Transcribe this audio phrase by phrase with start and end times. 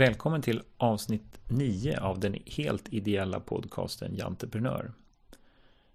[0.00, 4.92] Välkommen till avsnitt 9 av den helt ideella podcasten Janteprenör.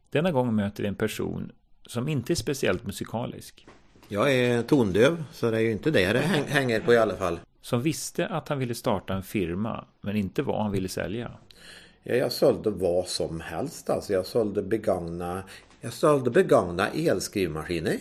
[0.09, 1.51] Denna gång möter vi en person
[1.85, 3.67] som inte är speciellt musikalisk.
[4.07, 7.39] Jag är tondöv, så det är ju inte det det hänger på i alla fall.
[7.61, 11.31] Som visste att han ville starta en firma, men inte vad han ville sälja.
[12.03, 13.89] Ja, jag sålde vad som helst.
[13.89, 15.43] Alltså jag sålde begagna,
[15.81, 17.97] jag sålde begagna elskrivmaskiner.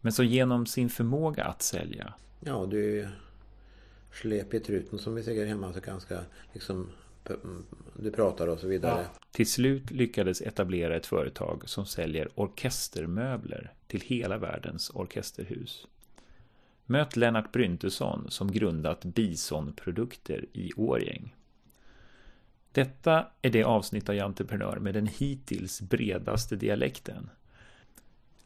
[0.00, 2.14] Men som genom sin förmåga att sälja.
[2.40, 3.08] Ja, du
[4.14, 6.20] släp i truten som vi säger hemma så ganska
[6.52, 6.88] liksom
[7.96, 9.02] du pratar och så vidare.
[9.02, 9.20] Ja.
[9.30, 15.86] Till slut lyckades etablera ett företag som säljer orkestermöbler till hela världens orkesterhus.
[16.86, 21.34] Möt Lennart Bryntesson som grundat Bison-produkter i Årjäng.
[22.72, 27.30] Detta är det avsnitt av Entreprenör med den hittills bredaste dialekten.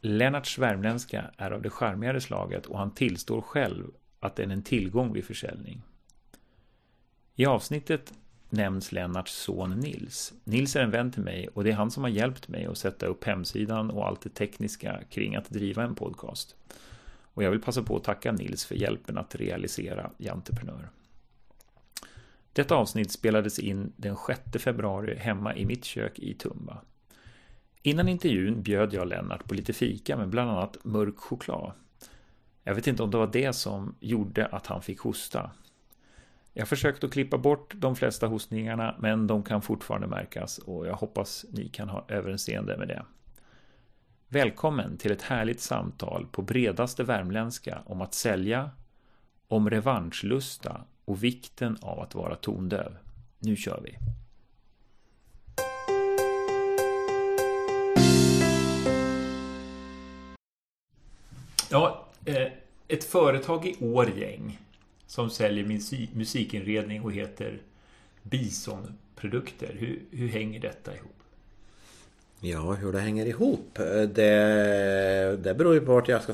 [0.01, 3.85] Lennarts värmländska är av det charmigare slaget och han tillstår själv
[4.19, 5.81] att den är en tillgång vid försäljning.
[7.35, 8.13] I avsnittet
[8.49, 10.33] nämns Lennarts son Nils.
[10.43, 12.77] Nils är en vän till mig och det är han som har hjälpt mig att
[12.77, 16.55] sätta upp hemsidan och allt det tekniska kring att driva en podcast.
[17.33, 20.89] Och jag vill passa på att tacka Nils för hjälpen att realisera Janteprenör.
[22.53, 26.81] Detta avsnitt spelades in den 6 februari hemma i mitt kök i Tumba.
[27.81, 31.71] Innan intervjun bjöd jag Lennart på lite fika med bland annat mörk choklad.
[32.63, 35.51] Jag vet inte om det var det som gjorde att han fick hosta.
[36.53, 40.87] Jag har försökt att klippa bort de flesta hostningarna men de kan fortfarande märkas och
[40.87, 43.05] jag hoppas ni kan ha överseende med det.
[44.27, 48.69] Välkommen till ett härligt samtal på bredaste värmländska om att sälja,
[49.47, 52.97] om revanschlusta och vikten av att vara tondöv.
[53.39, 53.97] Nu kör vi!
[61.71, 62.08] Ja,
[62.87, 64.59] ett företag i Årgäng
[65.07, 65.65] som säljer
[66.15, 67.61] musikinredning och heter
[68.23, 69.75] Bison-produkter.
[69.79, 71.15] Hur, hur hänger detta ihop?
[72.39, 73.79] Ja, hur det hänger ihop?
[74.13, 76.33] Det, det beror ju på vart jag ska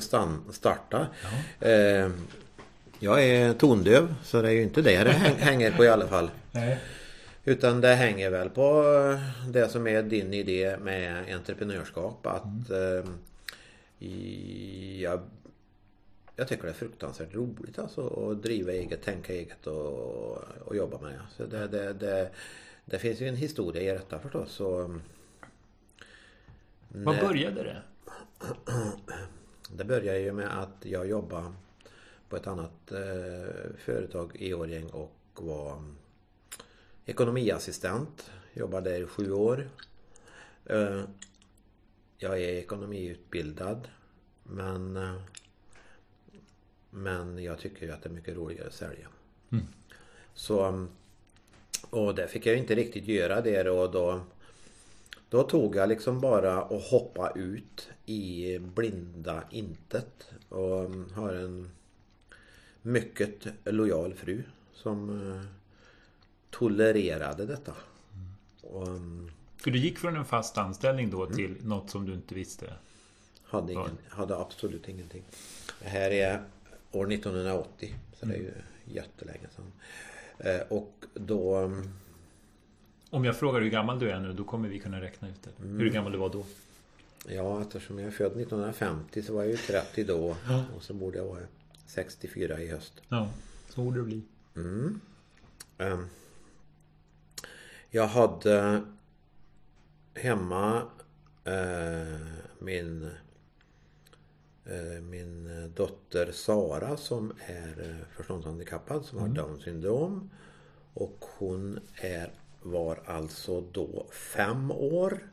[0.50, 1.06] starta.
[1.60, 1.68] Ja.
[1.68, 2.10] Eh,
[2.98, 6.30] jag är tondöv så det är ju inte det det hänger på i alla fall.
[6.52, 6.78] Nej.
[7.44, 8.84] Utan det hänger väl på
[9.48, 12.26] det som är din idé med entreprenörskap.
[12.26, 13.02] Att mm.
[13.98, 15.20] eh, jag
[16.36, 21.00] jag tycker det är fruktansvärt roligt alltså att driva eget, tänka eget och, och jobba
[21.00, 21.20] med.
[21.36, 22.30] Så det, det, det,
[22.84, 24.52] det finns ju en historia i detta förstås.
[24.52, 25.00] Så,
[26.88, 27.82] Vad började det?
[29.70, 31.52] Det började ju med att jag jobbade
[32.28, 35.82] på ett annat eh, företag i Årjäng och var
[37.04, 38.30] ekonomiassistent.
[38.52, 39.68] Jobbade där i sju år.
[40.64, 41.02] Eh,
[42.18, 43.88] jag är ekonomiutbildad
[44.42, 45.14] men eh,
[46.96, 49.08] men jag tycker ju att det är mycket roligare att sälja.
[49.52, 49.64] Mm.
[50.34, 50.86] Så
[51.90, 54.20] Och det fick jag inte riktigt göra det och då
[55.28, 61.70] Då tog jag liksom bara och hoppa ut i blinda intet och har en
[62.82, 64.42] mycket lojal fru
[64.74, 65.42] som eh,
[66.50, 67.72] tolererade detta.
[68.62, 68.88] Och,
[69.56, 71.68] För du gick från en fast anställning då till mm.
[71.68, 72.72] något som du inte visste?
[73.42, 75.22] Hade, ingen, hade absolut ingenting.
[75.80, 76.42] Det här är
[76.92, 77.94] år 1980.
[78.20, 78.52] Så det är ju
[78.84, 79.72] jättelänge sedan.
[80.38, 81.56] Eh, och då...
[81.56, 81.88] Mm,
[83.10, 85.66] Om jag frågar hur gammal du är nu, då kommer vi kunna räkna ut det.
[85.66, 86.44] Hur gammal du var då?
[87.28, 90.36] Ja, eftersom jag är född 1950 så var jag ju 30 då.
[90.48, 90.64] Ja.
[90.76, 91.42] Och så borde jag vara
[91.86, 93.02] 64 i höst.
[93.08, 93.30] Ja,
[93.68, 94.22] så borde det bli.
[94.56, 95.00] Mm.
[95.78, 96.06] Um,
[97.90, 98.82] jag hade
[100.14, 100.82] hemma
[101.46, 102.26] uh,
[102.58, 103.25] min Eh,
[105.02, 109.30] min eh, dotter Sara som är eh, förståndshandikappad som mm.
[109.30, 110.30] har Down syndrom.
[110.94, 112.30] Och hon är,
[112.62, 115.30] var alltså då fem år.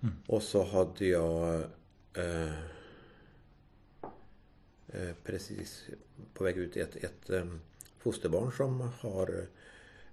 [0.00, 0.14] Mm.
[0.26, 1.62] Och så hade jag
[2.14, 2.52] eh,
[5.24, 5.86] precis
[6.34, 7.30] på väg ut ett, ett
[7.98, 9.46] fosterbarn som har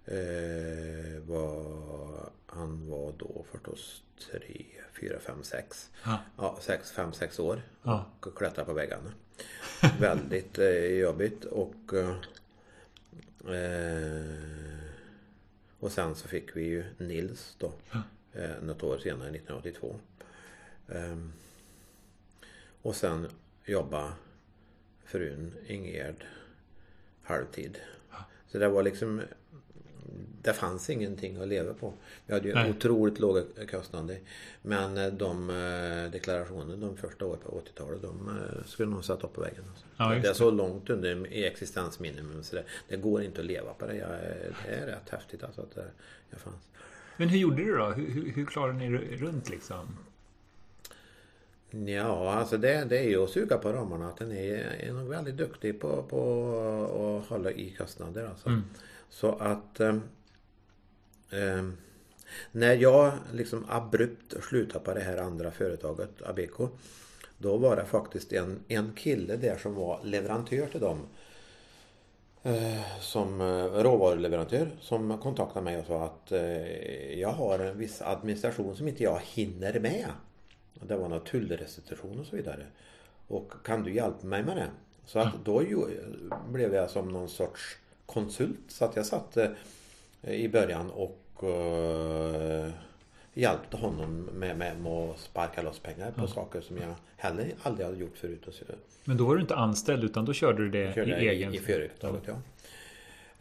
[0.06, 5.89] eh, var, han var då förstås tre, fyra, fem, sex.
[6.38, 6.57] Ja.
[6.62, 7.62] sex, fem, sex år.
[7.83, 8.06] Ja.
[8.19, 9.12] Och klättra på väggarna.
[10.00, 12.16] Väldigt eh, jobbigt och eh,
[15.80, 17.74] och sen så fick vi ju Nils då.
[17.92, 18.01] Ja.
[18.33, 20.00] Eh, något år senare, 1982.
[20.88, 21.18] Eh,
[22.81, 23.27] och sen
[23.65, 24.13] jobba
[25.04, 26.25] frun Ingegerd
[27.24, 27.80] halvtid.
[28.48, 29.22] Så det var liksom
[30.41, 31.94] det fanns ingenting att leva på.
[32.25, 32.69] Vi hade ju Nej.
[32.69, 34.19] otroligt låga kostnader.
[34.62, 39.27] Men eh, de eh, deklarationer de första åren på 80-talet de eh, skulle nog sätta
[39.27, 39.63] upp på väggen.
[39.69, 39.86] Alltså.
[39.97, 43.86] Ja, det är så långt under existensminimum så det, det går inte att leva på
[43.86, 43.95] det.
[43.95, 44.09] Jag,
[44.65, 45.86] det är rätt häftigt alltså att det,
[46.30, 46.69] jag fanns.
[47.18, 47.86] Men hur gjorde du då?
[47.86, 49.97] Hur, hur, hur klarade ni runt liksom?
[51.71, 54.07] Ja, alltså det, det är ju att suga på ramarna.
[54.07, 58.25] Att den är, är nog väldigt duktig på, på att hålla i kostnader.
[58.25, 58.50] Alltså.
[58.50, 58.63] Mm.
[59.09, 59.81] Så att
[61.31, 61.64] eh, eh,
[62.52, 66.70] när jag liksom abrupt slutade på det här andra företaget, Abeco.
[67.38, 71.08] Då var det faktiskt en, en kille där som var leverantör till dem.
[72.44, 78.02] Eh, som eh, råvaruleverantör som kontaktade mig och sa att eh, jag har en viss
[78.02, 80.06] administration som inte jag hinner med.
[80.74, 82.66] Det var några tullrestitution och så vidare.
[83.28, 84.70] Och kan du hjälpa mig med det?
[85.06, 85.78] Så att då ju,
[86.50, 88.60] blev jag som någon sorts konsult.
[88.68, 89.50] Så att jag satt eh,
[90.21, 92.69] i början och eh,
[93.33, 97.86] hjälpte honom med, med, med att sparka loss pengar på saker som jag heller aldrig
[97.86, 98.48] hade gjort förut.
[98.48, 98.63] Och så,
[99.04, 101.54] Men då var du inte anställd utan då körde du det körde i egen...
[101.54, 102.24] i, i företaget.
[102.25, 102.36] Ja.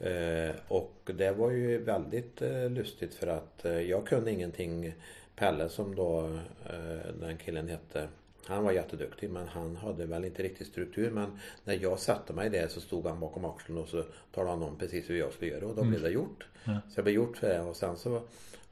[0.06, 4.94] Eh, och det var ju väldigt eh, lustigt för att eh, jag kunde ingenting.
[5.36, 8.08] Pelle som då eh, den killen hette.
[8.48, 11.10] Han var jätteduktig men han hade väl inte riktigt struktur.
[11.10, 14.62] Men när jag satte mig där så stod han bakom axeln och så talade han
[14.62, 16.46] om precis hur jag skulle göra och då blev det gjort.
[16.64, 16.80] Ja.
[16.88, 18.22] Så jag blev gjort för det och sen så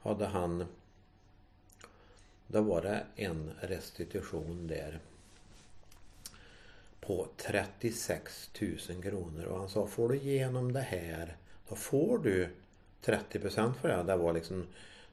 [0.01, 0.65] hade han
[2.47, 4.99] Då var det en restitution där
[6.99, 8.49] på 36
[8.89, 11.35] 000 kronor och han sa får du igenom det här
[11.69, 12.49] då får du
[13.05, 14.03] 30% för det.
[14.03, 14.65] Det var liksom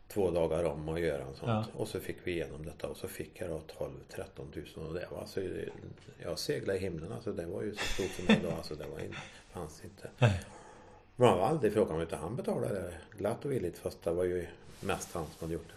[0.09, 1.51] två dagar om att göra och sånt.
[1.51, 1.65] Ja.
[1.81, 4.95] Och så fick vi igenom detta och så fick jag då 12 13 000 och
[4.95, 5.41] det var alltså
[6.23, 8.87] Jag seglade i himlen alltså det var ju så stort som det var alltså det
[8.87, 9.17] var inte,
[9.53, 10.11] fanns inte.
[10.19, 10.41] Nej.
[11.17, 14.47] Man var aldrig frågan utan han betalade det glatt och villigt fast det var ju
[14.81, 15.75] mest han som hade gjort det.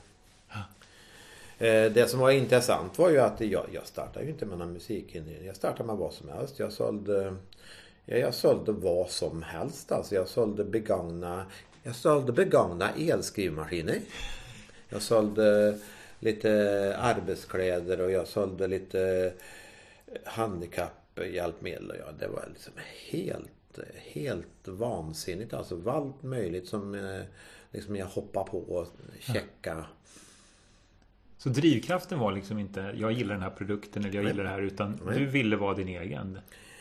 [1.60, 4.74] Eh, Det som var intressant var ju att jag, jag startade ju inte med någon
[4.74, 5.46] musikinredning.
[5.48, 6.60] Jag startade med vad som helst.
[6.60, 7.36] Jag sålde,
[8.06, 9.92] ja, jag sålde vad som helst.
[9.92, 11.46] Alltså jag sålde begagna,
[11.88, 14.00] jag sålde begagna elskrivmaskiner.
[14.90, 15.78] Jag sålde
[16.20, 16.52] lite
[17.00, 19.34] arbetskläder och jag sålde lite
[20.24, 21.94] handikapphjälpmedel.
[22.00, 22.74] Ja, det var liksom
[23.10, 25.54] helt, helt vansinnigt.
[25.54, 27.22] Alltså allt möjligt som eh,
[27.72, 28.88] liksom jag hoppade på och
[29.20, 29.86] checka.
[31.38, 34.62] Så drivkraften var liksom inte jag gillar den här produkten eller jag gillar det här
[34.62, 35.20] utan Nej.
[35.20, 36.40] du ville vara din egen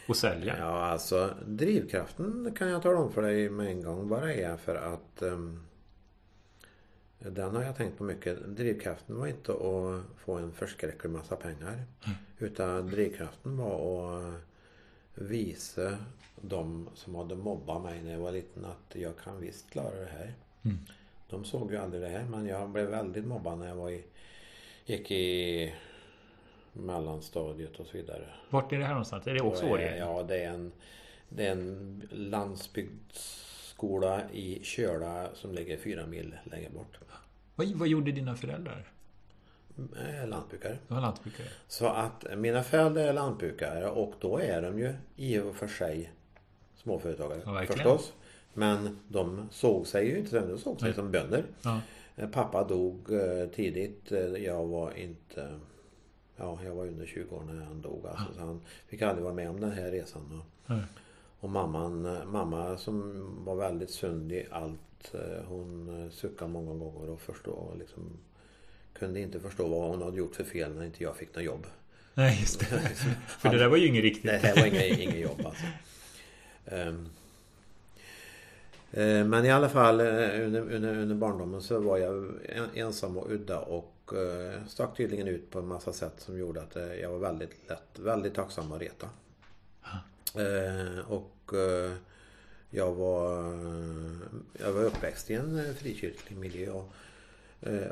[0.08, 0.58] och sälja.
[0.58, 4.56] Ja, alltså drivkraften kan jag tala om för dig med en gång vad det är
[4.56, 5.60] för att ehm,
[7.18, 8.38] den har jag tänkt på mycket.
[8.46, 11.84] Drivkraften var inte att få en förskräcklig massa pengar.
[12.38, 14.34] Utan drivkraften var att
[15.14, 15.98] visa
[16.40, 20.10] de som hade mobbat mig när jag var liten att jag kan visst klara det
[20.12, 20.34] här.
[20.62, 20.78] Mm.
[21.30, 24.04] De såg ju aldrig det här men jag blev väldigt mobbad när jag var i,
[24.84, 25.74] gick i
[26.76, 28.26] mellanstadiet och så vidare.
[28.50, 29.26] Vart är det här någonstans?
[29.26, 29.99] Är det också Årjäng?
[29.99, 30.73] Ja, det är en,
[31.28, 36.99] det är en landsbygdsskola i Köla som ligger fyra mil längre bort.
[37.56, 38.84] Vad, vad gjorde dina föräldrar?
[39.78, 40.78] Eh, Lantbrukare.
[40.88, 41.46] Var lantbrukare.
[41.69, 46.12] Så att mina föräldrar är lantbrukare och då är de ju i och för sig
[46.76, 47.76] småföretagare Ja, verkligen.
[47.78, 48.12] förstås.
[48.54, 50.95] Men de såg sig ju inte de såg sig Nej.
[50.95, 51.45] som bönder.
[51.62, 51.80] Ja.
[52.16, 54.11] Eh, Pappa dog eh, tidigt.
[54.45, 55.49] Jag var inte...
[56.37, 58.07] Ja, jag var under 20 år när han dog.
[58.07, 60.40] Alltså, så han fick aldrig vara med om den här resan.
[60.40, 60.83] Och, Nej.
[61.40, 62.02] och mamman,
[62.33, 65.14] mamma som var väldigt sund i allt.
[65.14, 68.11] eh, Hon eh, suckade många gånger och förstod liksom
[68.99, 71.66] kunde inte förstå vad hon hade gjort för fel när inte jag fick något jobb.
[72.14, 72.66] Nej, just det.
[73.26, 74.25] För det där var ju inget riktigt.
[74.25, 75.64] Nej, det var inget, inget jobb alltså.
[76.64, 76.95] Eh,
[79.25, 82.14] Men i alla fall under, under, under barndomen så var jag
[82.49, 86.62] en- ensam och udda och eh, stack tydligen ut på en massa sätt som gjorde
[86.62, 89.08] att eh, jag var väldigt lätt, väldigt tacksam att reta.
[90.34, 91.52] Eh, Och
[92.70, 93.42] jag var,
[94.60, 96.92] jag var uppväxt i en frikyrklig miljö och,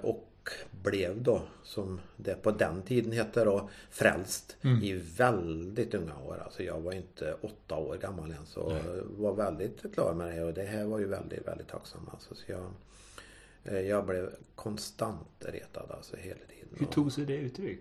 [0.03, 0.51] och
[0.83, 4.83] blev då som det på den tiden hette då frälst Mm.
[4.83, 6.43] i väldigt unga år.
[6.45, 8.79] Alltså jag var inte åtta år gammal än så
[9.19, 12.09] var väldigt klar med det och det här var ju väldigt, väldigt tacksam.
[12.13, 12.73] Alltså, så jag,
[13.65, 16.69] jag blev konstant retad alltså hela tiden.
[16.79, 17.81] Hur tog sig det uttryck?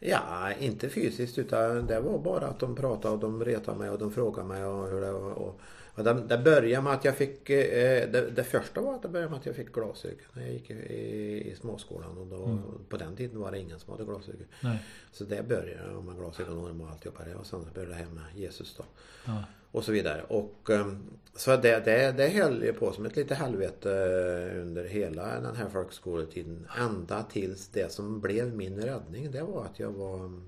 [0.00, 3.98] Ja, inte fysiskt utan det var bara att de pratade och de retade mig och
[3.98, 5.32] de frågade mig och hur det var.
[5.32, 5.60] Och,
[5.98, 9.08] och det, det började med att jag fick, eh, det, det första var att det
[9.08, 12.58] började med att jag fick glasögon när jag gick i, i, i småskolan och då,
[12.88, 14.46] på den tiden var det ingen som hade glasögon.
[14.62, 14.78] Nej.
[15.12, 18.74] Så det började med glasögon och alltihopa det och sen började det här med Jesus
[18.76, 18.84] då.
[19.26, 19.44] Ja.
[19.70, 20.22] och så vidare.
[20.22, 21.02] Och ehm,
[21.34, 23.90] så det, det, det höll ju på som ett litet helvete
[24.54, 26.66] under hela den här folkskoletiden.
[26.78, 30.40] Ända tills det som blev min räddning det var att jag var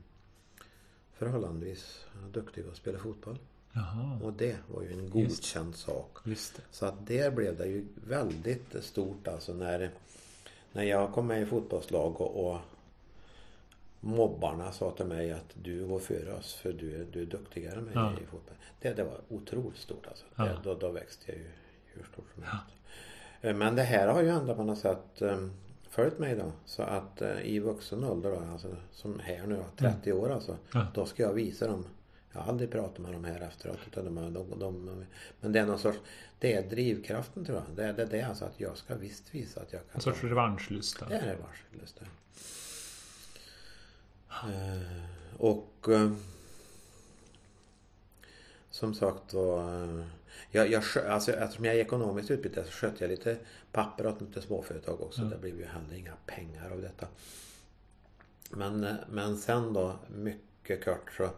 [1.12, 3.38] förhållandevis duktig att spela fotboll.
[3.72, 4.18] Jaha.
[4.22, 6.18] Och det var ju en godkänd sak.
[6.24, 6.62] Just det.
[6.70, 9.90] Så att där blev det ju väldigt stort alltså när,
[10.72, 12.58] när jag kom med i fotbollslag och, och
[14.00, 17.78] mobbarna sa till mig att du går före oss för du är, du är duktigare
[17.78, 18.12] än mig Ja.
[18.12, 18.54] i fotboll.
[18.80, 20.24] Det, det var otroligt stort alltså.
[20.36, 20.44] Ja.
[20.44, 21.46] Det, då, då växte jag ju
[21.86, 22.64] hur stort som helst.
[23.40, 25.46] Eh, Men det här har ju ändå på något sätt eh,
[25.88, 26.52] följt mig då.
[26.64, 30.56] Så att eh, i vuxen ålder då, alltså som här nu då, 30 år alltså.
[30.74, 30.86] Ja.
[30.94, 31.84] Då ska jag visa dem.
[32.32, 33.78] Jag har aldrig pratat med dem här efteråt.
[33.86, 35.04] Utan de, de, de,
[35.40, 35.98] men det är någon sorts,
[36.38, 37.76] det är drivkraften tror jag.
[37.76, 39.90] Det, är- det, det alltså att jag ska visst visa att jag kan.
[39.94, 41.08] En sorts revanschlusta.
[41.08, 42.06] Det är det.
[44.30, 44.80] Eh,
[45.38, 46.12] och eh,
[48.70, 50.04] som sagt var eh,
[50.50, 53.36] jag, jag, alltså, eftersom jag är ekonomiskt utbildad så skötte jag lite
[53.72, 55.22] papper åt lite småföretag också.
[55.22, 57.06] Det blev ju heller inga pengar av detta.
[58.50, 61.30] Men, eh, men sen då mycket kort så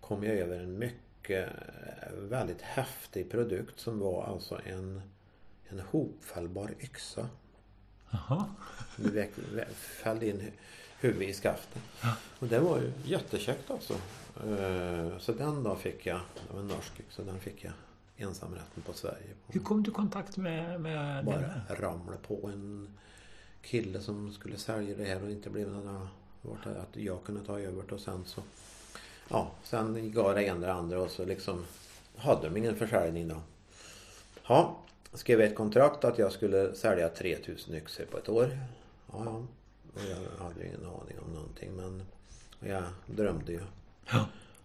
[0.00, 5.02] kom jag över en mycket eh, väldigt häftig produkt som var alltså en,
[5.68, 7.28] en hopfällbar yxa.
[8.10, 8.44] Jaha.
[8.96, 9.28] Du
[9.74, 10.52] fällde in hu-
[11.00, 11.82] huvudet i skaften.
[12.38, 13.92] Och det var ju jättekäckt alltså.
[14.48, 17.72] Eh, Så den då fick jag, det var en norsk så den fick jag
[18.16, 19.26] ensamrätten på Sverige.
[19.46, 21.76] Hur kom du i kontakt med, med Bara den?
[21.76, 22.88] ramla på en
[23.62, 26.08] kille som skulle sälja det här och inte blev några
[26.42, 28.42] vart att jag kunde ta över det och sen så
[29.30, 31.64] ja, sen gav det ena det andra och så liksom
[32.16, 33.36] hade de ingen försäljning då.
[34.46, 34.76] Ja,
[35.12, 38.58] skrev ett kontrakt att jag skulle sälja 3000 yxor på ett år.
[39.12, 39.42] Ja, ja.
[39.94, 42.02] Och jag hade ju ingen aning om någonting men
[42.60, 43.60] jag drömde ju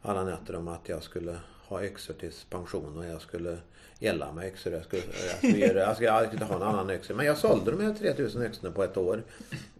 [0.01, 3.57] alla nätter om att jag skulle ha yxor tills pension och jag skulle
[3.99, 4.73] gälla med yxor.
[4.73, 7.13] Jag skulle, jag skulle, göra, jag skulle, jag skulle inte ha någon annan yxa.
[7.13, 9.23] Men jag sålde de här 3000 yxorna på ett år.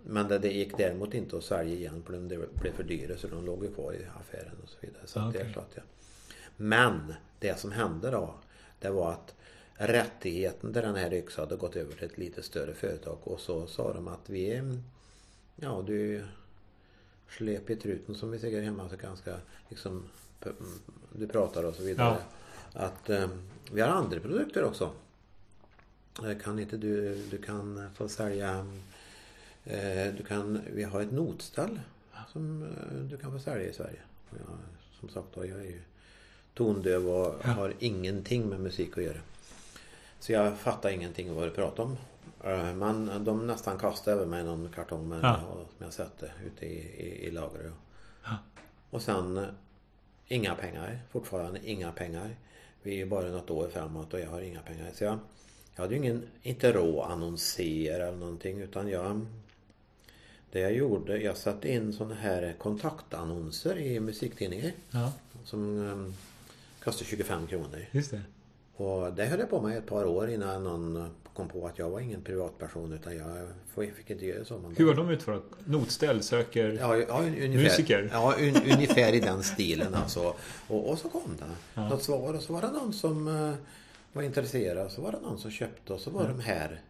[0.04, 3.28] Men det, det gick däremot inte att sälja igen för de blev för dyra så
[3.28, 5.02] de låg ju kvar i affären och så vidare.
[5.06, 5.84] Så att det är klart jag.
[6.58, 8.36] Men det som hände då
[8.80, 9.36] det var att
[9.74, 13.68] rättigheten till den här yxan hade gått över till ett lite större företag och så
[13.68, 14.62] sa de att vi
[15.56, 16.24] Ja du
[17.30, 19.36] släp i truten som vi säger hemma så ganska
[19.70, 20.04] liksom
[21.12, 22.18] du pratar och så vidare.
[22.74, 23.28] Att eh,
[23.72, 24.92] vi har andra produkter också.
[26.24, 28.66] Eh, Kan inte du, du kan få sälja
[29.64, 31.80] eh, du kan, vi har ett notställ
[32.32, 34.00] som eh, du kan få sälja i Sverige.
[34.30, 34.58] Jag,
[35.00, 35.82] som sagt då, jag är ju
[36.54, 37.50] tondöv och Ja.
[37.50, 39.18] har ingenting med musik att göra.
[40.20, 41.98] Så jag fattar ingenting vad du pratar om.
[42.46, 45.40] Eh, Men de nästan kastade över mig någon kartong med Ja.
[45.78, 47.74] som jag satte ute i, i, i lagret.
[48.26, 48.38] Ja.
[48.90, 49.44] Och sen eh,
[50.28, 51.00] inga pengar.
[51.12, 52.36] Fortfarande inga pengar.
[52.84, 54.92] Vi är ju bara något år framåt och jag har inga pengar.
[54.94, 55.20] Så jag,
[55.76, 59.26] jag hade ju ingen, inte att annonsera eller någonting utan jag
[60.52, 66.14] det jag gjorde, jag satte in sådana här kontaktannonser i musiktidningar Ja, som um,
[66.84, 67.86] kostar 25 kronor.
[67.92, 68.22] just det.
[68.76, 71.90] Och det höll jag på med ett par år innan någon kom på att jag
[71.90, 73.48] var ingen privatperson utan jag
[73.96, 74.74] fick inte göra så.
[74.78, 75.44] Hur var de utformade?
[75.66, 76.78] Notställ söker...
[76.80, 78.10] Ja, ja un, ungefär, Musiker?
[78.14, 80.34] Ja, un, ungefär i den stilen alltså.
[80.68, 81.90] Och, och så kom det Ja.
[81.90, 83.54] något svar och så var det någon som eh,
[84.14, 84.92] var intresserad.
[84.92, 86.82] Så var det någon som köpte och så var de här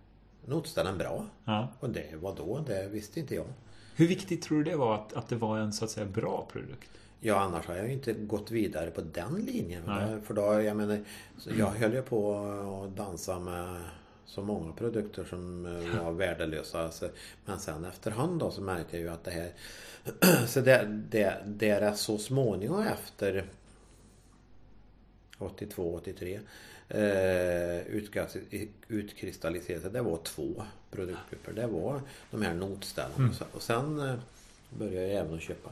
[0.45, 1.25] notställen bra.
[1.45, 1.67] Ja.
[1.79, 3.45] Och det var då, det visste inte jag.
[3.95, 6.47] Hur viktigt tror du det var att, att det var en så att säga bra
[6.51, 6.89] produkt?
[7.19, 9.81] Ja, annars har jag inte gått vidare på den linjen.
[9.87, 10.21] Nej.
[10.21, 10.99] För då, jag menar,
[11.57, 12.35] jag höll ju på
[12.85, 13.81] att dansa med
[14.25, 16.91] så många produkter som eh, var värdelösa.
[17.45, 19.51] Men sen efterhand då så märkte jag ju att det här...
[20.47, 23.45] Så det, det, det är så småningom efter
[25.37, 26.39] 82, 83
[26.89, 27.77] eh,
[28.87, 29.89] utkristalliserade.
[29.89, 31.53] Det var två produktgrupper.
[31.53, 32.01] Det var
[32.31, 33.29] de här notställen.
[33.29, 34.15] Och sen- Och sen eh,
[34.69, 35.69] började jag även att köpa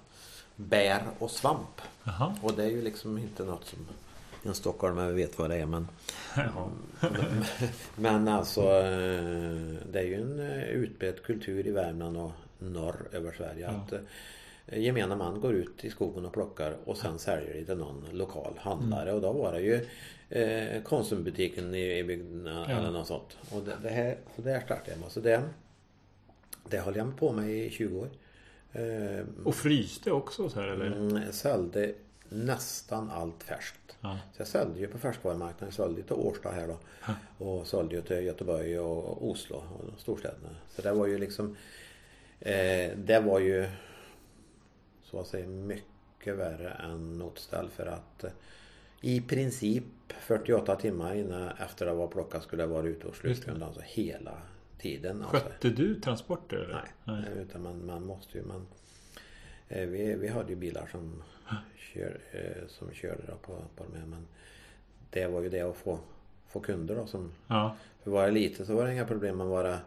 [0.55, 1.81] bär och svamp.
[2.03, 2.36] Jaha.
[2.41, 3.88] Och det är ju liksom inte något som
[4.44, 5.88] en stockholmare vet vad det är men
[6.36, 6.70] Ja.
[7.96, 13.32] Men alltså eh, det är ju en eh, utbredd kultur i Värmland och norr över
[13.32, 17.66] Sverige att eh, gemene man går ut i skogen och plockar och sen säljer det
[17.66, 19.86] till någon lokal handlare och då var det ju
[20.30, 22.66] eh, Konsumbutiken i, i bygden Ja.
[22.78, 23.38] eller något sånt.
[23.52, 25.12] Och det, det här, så där startade jag med.
[25.12, 25.42] Så det,
[26.70, 28.10] det höll jag på med i 20 år.
[28.74, 30.86] Eh, Och fryste också så här eller?
[30.86, 31.94] Mm, sålde
[32.30, 33.80] nästan allt färskt.
[34.03, 34.19] Ja.
[34.33, 35.67] Så jag sålde ju på färskvarumarknaden.
[35.67, 36.77] Jag sålde till Årsta här då.
[37.45, 40.50] Och sålde ju till Göteborg och Oslo och de storstäderna.
[40.69, 41.55] Så det var ju liksom
[42.39, 43.67] eh, Det var ju
[45.03, 48.31] så att säga mycket värre än notställ för att eh,
[49.01, 49.83] i princip
[50.19, 53.63] 48 timmar innan efter det var plockat skulle jag vara ute och slutkund.
[53.63, 54.38] Alltså hela
[54.77, 55.22] tiden.
[55.22, 55.38] Alltså.
[55.38, 56.57] Skötte du transporter?
[56.57, 56.74] Eller?
[57.03, 57.43] Nej, Nej.
[57.43, 58.43] utan man, man måste ju...
[58.43, 58.67] Man,
[59.82, 61.24] vi, vi hade ju bilar som,
[61.77, 64.27] kör, eh, som körde på, på de här men
[65.10, 66.00] det var ju det att få,
[66.48, 67.32] få kunder då som...
[67.48, 67.75] Ja.
[68.03, 69.77] För var det lite så var det inga problem med vara...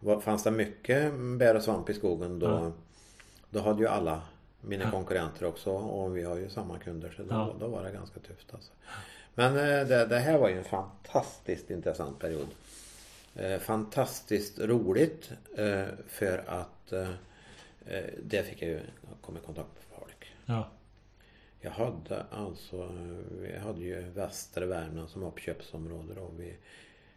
[0.00, 2.72] Var, fanns det mycket bär och svamp i skogen då, Ja.
[3.50, 4.22] då hade ju alla
[4.60, 4.90] mina Ja.
[4.90, 7.54] konkurrenter också och vi har ju samma kunder så då, Ja.
[7.60, 8.72] då var det ganska tufft alltså.
[9.34, 12.46] Men eh, det, det här var ju en fantastiskt intressant period.
[13.34, 17.08] Eh, fantastiskt roligt eh, för att eh, eh,
[18.22, 18.80] det fick jag ju
[19.20, 20.32] komma i kontakt med folk.
[20.46, 20.68] Ja.
[21.60, 22.90] Jag hade alltså,
[23.42, 26.56] vi hade ju västra Värmland som uppköpsområde och vi,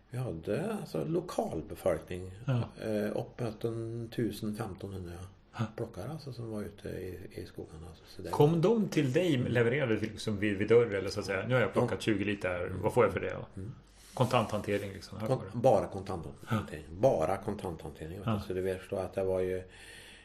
[0.10, 2.32] vi hade alltså lokalbefolkning.
[2.48, 2.62] Ja.
[2.86, 5.12] Eh, uppåt en 1000-1500
[5.58, 5.66] Ja.
[5.76, 7.88] plockare alltså som var ute i, i skogarna.
[7.88, 8.32] Alltså.
[8.36, 11.48] Kom de till dig levererade liksom vid, vid dörr eller så att säga?
[11.48, 12.72] Nu har jag plockat 20 liter.
[12.82, 13.34] Vad får jag för det?
[13.34, 13.46] då?
[13.62, 13.72] Mm.
[14.14, 15.20] Kontanthantering liksom.
[15.28, 16.84] Kon- bara kontanthantering.
[16.90, 18.20] Bara kontanthantering.
[18.26, 18.42] Ja.
[18.48, 19.64] Så du vet förstå att det var ju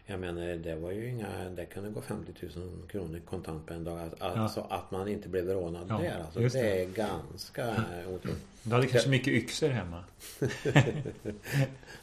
[0.06, 2.52] jag menar det var ju inga, det kunde gå 50 000
[2.88, 3.98] kronor kontant på en dag.
[4.00, 6.20] Alltså alltså att man inte blev rånad Ja, där.
[6.24, 6.48] Alltså, det.
[6.48, 6.82] det.
[6.82, 8.44] är ganska otroligt.
[8.62, 10.04] Du hade kanske mycket yxor hemma?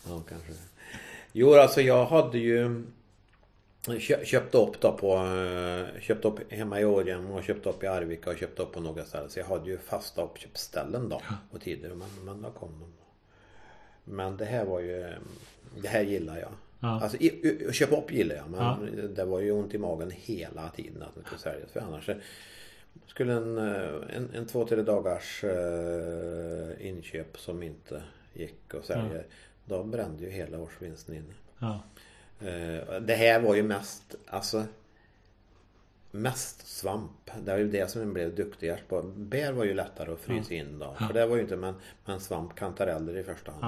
[0.07, 0.53] Ja, kanske.
[1.31, 2.83] Jo, alltså jag hade ju
[3.99, 7.87] kö- köpt upp då på eh, köpt upp hemma i Årjäng och köpt upp i
[7.87, 9.29] Arvika och köpt upp på några ställen.
[9.29, 11.89] Så jag hade ju fasta uppköpsställen då och tider.
[11.89, 12.91] Men, men då kom de.
[14.11, 15.13] Men det här var ju
[15.81, 16.51] Det här gillar jag.
[16.81, 17.01] Ja.
[17.01, 17.17] Alltså
[17.71, 18.49] köpa upp gillar jag.
[18.49, 21.71] Men det var ju ont i magen hela tiden att det skulle säljas.
[21.71, 22.09] För annars
[23.07, 29.21] skulle en, eh, en, en två, tre dagars eh, inköp som inte gick att sälja.
[29.65, 31.33] Då brände ju hela årsvinsten inne.
[31.59, 31.79] Ja.
[32.47, 34.63] Eh, Det här var ju mest, alltså
[36.13, 37.31] Mest svamp.
[37.45, 39.01] Det var ju det som jag blev duktigast på.
[39.01, 40.93] Bär var ju lättare att frysa in då.
[41.07, 41.73] För det var ju inte, men,
[42.05, 43.63] men svamp, kantareller i första hand.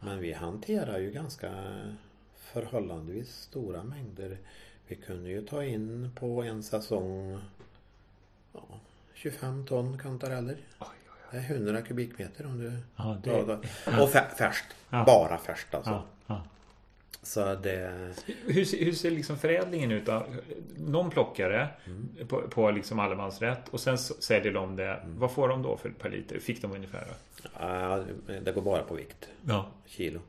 [0.00, 1.52] Men vi hanterar ju ganska
[2.36, 4.38] förhållandevis stora mängder.
[4.86, 7.38] Vi kunde ju ta in på en säsong
[8.52, 8.60] ja,
[9.14, 10.56] 25 ton kantareller.
[11.30, 12.72] Det är 100 kubikmeter om du...
[12.96, 13.30] Ja, det-
[14.02, 14.74] Och fär- färskt.
[14.90, 15.04] Ja.
[15.06, 15.90] Bara färskt alltså.
[15.90, 16.04] Ja.
[17.28, 18.10] Så det...
[18.46, 20.06] Hur, ser- hur ser liksom förädlingen ut?
[20.06, 20.26] Då?
[20.76, 22.08] Någon plockare Mm.
[22.28, 25.00] på, på liksom allemansrätt och sen säljer de det.
[25.06, 26.38] Vad får de då för per liter?
[26.38, 27.06] Fick de ungefär?
[27.08, 27.48] Då?
[27.60, 28.04] Ja,
[28.44, 29.28] det går bara på vikt.
[29.46, 29.70] Ja.
[29.86, 30.20] Kilo.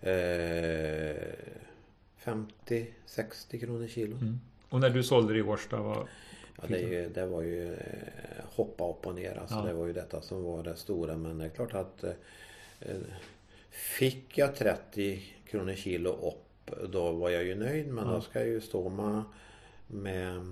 [0.00, 1.16] Eh,
[2.24, 4.16] 50-60 kronor kilo.
[4.16, 4.40] Mm.
[4.68, 5.76] Och när du sålde det i Årsta?
[5.76, 5.96] Vad...
[6.56, 7.78] Ja, det, ju, det var ju eh,
[8.44, 9.38] hoppa upp och ner.
[9.40, 9.62] Alltså, Ja.
[9.62, 11.16] Det var ju detta som var det stora.
[11.16, 12.96] Men det är klart att eh,
[13.70, 17.88] fick jag 30 kronor kilo upp då var jag ju nöjd.
[17.88, 18.12] Men Ja.
[18.12, 19.22] då ska jag ju stå med,
[19.86, 20.42] med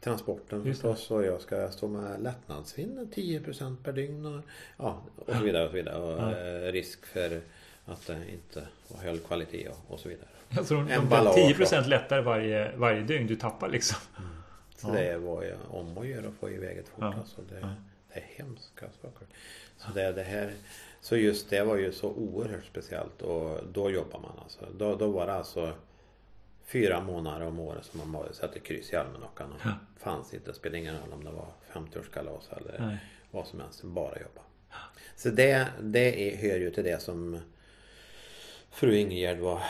[0.00, 1.10] transporten förstås.
[1.10, 4.26] Och jag ska stå med lättnadsvinn 10% per dygn.
[4.26, 4.42] Och,
[4.76, 5.64] ja, och så vidare.
[5.64, 5.96] Och, så vidare.
[5.98, 6.38] och Ja.
[6.38, 7.40] eh, risk för
[7.84, 10.28] att det inte hög kvalitet och, och så vidare.
[10.58, 13.98] Alltså de, de Emballage, 10% lättare varje, varje dygn du tappar liksom.
[14.76, 14.92] Så Ja.
[14.94, 16.98] det var ju om att göra att få iväg ett fort.
[17.00, 17.14] Ja.
[17.18, 17.68] Alltså det,
[18.12, 19.26] det är hemska saker.
[19.76, 20.52] Så, det, det här,
[21.02, 24.66] så just det var ju så oerhört speciellt och då jobbar man alltså.
[24.78, 25.72] Då, då var det alltså
[26.64, 29.52] fyra månader om året som man bara satte kryss i almanackan.
[29.52, 29.70] Och Ja.
[29.98, 32.96] fanns inte, det spelade ingen roll om det var 50-årskalas eller Nej.
[33.30, 33.82] vad som helst.
[33.82, 34.40] Bara jobba.
[35.16, 37.38] Så det, det är, hör ju till det som
[38.72, 39.62] fru Ingegerd var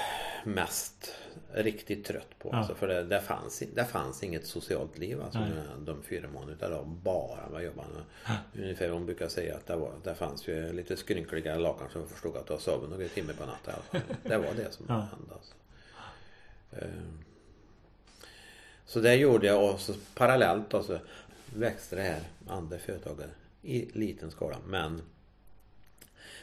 [0.45, 1.15] mest
[1.55, 2.49] riktigt trött på.
[2.53, 2.57] Ja.
[2.57, 6.77] Alltså för det, det, fanns, det fanns inget socialt liv alltså de, de fyra månaderna.
[6.77, 8.37] Var bara vad jobbade med.
[8.65, 12.37] Ungefär hon brukar säga att det, var, det fanns ju lite skrynkliga lakan som förstod
[12.37, 13.75] att du sovit några timmar på natten.
[13.77, 14.09] Alltså.
[14.23, 14.95] Det var det som Ja.
[14.95, 15.35] hände.
[15.35, 15.55] Alltså.
[16.73, 17.19] Ehm.
[18.87, 20.99] Så det gjorde jag och så parallellt alltså
[21.55, 23.31] växte det här andra företaget
[23.63, 24.57] i liten skala.
[24.67, 25.03] Men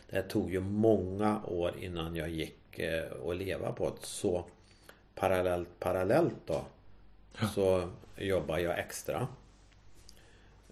[0.10, 4.06] det tog ju många år innan jag gick eh, att leva på det.
[4.06, 4.46] Så
[5.16, 6.66] parallellt, parallellt då
[7.56, 9.28] så jobbade jag extra.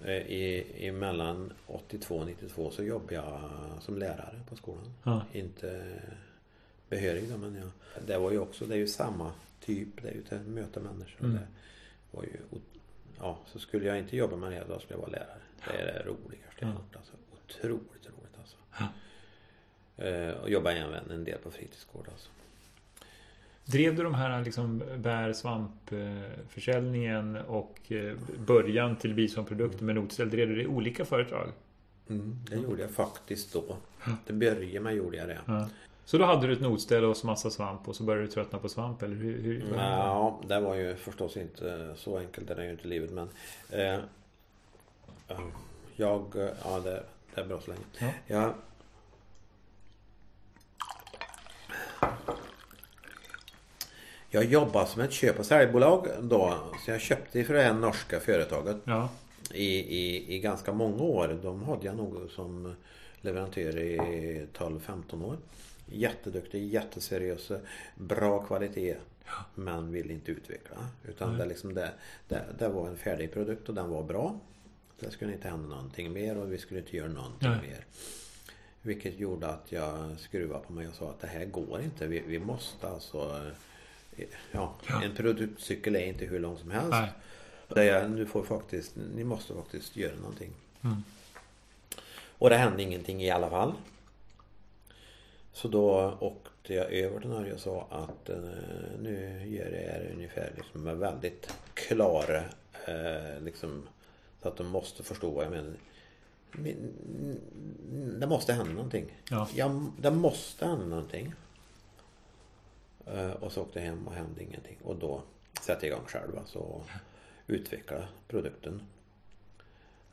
[0.05, 3.49] Eh, I, i mellan 82 och 92 så jobbade jag
[3.81, 4.93] som lärare på skolan.
[5.03, 5.21] Ja.
[5.33, 5.99] Inte
[6.89, 7.69] behörig då men jag,
[8.07, 10.01] det var ju också, det är ju samma typ.
[10.01, 11.25] Det är ju att möta människor.
[11.25, 11.37] Mm.
[11.37, 11.47] Det
[12.17, 12.37] var ju,
[13.19, 15.41] ja, så skulle jag inte jobba med det då skulle jag vara lärare.
[15.67, 16.73] Det är det roligaste jag Ja.
[16.73, 16.95] gjort.
[16.95, 17.11] Alltså.
[17.45, 18.57] Otroligt roligt alltså.
[18.79, 18.83] Ja.
[18.85, 18.89] Eh,
[20.41, 22.29] och jobbar även en del på fritidsgård alltså.
[23.65, 28.13] Drev du de här liksom bär svampförsäljningen och eh,
[28.45, 30.29] början till bisonprodukter med notställ?
[30.29, 31.47] Drev du det i olika företag?
[32.09, 33.77] Mm, det gjorde jag faktiskt då.
[34.27, 35.39] Det började med gjorde jag det.
[35.45, 35.69] Ja.
[36.05, 38.69] Så då hade du ett notställ och massa svamp och så började du tröttna på
[38.69, 39.41] svamp eller hur?
[39.41, 42.47] hur Ja, det var ju förstås inte så enkelt.
[42.47, 43.29] Det är ju inte livet men
[43.69, 43.99] eh,
[45.95, 46.25] Jag,
[46.63, 47.03] ja det,
[47.35, 47.83] det är bra så länge.
[47.99, 48.09] Ja.
[48.27, 48.53] Jag,
[54.29, 56.57] jag jobbade som ett köp och säljbolag då.
[56.85, 59.09] Så jag köpte för det här norska företaget Ja.
[59.53, 61.39] i, i, i ganska många år.
[61.43, 62.75] De hade jag nog som
[63.21, 63.97] leverantör i
[64.53, 65.37] 12-15 år.
[65.85, 67.59] Jätteduktig, jätteseriösa,
[67.95, 68.95] bra kvalitet.
[69.55, 70.75] Men vill inte utveckla.
[71.07, 71.91] Utan det, liksom det,
[72.27, 74.39] det, det var en färdig produkt och den var bra.
[74.99, 77.59] Det skulle inte hända någonting mer och vi skulle inte göra någonting Nej.
[77.69, 77.85] mer.
[78.81, 82.07] Vilket gjorde att jag skruvade på mig och sa att det här går inte.
[82.07, 83.41] Vi, vi måste alltså...
[84.17, 86.91] eh, Ja, en produktcykel är inte hur lång som helst.
[86.91, 87.11] Nej.
[87.67, 90.51] Det är, nu får faktiskt, ni måste faktiskt göra någonting.
[90.83, 91.03] Mm.
[92.37, 93.73] Och det hände ingenting i alla fall.
[95.53, 98.37] Så då åkte jag över till Norge och sa att eh,
[98.99, 102.43] nu gör jag er ungefär liksom med väldigt klara
[102.87, 103.87] eh, liksom
[104.41, 105.73] så att de måste förstå vad jag menar.
[106.51, 109.05] Men, Det måste hända någonting.
[109.29, 109.47] Ja.
[109.55, 111.33] Jag, det måste hända någonting.
[113.13, 114.77] Eh, Och så åkte jag hem och hände ingenting.
[114.83, 115.23] Och då
[115.61, 116.85] satte jag igång själv alltså, och
[117.47, 118.81] utvecklade produkten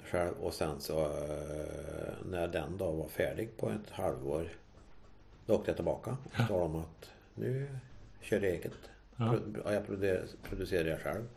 [0.04, 0.34] själv.
[0.40, 4.48] Och sen så eh, när den då var färdig på ett halvår
[5.46, 7.68] då åkte jag tillbaka och talade om att nu
[8.20, 8.72] kör jag eget.
[9.16, 9.34] Ja.
[9.64, 11.28] Jag produ- producerar jag själv.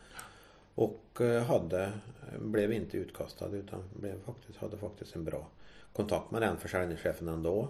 [0.76, 1.92] Och eh, hade,
[2.40, 5.48] blev inte utkastad utan blev faktiskt, hade faktiskt en bra
[5.94, 7.68] kontakt med den försäljningschefen ändå.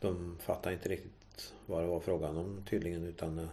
[0.00, 1.23] De fattade inte riktigt
[1.66, 3.46] vad det var frågan om tydligen utan eh,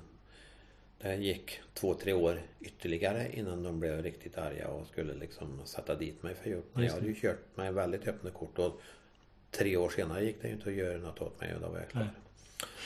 [1.02, 5.96] det gick två, tre år ytterligare innan de blev riktigt arga och skulle liksom sätta
[5.96, 6.70] dit mig för gjort.
[6.74, 8.82] Men jag hade ju kört med väldigt öppna kort och
[9.52, 11.80] tre år senare gick det ju inte att göra något åt mig och då var
[11.80, 12.02] jag klar.
[12.02, 12.12] Nej.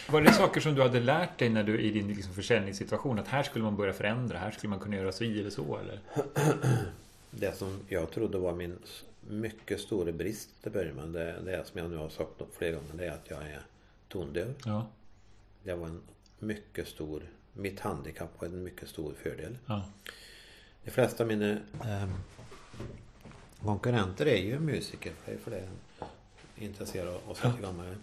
[0.10, 3.20] Var det saker som du hade lärt dig när du i din liksom försäljningssituation?
[3.20, 6.00] Att här skulle man börja förändra, här skulle man kunna göra så eller så eller?
[7.32, 8.78] Det som jag trodde var min
[9.30, 12.94] mycket stora brist till början det, det är som jag nu har sagt flera gånger,
[12.94, 13.62] det är att jag är
[14.16, 14.54] tondöv.
[14.66, 14.88] Ja.
[15.64, 16.02] Det var en
[16.40, 17.24] mycket stor,
[17.54, 19.58] mitt handikapp var en mycket stor fördel.
[19.66, 19.86] Ja.
[20.84, 22.14] De flesta av mina ehm,
[23.62, 25.70] konkurrenter är ju musiker, för det är
[26.56, 27.98] intresserad av att sätta igång med det.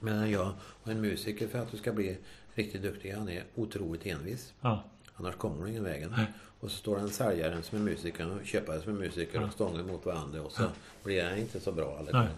[0.00, 2.16] Men jag och en musiker för att du ska bli
[2.54, 4.52] riktigt duktig, han är otroligt envis.
[4.60, 4.84] Ja.
[5.14, 6.14] Annars kommer du ingen vägen.
[6.60, 9.52] Och så står det en säljare som är musiker och köpare som är musiker och
[9.52, 10.62] stångar mot varandra och så
[11.02, 11.98] blir det inte så bra.
[11.98, 12.28] Eller?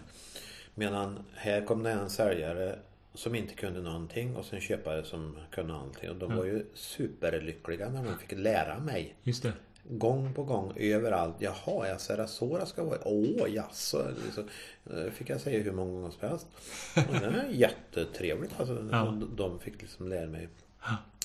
[0.79, 2.79] Medan här kom det en säljare
[3.13, 6.09] som inte kunde någonting och sen köpare som kunde allting.
[6.09, 9.15] Och de var ju superlyckliga när de fick lära mig.
[9.23, 9.53] Just det.
[9.89, 11.35] Gång på gång överallt.
[11.39, 12.97] Jaha, jag ser det så det ska vara.
[13.05, 14.05] Åh, jaså.
[14.25, 14.43] Liksom,
[15.11, 16.47] fick jag säga hur många gånger som helst.
[16.95, 18.59] Och det är jättetrevligt.
[18.59, 18.97] Alltså, Ja.
[19.05, 20.49] de, de fick liksom lära mig.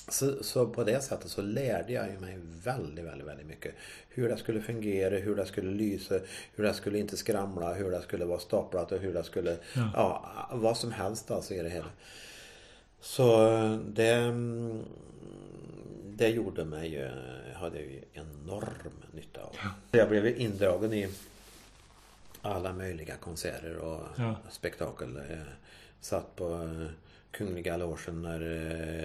[0.09, 3.75] Så, så på det sättet så lärde jag mig väldigt, väldigt, väldigt mycket.
[4.09, 6.19] Hur det skulle fungera, hur det skulle lysa,
[6.55, 9.57] hur det skulle inte skramla, hur det skulle vara staplat och hur det skulle...
[9.75, 11.89] Ja, vad som helst alltså i det hela.
[13.01, 13.47] Så
[13.87, 14.33] det...
[16.15, 17.09] Det gjorde mig ju...
[17.53, 19.55] Hade jag ju enorm nytta av.
[19.91, 21.09] Jag blev indragen i
[22.41, 24.35] alla möjliga konserter och Ja.
[24.51, 25.19] spektakel.
[26.01, 26.69] Satt på
[27.33, 28.41] Kungliga logen när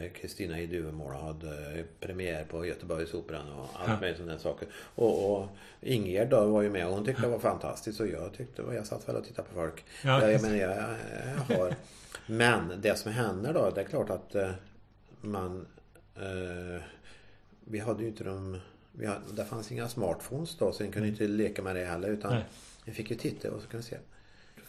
[0.04, 4.00] eh, Kristina i Duvemåla hade eh, premiär på Göteborgsoperan och allt Ja.
[4.00, 4.68] möjligt sådana saker.
[4.94, 5.48] Och, och
[5.80, 8.86] Ingegerd då var ju med och hon tyckte det var fantastiskt och jag tyckte, jag
[8.86, 9.84] satt väl och tittade på folk.
[10.04, 10.22] Ja.
[10.22, 10.76] Jag, jag menar, jag,
[11.48, 11.74] jag har...
[12.26, 14.50] Men det som händer då, det är klart att eh,
[15.20, 15.66] man...
[16.16, 16.82] Eh,
[17.64, 18.60] vi hade ju inte de...
[18.92, 22.08] Vi hade, det fanns inga smartphones då så en kunde inte leka med det heller
[22.08, 22.44] utan Nej.
[22.84, 23.96] jag fick ju titta och så kunde se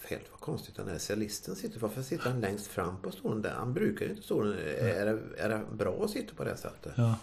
[0.10, 1.80] Helt vad konstigt den här cellisten sitter.
[1.80, 3.52] Varför sitter han längst fram på stolen där?
[3.54, 4.54] Han brukar ju inte stolen.
[4.78, 6.94] Är det, är det bra att sitta på det sättet?
[6.98, 7.16] Ja.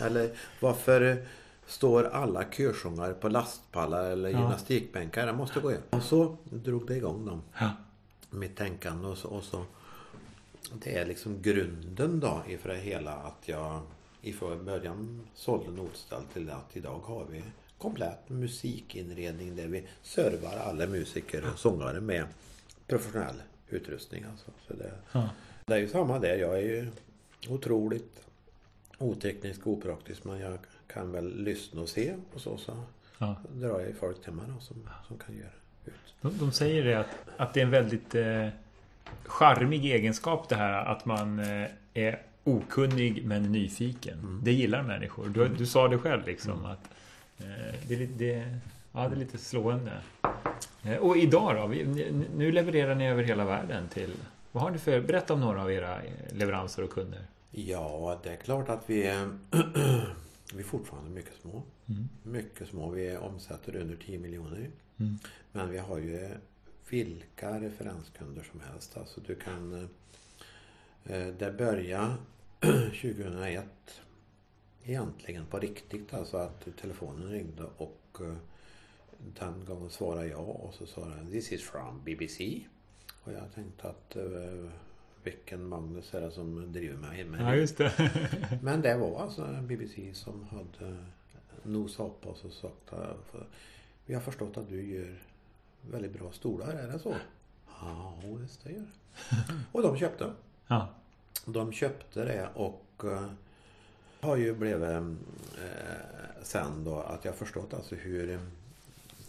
[0.00, 1.26] Eller varför
[1.66, 4.38] står alla körsångare på lastpallar eller Ja.
[4.38, 5.26] gymnastikbänkar?
[5.26, 5.82] Det måste gå igen.
[5.90, 7.42] Och så drog det igång dem.
[7.58, 7.70] Ja.
[8.30, 9.64] Mitt tänkande och så, och så.
[10.72, 13.80] Det är liksom grunden då ifrån det hela att jag
[14.22, 17.42] ifrån början sålde notställ till att idag har vi
[17.84, 22.24] komplett musikinredning där vi servar alla musiker och sångare med
[22.86, 24.24] professionell utrustning.
[24.30, 24.50] Alltså.
[24.68, 25.28] Så det, Ja.
[25.66, 26.36] det är ju samma där.
[26.36, 26.90] Jag är ju
[27.48, 28.20] otroligt
[28.98, 32.76] oteknisk och opraktisk men jag kan väl lyssna och se och så, så
[33.18, 33.36] Ja.
[33.52, 35.48] drar jag ju folk till mig då som, som kan göra
[35.84, 35.94] ut.
[36.20, 38.48] De, de säger det att, att det är en väldigt eh,
[39.24, 44.40] charmig egenskap det här att man eh, är okunnig men nyfiken.
[44.42, 45.28] Det gillar människor.
[45.28, 46.93] Du, du sa det själv liksom att eh,
[47.88, 48.58] det, är det,
[48.92, 49.92] ja, det är lite slående.
[50.82, 51.66] Eh, och idag då?
[52.36, 54.14] Nu levererar ni över hela världen till...
[54.52, 55.00] Vad har ni för...
[55.00, 57.26] Berätta om några av era eh, leveranser och kunder.
[57.50, 59.02] Ja, det är klart att vi...
[60.54, 61.62] Vi är fortfarande mycket små.
[61.86, 62.08] Mm.
[62.22, 62.90] Mycket små.
[62.90, 64.70] Vi omsätter under 10 miljoner.
[64.98, 65.18] Mm.
[65.52, 66.28] Men vi har ju
[66.88, 68.96] vilka referenskunder som helst.
[68.96, 69.88] Alltså du kan...
[71.04, 72.14] Eh, det började
[72.60, 73.64] 2001
[74.84, 76.14] egentligen på riktigt.
[76.14, 78.36] Alltså att telefonen ringde och eh,
[79.18, 82.60] den gången svarade jag och så sa den This is from BBC.
[83.24, 84.70] Och jag tänkte att eh,
[85.22, 88.12] vilken Magnus är det som driver mig med Ja, just det.
[88.62, 90.96] Men det var alltså BBC som hade
[91.62, 92.92] nosat upp oss och sagt
[94.06, 95.18] vi har förstått att du gör
[95.90, 97.14] väldigt bra stolar, är det så?
[97.80, 98.86] Ja, visst det gör.
[99.72, 100.32] Och de köpte.
[100.66, 100.88] Ja.
[101.46, 103.30] De köpte det och eh,
[104.24, 105.02] har ju blivit eh,
[106.42, 108.38] sen då att jag förstått alltså hur,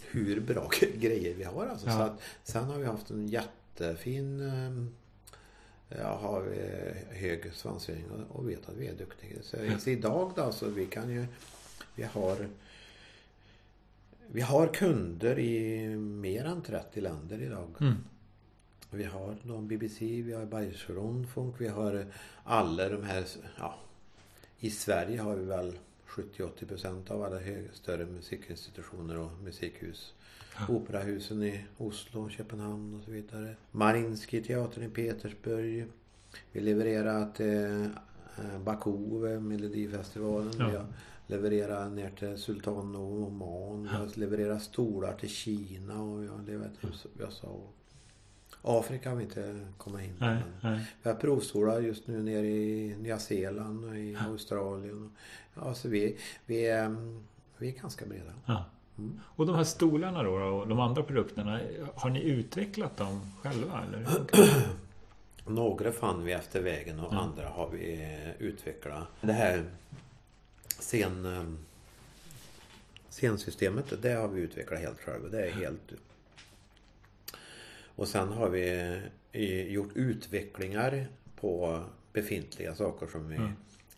[0.01, 1.67] hur bra grejer vi har.
[1.67, 1.87] Alltså.
[1.87, 1.97] Ja.
[1.97, 4.95] Så att, sen har vi haft en jättefin eh,
[5.89, 6.59] Ja, har vi
[7.19, 9.41] hög svansföring och, vet att vi är duktiga.
[9.41, 11.25] Så, så idag då, så vi kan ju...
[11.95, 12.47] Vi har...
[14.27, 17.75] Vi har kunder i mer än 30 länder idag.
[17.79, 17.95] Mm.
[18.89, 22.05] Vi har någon BBC, vi har Bayerische Rundfunk, vi har
[22.43, 23.25] alla de här...
[23.59, 23.79] Ja,
[24.65, 27.39] I Sverige har vi väl 70-80 procent av alla
[27.73, 30.13] större musikinstitutioner och musikhus.
[30.69, 33.55] Operahusen i Oslo, Köpenhamn och så vidare.
[33.71, 35.85] Marinski teatern i Petersburg.
[36.51, 37.89] Vi levererar till
[38.37, 40.53] eh, Baku, Melodifestivalen.
[40.59, 40.67] Ja.
[40.67, 40.87] Vi har
[41.27, 43.83] levererat ner till Sultan och Oman.
[43.83, 47.61] Vi har levererat stolar till Kina och vi har levererat till USA.
[48.67, 50.25] Afrika har vi inte kommit in på.
[50.25, 50.85] Nej, men nej.
[51.03, 55.11] Vi har provstolar just nu nere i Nya Zeeland och i Australien.
[55.53, 56.95] Ja, så vi, vi, är,
[57.57, 58.33] vi är ganska breda.
[58.45, 58.65] Ja.
[58.97, 59.19] Mm.
[59.25, 61.59] Och de här stolarna då och de andra produkterna,
[61.95, 63.83] har ni utvecklat dem själva?
[63.83, 64.07] Eller?
[65.47, 67.19] Några fann vi efter vägen och Ja.
[67.19, 69.07] andra har vi eh, utvecklat.
[69.21, 69.63] Det här
[70.79, 71.43] scen, eh,
[73.09, 75.27] scensystemet, det har vi utvecklat helt själva.
[75.29, 75.93] Det är helt...
[77.95, 78.69] Och sen har vi
[79.31, 81.07] eh, gjort utvecklingar
[81.39, 83.51] på befintliga saker som vi Mm.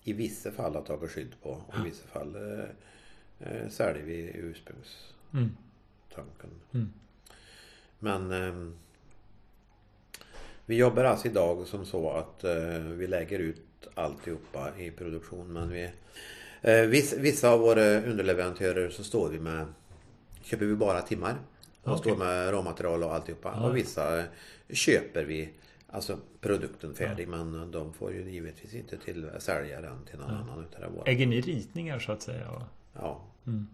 [0.04, 2.66] i vissa fall har tagit skydd på och i vissa fall eh,
[3.40, 6.50] eh, säljer vi ursprungstanken.
[6.74, 6.74] Mm.
[6.74, 6.90] Mm.
[8.00, 8.72] Men eh,
[10.66, 13.62] vi jobbar alltså idag som så att eh, vi lägger ut
[13.94, 15.54] alltihopa i produktion.
[15.54, 15.92] Men vi,
[16.62, 19.66] eh, vissa, vissa av våra underleverantörer så står vi med
[20.42, 21.36] Köper vi bara timmar.
[21.88, 22.12] Och Okej.
[22.14, 23.54] står med råmaterial och alltihopa.
[23.56, 23.68] Ja.
[23.68, 24.26] Och vissa eh,
[24.70, 25.50] köper vi
[25.90, 30.38] Alltså produkten färdig men de får ju givetvis inte till sälja den till någon Ja.
[30.38, 31.06] annan utav våra.
[31.06, 32.50] Äger ni ritningar så att säga?
[32.50, 32.62] Och-
[32.94, 33.68] Ja, Mm.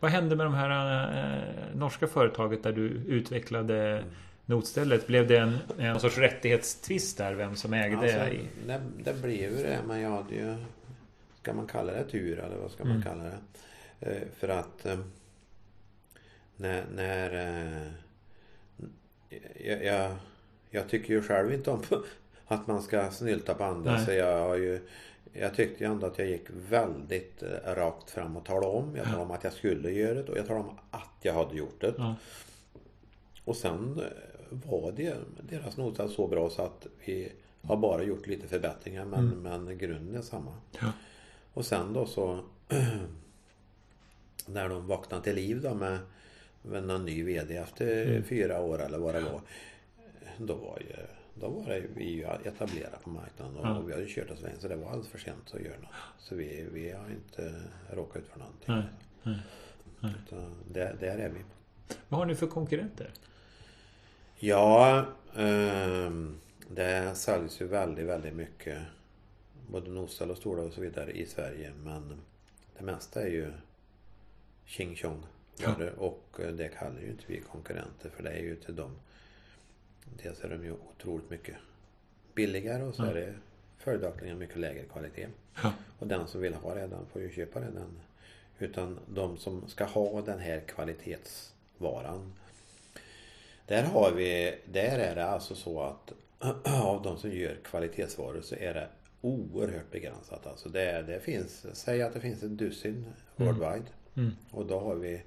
[0.00, 4.04] Vad hände med de här eh, norska företaget där du utvecklade
[4.46, 5.06] notstället?
[5.06, 7.34] Blev det en, en sorts rättighetstvist där?
[7.34, 7.98] Vem som ägde?
[7.98, 10.56] Alltså, i- det, det blev ju det, men jag hade ju...
[11.42, 13.02] Ska man kalla det tur eller vad ska man Mm.
[13.02, 13.36] kalla det?
[14.00, 14.86] Eh, för att...
[14.86, 14.98] Eh,
[16.56, 16.84] när...
[16.94, 17.92] när eh,
[19.64, 20.16] jag, jag,
[20.70, 21.82] jag tycker ju själv inte om
[22.46, 23.92] att man ska snylta på andra.
[23.92, 24.06] Nej.
[24.06, 24.88] Så jag har ju...
[25.32, 28.96] Jag tyckte ju ändå att jag gick väldigt eh, rakt fram och talade om.
[28.96, 31.56] Jag talade om att jag skulle göra det och jag talade om att jag hade
[31.56, 31.94] gjort det.
[31.98, 32.14] Ja.
[33.44, 38.26] Och sen eh, var det deras notar så bra så att vi har bara gjort
[38.26, 40.52] lite förbättringar men, men grunden är samma.
[40.80, 40.92] Ja.
[41.52, 42.40] Och sen då så
[44.46, 45.98] när de vaknade till liv då med,
[46.62, 48.24] med någon ny VD efter Mm.
[48.24, 49.40] fyra år eller vad det var.
[50.38, 50.96] Då var, ju,
[51.34, 54.60] då var det, vi ju etablerade på marknaden och, och vi hade kört oss vägen
[54.60, 55.90] så det var alldeles för sent att göra något.
[56.18, 58.74] Så vi, vi har inte råkat ut för någonting.
[58.74, 58.84] Nej,
[59.22, 59.38] nej,
[60.00, 60.12] nej.
[60.26, 61.40] Utan där, där är vi.
[62.08, 63.10] Vad har ni för konkurrenter?
[64.38, 68.78] Ja, ehm, det säljs ju väldigt, väldigt mycket
[69.70, 71.72] både nosställ och stolar och så vidare i Sverige.
[71.84, 72.20] Men
[72.78, 73.52] det mesta är ju
[74.64, 75.22] Ching Chong.
[75.62, 75.90] Ja.
[75.98, 78.90] Och eh, det kallar ju inte vi konkurrenter för det är ju till dem.
[80.22, 81.56] Dels är de ju otroligt mycket
[82.34, 83.34] billigare och så är det
[83.78, 85.26] följaktligen mycket lägre kvalitet.
[85.98, 87.66] Och den som vill ha det, den får ju köpa det.
[87.66, 88.00] Den.
[88.58, 92.32] Utan de som ska ha den här kvalitetsvaran.
[93.66, 96.12] Där har vi, där är det alltså så att
[96.82, 98.88] av de som gör kvalitetsvaror så är det
[99.20, 100.46] oerhört begränsat.
[100.46, 103.86] Alltså det, det finns, säg att det finns ett dussin worldwide.
[104.14, 104.30] Mm.
[104.50, 105.22] Och då har vi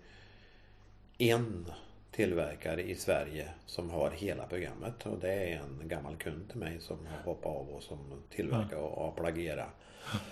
[1.17, 1.65] en
[2.11, 5.05] tillverkare i Sverige som har hela programmet.
[5.05, 7.97] Och det är en gammal kund till mig som har hoppat av och som
[8.29, 9.69] tillverkar och har plagierat,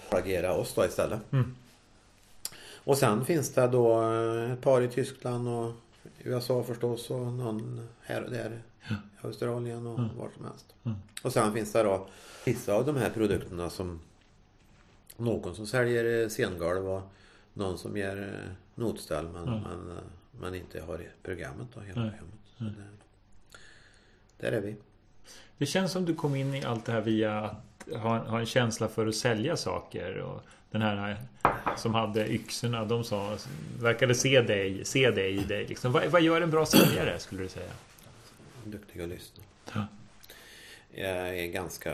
[0.10, 1.19] plagierat oss då istället.
[1.32, 1.56] Mm.
[2.86, 4.02] Och sen finns det då
[4.54, 5.72] ett par i Tyskland och
[6.24, 8.62] USA förstås och någon här och där.
[8.89, 8.93] i
[9.26, 10.17] Australien och Mm.
[10.17, 10.65] var som helst.
[10.84, 10.98] Mm.
[11.24, 12.08] Och sen finns det då
[12.46, 14.00] vissa av de här produkterna som
[15.17, 17.02] någon som säljer scengolv och
[17.54, 19.54] någon som ger eh, notställ men, Ja.
[19.60, 19.98] men,
[20.34, 22.12] eh, men inte har programmet då, hela Nej.
[22.12, 22.39] programmet.
[22.58, 22.72] Så det,
[24.38, 24.76] där är vi.
[25.58, 28.46] Det känns som du kom in i allt det här via att ha, ha en
[28.46, 30.17] känsla för att sälja saker.
[30.17, 30.41] Och
[30.72, 31.17] den här
[31.78, 33.38] som hade yxorna, de sa,
[33.80, 35.67] verkade se dig, se dig i dig.
[35.67, 35.91] Liksom.
[35.91, 37.72] Vad, vad gör en bra säljare, skulle du säga?
[38.63, 39.43] Duktig att lyssna.
[39.74, 39.88] Ja.
[40.91, 41.91] Jag är ganska...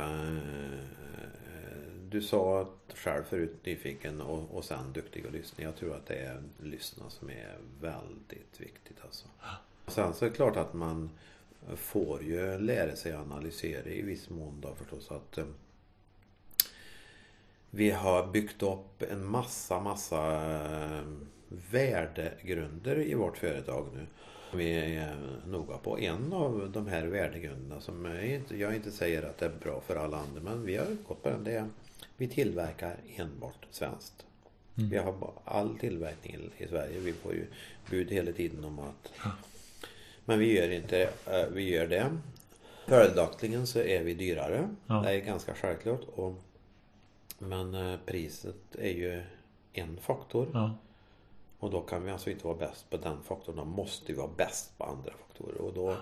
[2.11, 5.63] Du sa själv förut nyfiken och, och sen duktig att lyssna.
[5.63, 9.27] Jag tror att det är lyssna som är väldigt viktigt alltså.
[9.87, 11.09] Sen så är det klart att man
[11.75, 15.45] får ju lära sig analysera i viss mån då förstås att eh,
[17.69, 20.45] vi har byggt upp en massa, massa
[20.85, 21.03] eh,
[21.71, 24.05] värdegrunder i vårt företag nu.
[24.53, 28.91] Vi är eh, noga på en av de här värdegrunderna som jag inte, jag inte
[28.91, 31.43] säger att det är bra för alla andra men vi har gått på den.
[31.43, 31.67] Det är,
[32.19, 34.25] vi tillverkar enbart svenskt.
[34.75, 36.99] Vi har all tillverkning i- Sverige.
[36.99, 37.45] Vi får ju
[37.89, 39.11] bud hela tiden om att
[40.25, 42.17] men vi gör inte eh, vi gör det.
[42.87, 44.75] Följaktligen så är vi dyrare.
[44.87, 44.93] Ja.
[45.01, 46.01] Det är ganska självklart.
[46.15, 46.35] Och,
[47.39, 49.23] men eh, priset är ju
[49.73, 50.47] en faktor.
[50.53, 50.75] Ja.
[51.59, 53.55] Och då kan vi alltså inte vara bäst på den faktorn.
[53.55, 55.61] Då måste vi vara bäst på andra faktorer.
[55.61, 55.95] Och då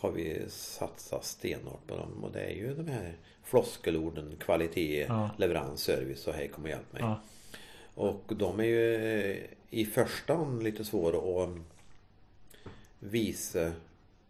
[0.00, 2.24] har vi satsat stenhårt på dem.
[2.24, 5.30] Och det är ju de här floskelorden kvalitet, Ja.
[5.38, 7.02] leverans, service och hej kom och hjälp mig.
[7.02, 7.20] Ja.
[7.94, 9.36] Och de är ju eh,
[9.70, 11.50] i första hand lite svåra att
[12.98, 13.72] visa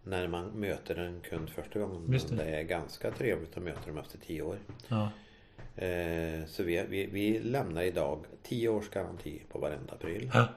[0.04, 2.10] när man möter en kund första gången.
[2.10, 2.36] Det.
[2.36, 4.58] Det är ganska trevligt att möta dem efter tio år.
[4.88, 5.10] Ja.
[5.84, 10.30] Eh, Så vi, vi, vi lämnar idag 10 års garanti på varenda pryl.
[10.34, 10.48] Ja.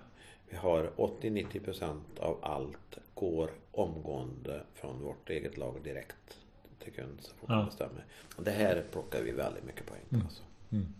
[0.49, 6.37] Vi har 80-90% av allt går omgående från vårt eget lager direkt
[6.79, 7.55] till kund så fort Ja.
[7.55, 8.05] det bestämmer.
[8.35, 10.15] Och det här plockar vi väldigt mycket poäng på.
[10.15, 10.43] Alltså.
[10.71, 10.93] Mm.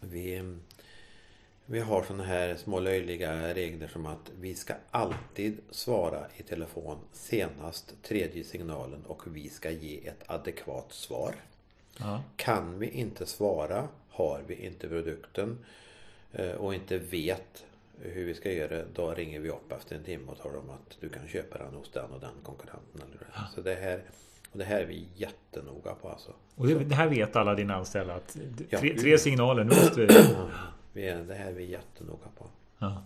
[0.00, 0.54] Vi,
[1.66, 6.98] vi har sådana här små löjliga regler som att vi ska alltid svara i telefon
[7.12, 11.34] senast tredje signalen och vi ska ge ett adekvat svar.
[11.98, 12.22] Ja.
[12.36, 15.58] Kan vi inte svara, har vi inte produkten
[16.32, 17.64] eh, och inte vet
[18.00, 20.96] hur vi ska göra, då ringer vi upp efter en timme och talar om att
[21.00, 23.00] du kan köpa den hos den och den konkurrenten.
[23.08, 23.54] Eller det.
[23.54, 24.02] Så det här,
[24.52, 26.32] och det här är vi jättenoga på alltså.
[26.54, 28.36] Och det, det här vet alla dina anställda att
[28.68, 28.78] Ja.
[28.78, 30.14] tre, tre signaler, nu måste vi...
[31.06, 32.46] Ja, det här är vi jättenoga på.
[32.78, 33.02] Ja.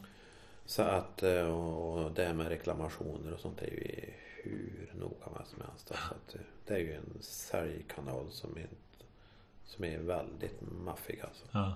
[0.64, 5.46] Så att eh, och det här med reklamationer och sånt är vi hur noga med
[5.46, 5.88] som helst.
[5.88, 8.66] Så att eh, det är ju en säljkanal som är,
[9.64, 11.44] som är väldigt maffig alltså.
[11.52, 11.74] Ja.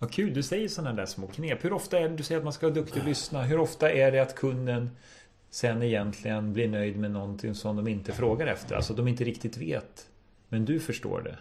[0.00, 1.64] Vad kul, du säger sådana där små knep.
[1.64, 3.42] Hur ofta är det du säger att man ska vara duktig och lyssna?
[3.42, 4.90] Hur ofta är det att kunden
[5.50, 8.76] sen egentligen blir nöjd med någonting som de inte frågar efter?
[8.76, 10.06] Alltså de inte riktigt vet.
[10.48, 11.36] Men du förstår det.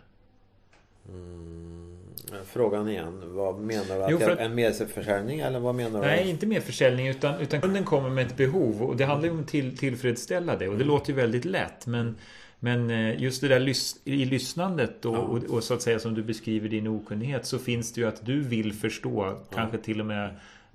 [1.09, 1.97] Mm,
[2.45, 4.03] frågan igen, vad menar du?
[4.03, 6.07] Att Jo, att- en merförsäljning eller vad menar du?
[6.07, 9.33] Nej, inte mer försäljning utan, utan kunden kommer med ett behov och det handlar ju
[9.33, 12.15] om att till, tillfredsställa det och det låter ju väldigt lätt men
[12.59, 15.19] men eh, just det där lys- i lyssnandet och, Ja.
[15.19, 18.25] och, och så att säga som du beskriver din okunnighet så finns det ju att
[18.25, 20.29] du vill förstå kanske till och med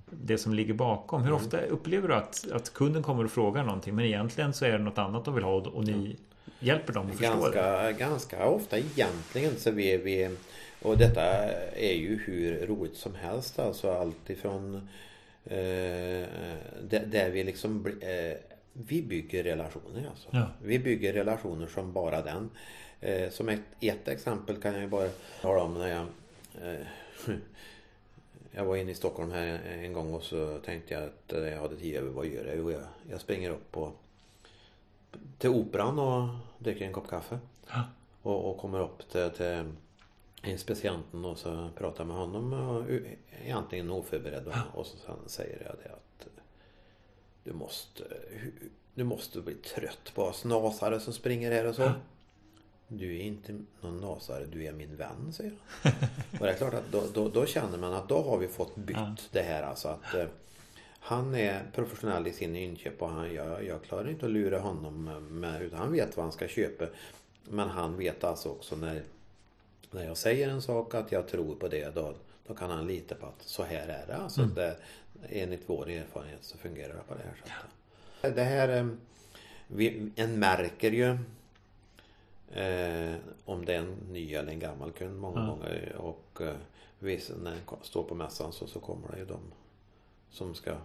[0.09, 1.23] det som ligger bakom.
[1.23, 4.71] Hur ofta upplever du att, att kunden kommer och frågar någonting men egentligen så är
[4.71, 6.15] det något annat de vill ha och, ni
[6.59, 7.55] hjälper dem att förstå det?
[7.55, 10.29] Ganska, ganska ofta egentligen så vi, vi
[10.81, 11.21] och detta
[11.75, 14.75] är ju hur roligt som helst alltså allt ifrån
[15.45, 16.25] eh,
[16.89, 18.37] där, där vi liksom eh,
[18.77, 20.29] vi bygger relationer alltså.
[20.31, 20.47] Ja.
[20.61, 22.49] Vi bygger relationer som bara den.
[22.99, 25.09] Eh, som ett, ett exempel kan jag ju bara
[25.41, 26.07] tala om när jag
[26.61, 26.87] eh,
[28.51, 31.75] Jag var inne i Stockholm här en gång och så tänkte jag att jag hade
[31.75, 32.09] tid över.
[32.09, 32.57] Vad gör jag?
[32.57, 33.91] Jo, jag, jag springer upp på
[35.37, 37.39] till Operan och dricker en kopp kaffe.
[37.67, 37.83] Ja.
[38.21, 39.63] Och, och kommer upp till, till
[40.43, 42.53] inspicienten och så pratar med honom.
[42.53, 42.83] Och
[43.43, 44.47] egentligen oförberedd.
[44.47, 46.04] Och, och så sen säger jag det att
[47.45, 48.03] du måste,
[48.93, 51.91] du måste bli trött på oss nasare som springer här och så.
[52.87, 55.93] Du är inte någon nasare, du är min vän, säger han.
[56.39, 58.75] Och det är klart att då, då, då känner man att då har vi fått
[58.75, 60.27] bytt det här alltså att eh,
[60.99, 65.03] han är professionell i sin inköp och han, jag, jag klarar inte att lura honom
[65.29, 66.85] med, utan han vet vad han ska köpa.
[67.43, 69.03] Men han vet alltså också när,
[69.91, 72.13] när jag säger en sak att jag tror på det då,
[72.47, 74.15] då kan han lita på att så här är det.
[74.15, 74.77] Alltså det,
[75.29, 78.35] enligt vår erfarenhet så fungerar det på det här sättet.
[78.35, 78.87] Det här, eh,
[79.67, 81.17] vi, en märker ju
[82.61, 83.15] eh,
[83.45, 85.45] om det är en ny eller en gammal kund många Ja.
[85.47, 85.95] gånger.
[85.97, 86.55] Och eh,
[86.99, 89.39] visst, när den står på mässan så, så kommer det ju de
[90.29, 90.75] som ska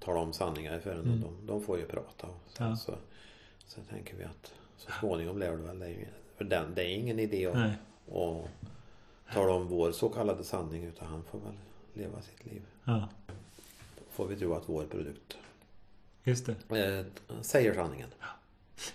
[0.00, 1.00] tala om sanningar för en.
[1.00, 1.20] Mm.
[1.20, 2.28] De, de får ju prata.
[2.48, 2.76] Sen Ja.
[2.76, 2.94] så,
[3.66, 6.08] så tänker vi att så småningom lär du väl dig.
[6.36, 7.70] För den, det är ingen idé att
[8.14, 8.48] och
[9.32, 11.54] tala om vår så kallade sanning utan han får väl
[11.94, 12.62] leva sitt liv.
[12.84, 13.08] Ja,
[14.20, 15.36] Får vi tro att vår produkt
[16.24, 16.78] just det.
[16.78, 17.04] eh,
[17.42, 18.08] säger sanningen.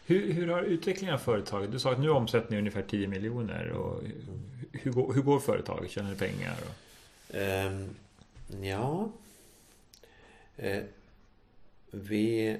[0.06, 1.72] Hur, hur har utvecklingen av företaget?
[1.72, 3.70] Du sa att nu omsätter ni ungefär 10 miljoner.
[3.72, 4.04] Och
[4.72, 5.92] hur, går, hur går företaget?
[5.92, 6.56] Tjänar ni pengar?
[6.62, 7.36] Och...
[7.36, 7.90] Ehm,
[8.62, 9.10] ja.
[10.58, 10.84] Eh,
[11.92, 12.58] vi...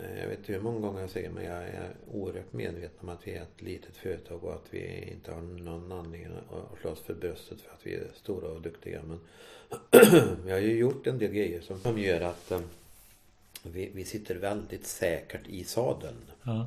[0.00, 3.08] eh, Jag vet inte hur många gånger jag säger men jag är oerhört medveten om
[3.08, 6.90] att vi är ett litet företag och att vi inte har någon anledning att slå
[6.90, 9.00] oss för bröstet för att vi är stora och duktiga.
[9.02, 9.20] Men
[10.44, 12.60] vi har ju gjort en del grejer som, som gör att eh,
[13.62, 16.30] vi, vi sitter väldigt säkert i sadeln.
[16.42, 16.66] Ja,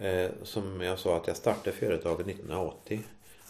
[0.00, 3.00] Eh, som jag sa att jag startade företaget 1980.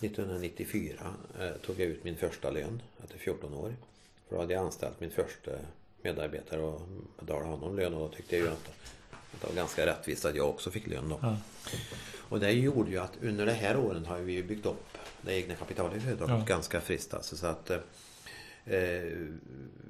[0.00, 3.74] 1994 eh, tog jag ut min första lön efter 14 år.
[4.28, 5.50] För då hade jag anställt min första
[6.04, 6.80] medarbetare och
[7.20, 8.64] betalade honom lön och då tyckte jag ju att
[9.40, 11.18] det var ganska rättvist att jag också fick lön då.
[11.22, 11.36] ja,
[12.28, 15.54] Och det gjorde ju att under det här åren har vi byggt upp det egna
[15.54, 16.44] kapitalet i företaget Ja.
[16.54, 17.14] ganska friskt.
[17.14, 17.80] Alltså, så att eh,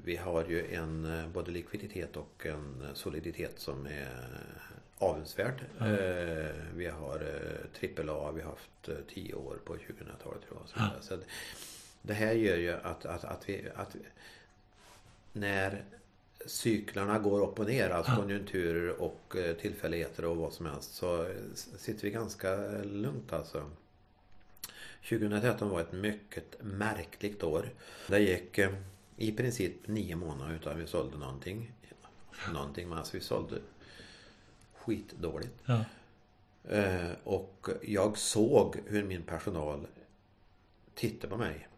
[0.05, 4.09] vi har ju en eh, både likviditet och en soliditet som är
[4.99, 5.65] avundsvärd.
[5.79, 5.87] Ja.
[5.87, 10.59] Eh, vi har eh, trippel A, vi har haft eh, 10 år på 2000-talet tror
[10.61, 10.69] jag.
[10.69, 10.93] Så, vidare.
[11.01, 11.19] så
[12.03, 14.01] det här gör ju att, att, att, vi, att vi,
[15.33, 15.85] när
[16.47, 21.27] cyklarna går upp och ner, alltså konjunkturer och eh, tillfälligheter och vad som helst så
[21.55, 23.71] sitter vi ganska lugnt alltså.
[25.09, 27.71] 2013 var ett mycket märkligt år.
[28.07, 28.73] Det gick eh,
[29.17, 31.73] i princip nio månader utan vi sålde någonting.
[32.53, 33.59] Någonting, men alltså vi sålde
[34.75, 35.55] skitdåligt.
[35.65, 35.85] ja,
[36.65, 39.87] Eh, och jag såg hur min personal
[40.95, 41.69] tittade på mig.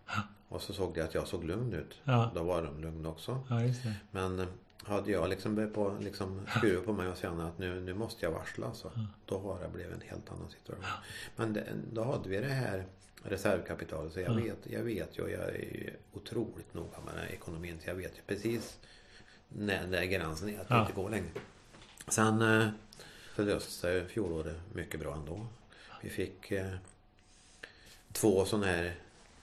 [0.52, 2.00] Och så såg de att jag såg lugn ut.
[2.04, 2.30] Ja.
[2.34, 3.40] Då var de lugna också.
[3.50, 3.60] ja.
[4.10, 4.46] Men eh,
[4.84, 8.24] hade jag liksom börjat på, liksom skruva på mig och känna att nu, nu måste
[8.26, 8.90] jag varsla så.
[9.26, 10.84] Då har det blivit en helt annan situation.
[11.36, 12.84] Men det, då hade vi det här
[13.22, 14.12] reservkapitalet.
[14.12, 17.32] Så jag vet, jag vet ju, och jag är ju otroligt noga med den här
[17.32, 17.78] ekonomin.
[17.84, 18.78] Så jag vet ju precis
[19.48, 20.80] när, när gränsen är att det Ja.
[20.80, 21.28] inte går längre.
[22.08, 22.68] Sen eh,
[23.36, 25.46] så löste sig fjolåret mycket bra ändå.
[26.02, 26.74] Vi fick eh,
[28.12, 28.94] två sådana här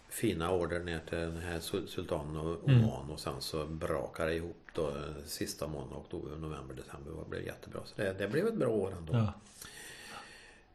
[0.10, 2.84] fina order ner till den här Sul- Sultanen och Mm.
[2.84, 4.94] Oman och sen så brakade det ihop då eh,
[5.26, 7.12] sista månaden, oktober, november, december.
[7.24, 7.82] Det blev jättebra.
[7.86, 9.14] Så det, det blev ett bra år ändå.
[9.14, 9.34] Ja,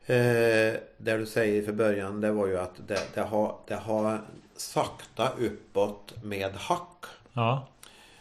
[0.07, 4.21] Eh, det du säger för början det var ju att det, det, har, det har
[4.57, 7.05] sakta uppåt med hack.
[7.33, 7.69] ja,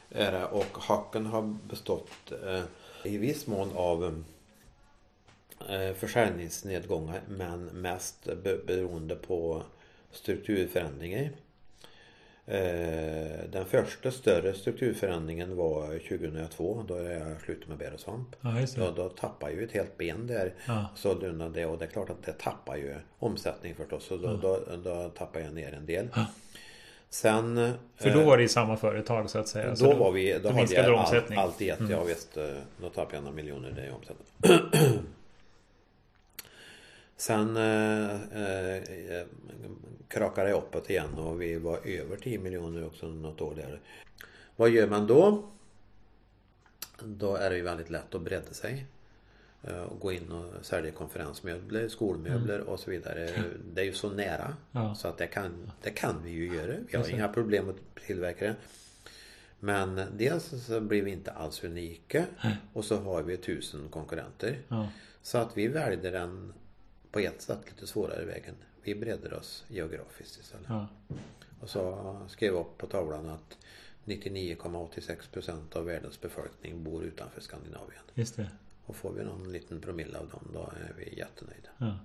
[0.10, 2.62] Är det, och hacken har bestått eh,
[3.04, 4.24] i viss mån av
[5.70, 9.64] eh, försäljningsnedgångar men mest be, beroende på
[10.14, 11.30] strukturförändringar.
[12.46, 18.36] Eh, den första större strukturförändringen var 2002 då jag slutade med bär och svamp.
[18.42, 20.54] ja Då, då tappar ju ett helt ben där.
[20.68, 20.86] Ja.
[21.04, 24.04] Undan det och det är klart att det tappar ju omsättning förstås.
[24.06, 26.08] Så då, då, då tappar jag ner en del.
[27.10, 27.74] Sen...
[27.96, 29.76] För då eh, var det i samma företag så att säga.
[29.76, 30.34] Så då var vi...
[30.34, 31.40] Då då hade jag allt, omsättning.
[31.40, 31.80] allt i ett.
[31.80, 31.92] Mm.
[31.92, 32.38] Ja visst.
[32.38, 32.46] eh,
[32.82, 35.04] Då tappade jag några miljoner i omsättning.
[37.24, 39.26] Sen eh, eh,
[40.08, 43.80] krakade det uppåt igen och vi var över 10 miljoner också något år där.
[44.56, 45.44] Vad gör man då?
[47.04, 48.86] Då är det ju väldigt lätt att bredda sig.
[49.64, 53.30] Eh, Och gå in och sälja konferensmöbler, skolmöbler och så vidare.
[53.74, 54.46] Det är ju så nära.
[54.46, 54.58] Mm.
[54.72, 54.96] Ja.
[54.96, 56.76] Så att det kan, det kan vi ju göra.
[56.92, 58.56] Vi har inga problem att tillverka det.
[59.60, 62.26] Men dels så blir vi inte alls unika.
[62.74, 64.58] Och så har vi tusen konkurrenter.
[64.68, 64.90] Ja,
[65.22, 66.54] Så att vi väljer den
[67.14, 68.56] på ett sätt lite svårare vägen.
[68.84, 70.66] Vi breddar oss geografiskt istället.
[70.70, 70.88] ja,
[71.62, 73.58] Och så skrev jag upp på tavlan att
[74.06, 78.02] 99,86% av världens befolkning bor utanför Skandinavien.
[78.14, 78.50] just det.
[78.86, 81.70] Och får vi någon liten promille av dem då är vi jättenöjda.
[81.78, 81.98] Ja,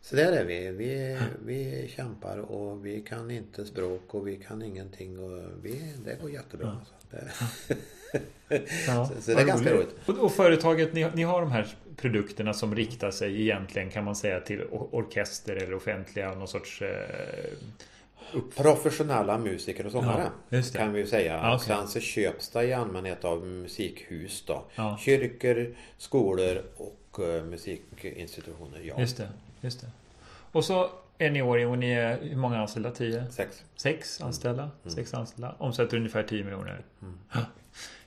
[0.00, 0.70] Så där är vi.
[0.70, 6.20] Vi, vi kämpar och vi kan inte språk och vi kan ingenting och vi, det
[6.20, 6.70] går jättebra.
[6.70, 6.94] Alltså.
[7.10, 7.30] Det,
[8.86, 9.94] ja, Så- så det är ganska roligt.
[10.06, 14.16] Och, och företaget, ni, ni har de här produkterna som riktar sig egentligen kan man
[14.16, 16.88] säga till or- orkester eller offentliga någon sorts eh,
[18.56, 21.34] Professionella musiker och sångare Ja, kan vi ju säga.
[21.34, 21.66] Ja, okej.
[21.66, 24.64] Sen så köps det i allmänhet av musikhus då.
[24.74, 24.98] Ja.
[25.00, 28.80] Kyrkor, skolor och eh, musikinstitutioner.
[28.82, 29.00] Ja.
[29.00, 29.28] Just det,
[29.60, 29.86] just det.
[30.52, 32.90] Och så är ni i år och ni är hur många anställda?
[32.90, 33.24] 10?
[33.30, 33.64] Sex.
[33.76, 34.70] Sex anställda?
[34.86, 35.54] Sex anställda.
[35.58, 36.84] Omsätter ungefär 10 miljoner.
[37.02, 37.18] Mm.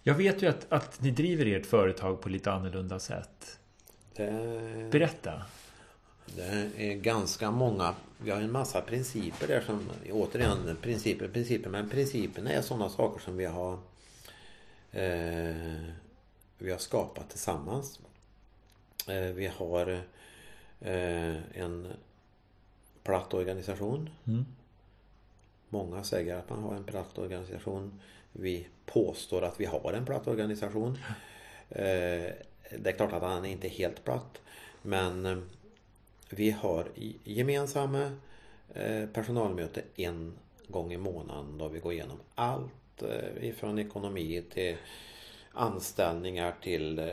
[0.10, 0.14] Ja.
[0.14, 3.60] Jag vet ju att, att ni driver ert företag på lite annorlunda sätt.
[4.16, 5.42] Det, Berätta.
[6.36, 7.96] det är ganska många.
[8.18, 11.70] Vi har en massa principer där som återigen principer, principer.
[11.70, 13.74] Men principerna är sådana saker som vi har
[14.92, 15.84] eh,
[16.58, 18.00] vi har skapat tillsammans.
[19.08, 20.02] Eh, vi har
[20.80, 21.88] eh, en
[23.04, 24.10] platt organisation.
[24.28, 24.46] Mm.
[25.70, 28.00] Många säger att man har en platt organisation.
[28.40, 30.98] Vi påstår att vi har en platt organisation.
[31.70, 32.32] Eh,
[32.80, 34.42] det är klart att han är inte helt platt.
[34.82, 35.38] Men eh,
[36.30, 36.88] vi har
[37.24, 38.12] gemensamma
[38.74, 40.34] eh, personalmöte en
[40.68, 43.04] gång i månaden då vi går igenom allt
[43.42, 44.76] ifrån ekonomi till
[45.54, 47.12] anställningar till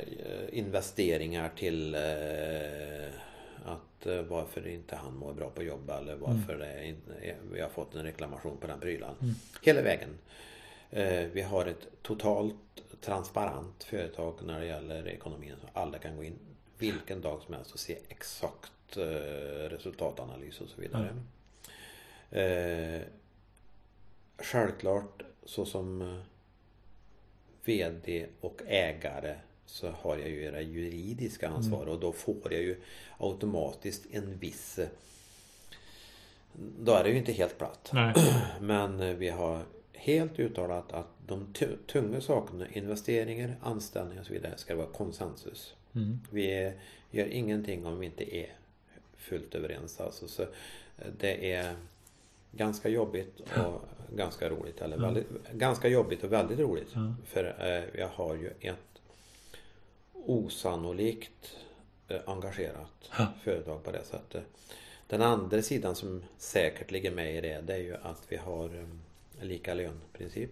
[0.53, 1.95] investeringar till
[3.65, 6.97] att varför inte han mår bra på jobb eller varför mm.
[7.21, 9.15] det, vi har fått en reklamation på den prylan.
[9.23, 9.35] Mm.
[9.63, 10.11] Hela vägen.
[11.33, 12.55] Vi har ett totalt
[13.01, 15.57] transparent företag när det gäller ekonomin.
[15.73, 16.39] Alla kan gå in
[16.79, 19.03] vilken dag som helst och se exakt eh,
[19.69, 21.09] resultatanalys och så vidare.
[22.31, 23.03] Mm.
[24.39, 26.21] självklart så som eh,
[27.65, 29.35] VD och ägare
[29.67, 31.95] så har jag ju det juridiska ansvar mm.
[31.95, 32.81] och då får jag ju
[33.19, 34.79] automatiskt en viss
[36.79, 37.91] Då är det ju inte helt platt.
[37.93, 38.15] Nej.
[38.61, 39.63] Men vi har
[39.97, 41.47] helt uttalat att de
[41.87, 45.75] tunga sakerna, investeringar, anställningar och så vidare, ska vara konsensus.
[45.95, 46.21] Mm.
[46.31, 46.73] Vi
[47.11, 48.53] gör ingenting om vi inte är
[49.17, 50.01] fullt överens.
[50.01, 50.29] Alltså.
[50.29, 50.49] Så eh,
[51.19, 51.75] det är
[52.53, 53.81] ganska jobbigt och
[54.17, 54.81] ganska roligt.
[54.81, 56.95] Eller väldigt, Ganska jobbigt och väldigt roligt.
[57.25, 59.01] För eh, jag har ju ett
[60.13, 61.57] osannolikt
[62.09, 63.11] eh, engagerat
[63.43, 64.45] företag på det sättet.
[65.07, 68.87] Den andra sidan som säkert ligger med i det, det är ju att vi har
[69.41, 70.51] lika lönprincip.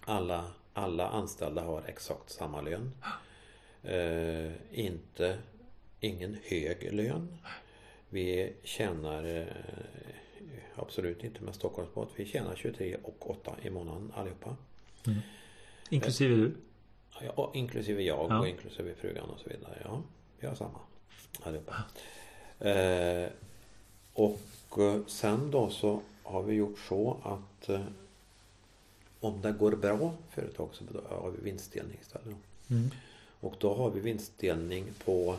[0.00, 2.92] Alla, alla anställda har exakt samma lön.
[3.82, 5.38] Eh, inte
[6.00, 7.38] ingen hög lön.
[8.08, 9.46] Vi tjänar eh,
[10.76, 12.08] absolut inte med Stockholmsbåt.
[12.16, 14.56] Vi tjänar 23 och 8 i månaden allihopa.
[15.06, 15.18] Mm.
[15.88, 16.54] Inklusive du?
[17.20, 18.38] Ja, inklusive jag ja.
[18.38, 19.78] och inklusive frugan och så vidare.
[19.84, 20.02] Ja,
[20.38, 20.78] vi har samma
[21.42, 21.74] allihopa.
[22.68, 23.28] Eh,
[24.12, 24.40] och
[25.06, 27.80] sen då så har vi gjort så att eh,
[29.20, 32.36] om det går bra företag så har vi vinstdelning istället.
[32.70, 32.90] Mm.
[33.40, 35.36] Och då har vi vinstdelning på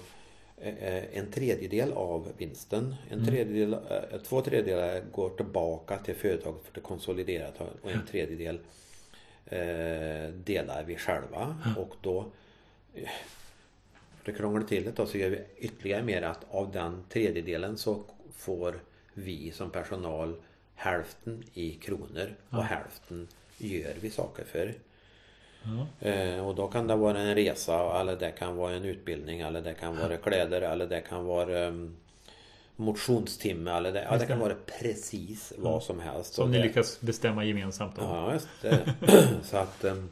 [0.58, 2.96] eh, en tredjedel av vinsten.
[3.10, 3.26] En mm.
[3.26, 7.48] tredjedel, eh, två tredjedelar går tillbaka till företaget för att konsolidera
[7.82, 8.60] och en tredjedel
[9.46, 11.58] eh, delar vi själva.
[11.78, 12.26] Och då
[14.24, 17.78] för att krångla till det då, så gör vi ytterligare mer att av den tredjedelen
[17.78, 18.04] så
[18.36, 18.80] får
[19.14, 20.36] vi som personal
[20.76, 24.74] hälften i kronor och hälften gör vi saker för.
[25.64, 26.08] Ja.
[26.10, 29.62] Eh, och då kan det vara en resa eller det kan vara en utbildning eller
[29.62, 31.96] det kan vara kläder eller det kan vara um,
[32.76, 36.34] motionstimme eller det, ja, det kan vara precis vad som helst.
[36.34, 38.02] Som ni det, lyckas bestämma gemensamt då?
[38.02, 38.94] Ja, just det.
[39.44, 40.10] Så att um,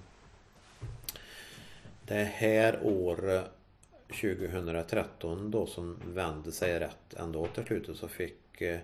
[2.06, 3.44] det här år
[4.08, 8.78] 2013 då som vände sig rätt ändå till slutet så fick uh,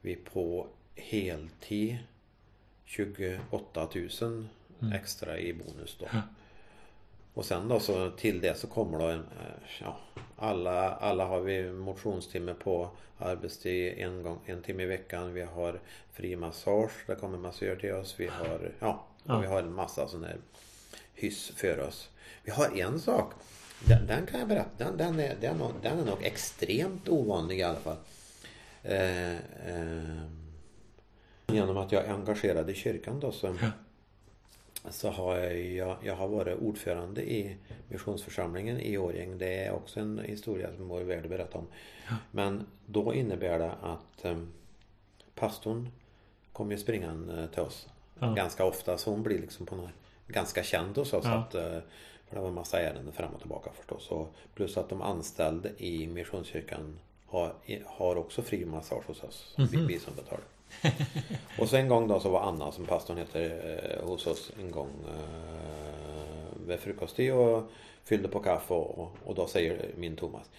[0.00, 0.66] vi på
[1.00, 1.98] heltid
[2.84, 3.88] 28
[4.20, 4.46] 000
[4.80, 4.92] mm.
[4.92, 6.06] extra i bonus då.
[7.34, 9.96] Och sen då så till det så kommer då en, eh, ja,
[10.36, 15.34] alla, alla har vi motionstimme på arbetstid en, gång, en timme i veckan.
[15.34, 15.80] Vi har
[16.12, 18.14] fri massage, det kommer massör till oss.
[18.18, 19.38] Vi har, ja, ja.
[19.38, 20.36] vi har en massa sån här
[21.14, 22.08] hyss för oss.
[22.42, 23.34] Vi har en sak,
[23.84, 27.62] den, den kan jag berätta, den, den, är, den, den är nog extremt ovanlig i
[27.62, 27.96] alla fall.
[28.82, 30.22] Eh, eh,
[31.54, 33.70] genom att jag är engagerad i kyrkan då så, ja.
[34.90, 37.56] så har jag, jag har varit ordförande i
[37.88, 39.38] missionsförsamlingen i Årjäng.
[39.38, 41.66] Det är också en historia som vore värd att berätta om.
[42.08, 42.16] Ja.
[42.30, 44.52] Men då innebär det att um,
[45.34, 45.88] pastorn
[46.52, 47.88] kommer springande till oss
[48.18, 48.32] ja.
[48.34, 49.90] ganska ofta så hon blir liksom på något,
[50.26, 51.26] ganska känd hos oss.
[51.26, 51.60] Att, uh,
[52.28, 54.08] för det var en massa ärenden fram och tillbaka förstås.
[54.08, 57.54] Och plus att de anställda i Missionskyrkan har,
[57.86, 59.54] har också fri massage hos oss.
[59.58, 59.86] Mm -hmm.
[59.86, 60.44] Vi som betalar
[61.58, 64.70] och så en gång då så var Anna som pastorn heter eh, hos oss en
[64.70, 67.70] gång eh, vid frukosttid och
[68.04, 70.50] fyllde på kaffe och, och då säger min Thomas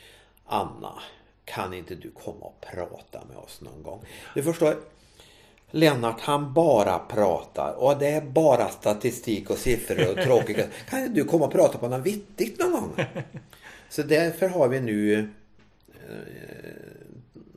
[0.45, 0.99] Anna
[1.45, 4.05] kan inte du komma och prata med oss någon gång?
[4.35, 4.75] Du förstår
[5.71, 10.65] Lennart han bara pratar och det är bara statistik och siffror och tråkiga.
[10.89, 13.05] Kan inte du komma och prata på något vittigt någon gång?
[13.89, 15.29] Så därför har vi nu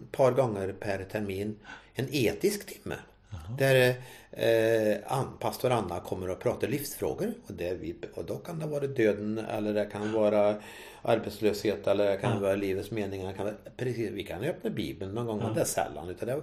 [0.03, 1.57] ett par gånger per termin
[1.95, 2.97] en etisk timme.
[3.33, 3.57] Aha.
[3.59, 3.95] Där
[4.31, 7.35] eh, pastor Anna kommer och pratar livsfrågor.
[7.47, 10.57] Och, det vi, och då kan det vara döden eller det kan vara
[11.03, 12.39] arbetslöshet eller det kan ja.
[12.39, 13.35] vara livets mening.
[13.35, 15.47] Kan precis, vi kan öppna bibeln någon gång ja.
[15.47, 16.09] men det är sällan.
[16.09, 16.35] Utan det,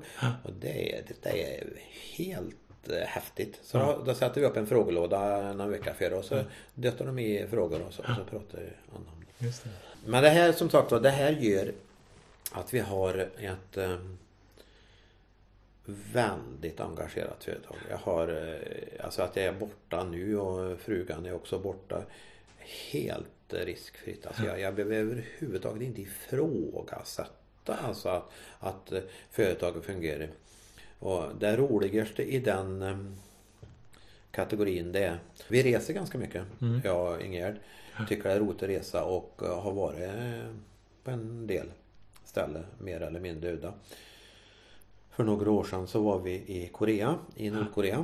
[0.43, 1.63] och det, är, det är
[2.17, 3.59] helt eh, häftigt.
[3.63, 3.85] Så ja.
[3.85, 6.43] då, då sätter vi upp en frågelåda någon vecka för och så ja.
[6.75, 8.59] dötter de i frågor och så, och så pratar
[8.95, 9.45] Anna om det.
[9.45, 9.69] det.
[10.05, 11.71] Men det här som sagt var, det här gör
[12.51, 14.17] att vi har ett um,
[16.13, 17.75] väldigt engagerat företag.
[17.89, 22.03] Jag har, eh, alltså att jag är borta nu och frugan är också borta.
[22.91, 24.25] Helt riskfritt.
[24.25, 30.29] Alltså jag, jag behöver överhuvudtaget inte ifrågasätta alltså att, att eh, företaget fungerar.
[30.99, 32.97] Och det roligaste i den eh,
[34.31, 36.43] kategorin det är Vi reser ganska mycket.
[36.61, 36.81] Mm.
[36.83, 37.55] Jag och Ingegerd.
[38.09, 40.11] Tycker det är roligt att resa och har varit
[41.03, 41.71] på en del
[42.25, 43.73] ställen mer eller mindre udda.
[45.11, 48.03] För några år sedan så var vi i Korea, i Nordkorea.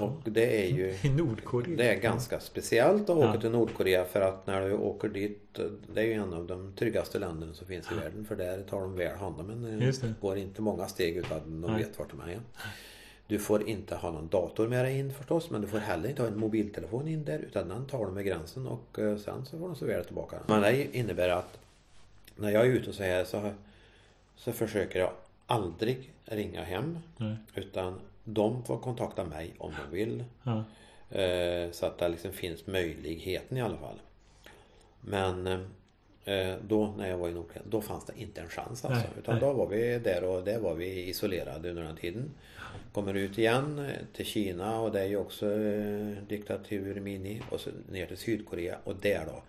[0.00, 1.76] Och det är ju I Nordkorea?
[1.76, 3.40] Det är ganska speciellt att åka Ja.
[3.40, 5.58] till Nordkorea för att när du åker dit
[5.94, 8.80] Det är ju en av de tryggaste länderna som finns i världen för där tar
[8.80, 9.80] de väl hand om en.
[9.80, 10.14] Just det.
[10.20, 12.40] går inte många steg utan de vet vart de är.
[13.26, 16.22] Du får inte ha någon dator med dig in förstås men du får heller inte
[16.22, 19.58] ha en mobiltelefon in där utan den tar de med gränsen och eh, sen så
[19.58, 20.60] får de servera tillbaka den.
[20.60, 21.58] Men det innebär att
[22.36, 23.50] när jag är ute så här så,
[24.36, 25.10] så försöker jag
[25.46, 27.36] aldrig ringa hem Nej.
[27.54, 30.24] utan de får kontakta mig om de vill.
[30.42, 30.64] Ja.
[31.20, 34.00] Eh, Så att det liksom finns möjligheten i alla fall.
[35.00, 35.46] Men
[36.24, 39.00] eh, då när jag var i Nordkorea, då fanns det inte en chans alltså.
[39.00, 39.40] Nej, Utan nej.
[39.44, 42.30] då var vi där och där var vi isolerade under den tiden.
[42.92, 45.46] Kommer ut igen eh, till Kina och det är ju också
[46.28, 49.42] diktatur mini och så ner till Sydkorea och där då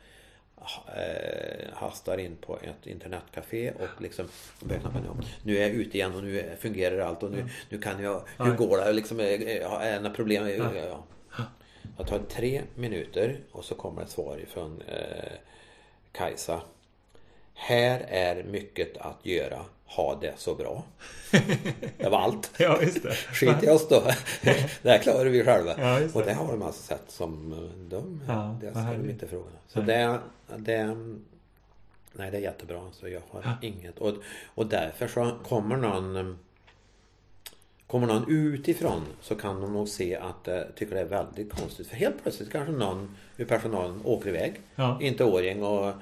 [1.74, 4.28] hastar in på ett internetcafé och liksom
[4.60, 5.10] börjar knappa ner.
[5.44, 8.56] Nu är jag ute igen och nu fungerar allt och nu, nu kan jag, hur
[8.56, 8.94] går det?
[8.94, 10.50] Liksom, eh, eh, är det några problem?
[10.50, 10.72] Ja.
[11.38, 11.44] Ja.
[11.98, 15.32] Det tar tre minuter och så kommer ett svar ifrån eh,
[16.12, 16.62] Kajsa.
[17.54, 19.66] Här är mycket att göra.
[19.96, 20.84] Ha det så bra.
[21.98, 22.52] Det var allt.
[22.58, 23.12] ja, just det.
[23.14, 24.02] Skit i oss då.
[24.82, 25.76] Det här klarar vi själva.
[25.78, 26.28] Ja, just och det.
[26.28, 28.22] det har de alltså sett som eh, de.
[28.28, 29.58] Ja, det ställer de inte frågorna.
[29.68, 30.20] Så det,
[30.58, 30.98] det
[32.14, 32.82] Nej det är jättebra.
[32.92, 33.54] Så jag har Ja.
[33.68, 33.98] inget.
[34.00, 34.14] Och,
[34.56, 36.36] och därför så kommer någon eh,
[37.88, 41.88] Kommer någon utifrån så kan de nog se att eh, tycker det är väldigt konstigt.
[41.88, 44.54] För helt plötsligt kanske någon ur personalen åker iväg.
[44.76, 44.98] Ja.
[45.02, 45.94] Inte Årjäng och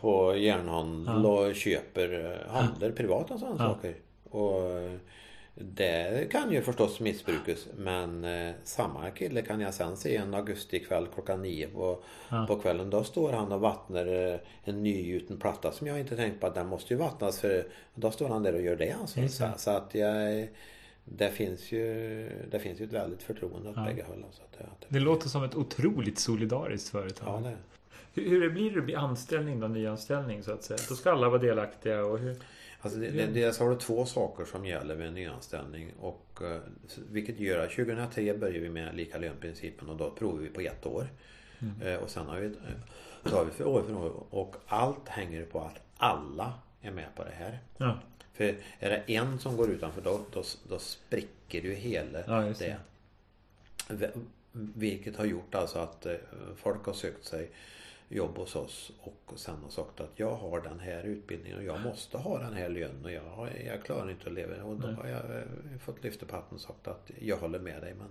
[0.00, 1.48] på järnhandel Ja.
[1.48, 3.74] och köper eh, handlar privat och sådana Ja.
[3.74, 3.94] saker.
[4.30, 4.92] Och eh,
[5.54, 11.06] det kan ju förstås missbrukas men eh, samma kille kan jag sen se en augustikväll
[11.14, 11.98] klockan nio på,
[12.30, 12.44] Ja.
[12.48, 12.90] på kvällen.
[12.90, 16.54] Då står han och vattnar eh, en nygjuten platta som jag inte tänkt på att
[16.54, 19.28] den måste ju vattnas för då står han där och gör det alltså.
[19.28, 20.48] Så, så att jag
[21.04, 21.84] det finns ju
[22.50, 23.84] Det finns ju ett väldigt förtroende åt Ja.
[23.84, 24.24] bägge håll.
[24.30, 27.28] Så att det, det, Det låter som ett otroligt solidariskt företag.
[27.44, 27.56] ja, det.
[28.14, 30.78] Hur, hur blir det anställning då, nyanställning så att säga?
[30.88, 32.36] Då ska alla vara delaktiga och hur...
[32.80, 36.56] Alltså det, det, dels har du två saker som gäller vid en nyanställning och eh,
[37.10, 40.86] vilket gör att 2003 börjar vi med lika lönprincipen och då provar vi på ett
[40.86, 41.06] år.
[41.82, 45.44] Eh, Och sen har vi, eh, tar vi för år för år och allt hänger
[45.44, 47.58] på att alla är med på det här.
[47.76, 47.98] Ja,
[48.32, 48.44] För
[48.78, 52.76] är det en som går utanför då, då, då spricker ju hela Ja, det.
[54.52, 56.06] Vilket har gjort alltså att
[56.56, 57.50] folk har sökt sig
[58.12, 61.80] jobb hos oss och sen har sagt att jag har den här utbildningen och jag
[61.80, 64.64] måste ha den här lönen och jag, jag klarar inte att leva.
[64.64, 67.82] Och då har jag eh, fått lyfta på hatten och sagt att jag håller med
[67.82, 68.08] dig men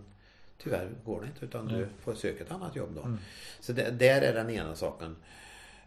[0.58, 3.02] tyvärr går det inte utan du får söka ett annat jobb då.
[3.02, 3.18] Mm.
[3.60, 5.16] Så det, där är den ena saken.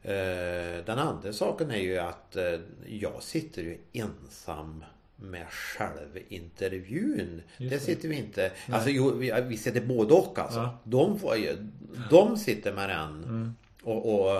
[0.03, 4.85] Eh, Den andra saken är ju att eh, jag sitter ju ensam
[5.17, 7.43] med själva intervjun.
[7.57, 8.53] Just det sitter vi inte...
[8.69, 10.59] Alltså jo, vi, vi sitter både och alltså.
[10.59, 10.79] Ja.
[10.85, 11.37] De, får
[12.11, 13.25] de sitter med den.
[13.25, 13.55] Mm.
[13.85, 14.37] Och, och,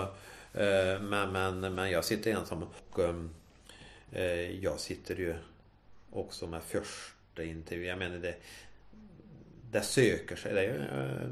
[0.61, 3.29] eh, men, men, men jag sitter ensam och ehm,
[4.11, 5.35] eh, jag sitter ju
[6.11, 7.85] också med första intervju.
[7.85, 8.35] Jag menar det,
[9.71, 10.53] det söker sig.
[10.53, 11.27] Det eh,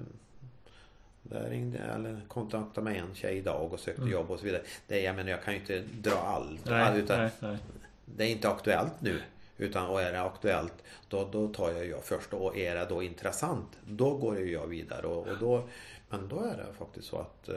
[1.24, 4.14] där ringde eller kontaktade mig en tjej idag och sökte Mm.
[4.14, 4.61] jobb och så vidare.
[4.88, 6.66] Det, jag menar jag kan ju inte dra allt.
[6.66, 7.57] nej, utan nej, nej.
[8.05, 9.22] Det är inte aktuellt nu.
[9.57, 10.74] Utan och är det aktuellt
[11.09, 14.68] då, då tar jag jag först och är det då intressant då går ju jag
[14.68, 15.07] vidare.
[15.07, 15.68] Och, och då,
[16.09, 17.49] men då är det faktiskt så att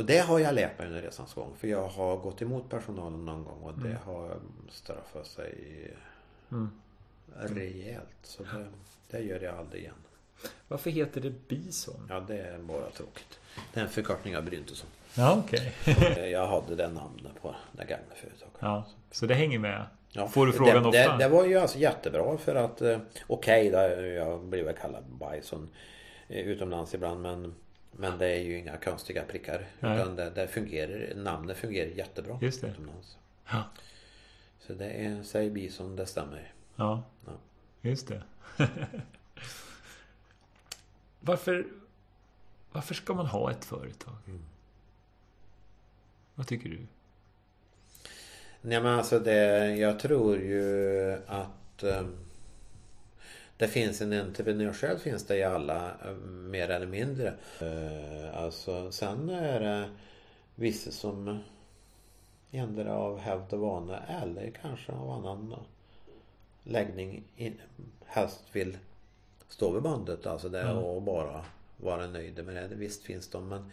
[0.00, 1.52] och det har jag lärt mig under resans gång.
[1.58, 4.02] För jag har gått emot personalen någon gång och det Mm.
[4.04, 4.36] har
[4.70, 5.54] straffat sig
[6.52, 6.70] Mm.
[7.38, 8.06] rejält.
[8.22, 8.66] Så det,
[9.10, 9.94] det gör jag aldrig igen.
[10.68, 12.06] Varför heter det Bison?
[12.08, 13.38] Ja, det är bara tråkigt.
[13.72, 14.88] Det är en förkortning av Bryntesson.
[15.16, 15.72] Ja, okej.
[16.32, 18.54] Jag hade det namnet på det gamla företaget.
[18.58, 19.86] Ja, så det hänger med.
[20.12, 21.16] Ja, Får du frågan det, ofta?
[21.16, 25.04] Det, det var ju alltså jättebra för att eh, Okej, okay, jag blir väl kallad
[25.04, 25.68] bison
[26.28, 27.54] eh, utomlands ibland men
[27.92, 29.66] Men det är ju inga konstiga prickar.
[29.80, 30.00] Nej.
[30.00, 32.66] Utan det, det fungerar, namnet fungerar jättebra Just det.
[32.68, 33.18] utomlands.
[33.50, 33.64] Ja,
[34.60, 36.52] Så det är, säg bison, det stämmer.
[36.76, 37.02] ja.
[37.26, 37.32] Ja.
[37.82, 38.22] just det.
[41.20, 41.66] varför,
[42.72, 44.16] varför ska man ha ett företag?
[44.26, 44.42] Mm.
[46.34, 46.78] Vad tycker du?
[48.62, 52.06] Nej men alltså det, jag tror ju att eh,
[53.60, 57.34] det finns en entreprenörssjäl finns det i alla eh, mer eller mindre.
[57.60, 59.90] Eh, alltså sen är det
[60.54, 61.38] vissa som
[62.50, 65.54] ändrar av hävd och vana eller kanske av annan
[66.64, 67.60] läggning in,
[68.06, 68.78] helst vill
[69.48, 70.72] stå vid bandet alltså det Ja.
[70.72, 71.44] och bara
[71.76, 72.76] vara nöjda med det.
[72.76, 73.70] Visst finns de men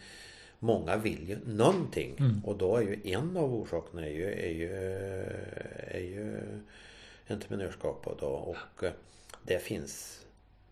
[0.58, 2.40] många vill ju någonting Mm.
[2.44, 4.72] och då är ju en av orsakerna är ju, är ju,
[5.88, 6.40] är ju
[7.28, 8.92] entreprenörskapet då, och eh,
[9.48, 10.24] det finns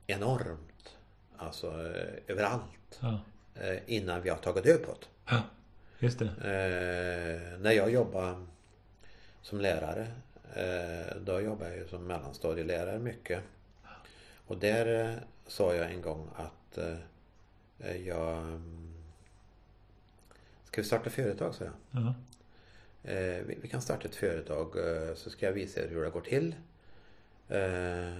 [0.07, 0.97] enormt
[1.37, 3.21] alltså eh, överallt Ja.
[3.55, 5.07] eh, innan vi har tagit död på det.
[5.31, 5.43] ja.
[5.99, 6.25] Just det.
[6.27, 8.47] Eh, när jag jobbade
[9.43, 10.07] som lärare
[10.55, 13.43] eh, då jobbade jag ju som mellanstadielärare mycket.
[14.47, 15.17] Och där eh,
[15.47, 16.79] sa jag en gång att
[18.05, 18.95] jag mm,
[20.65, 21.73] Ska vi starta företag sa jag.
[21.91, 22.15] Ja.
[23.47, 24.73] Vi, vi kan starta ett företag
[25.17, 26.55] så ska jag visa er hur det går till.
[27.49, 28.19] Eh,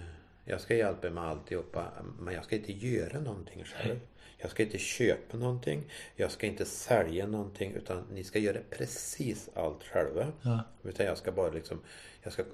[0.49, 1.85] jag ska hjälpa er med alltihopa
[2.19, 4.01] men jag ska inte göra någonting själv.
[4.39, 5.83] Jag ska inte köpa någonting.
[6.17, 10.33] Jag ska inte sälja någonting utan ni ska göra precis allt själva.
[10.43, 10.61] Ja.
[10.83, 11.81] Utan jag ska bara liksom
[12.23, 12.45] Jag ska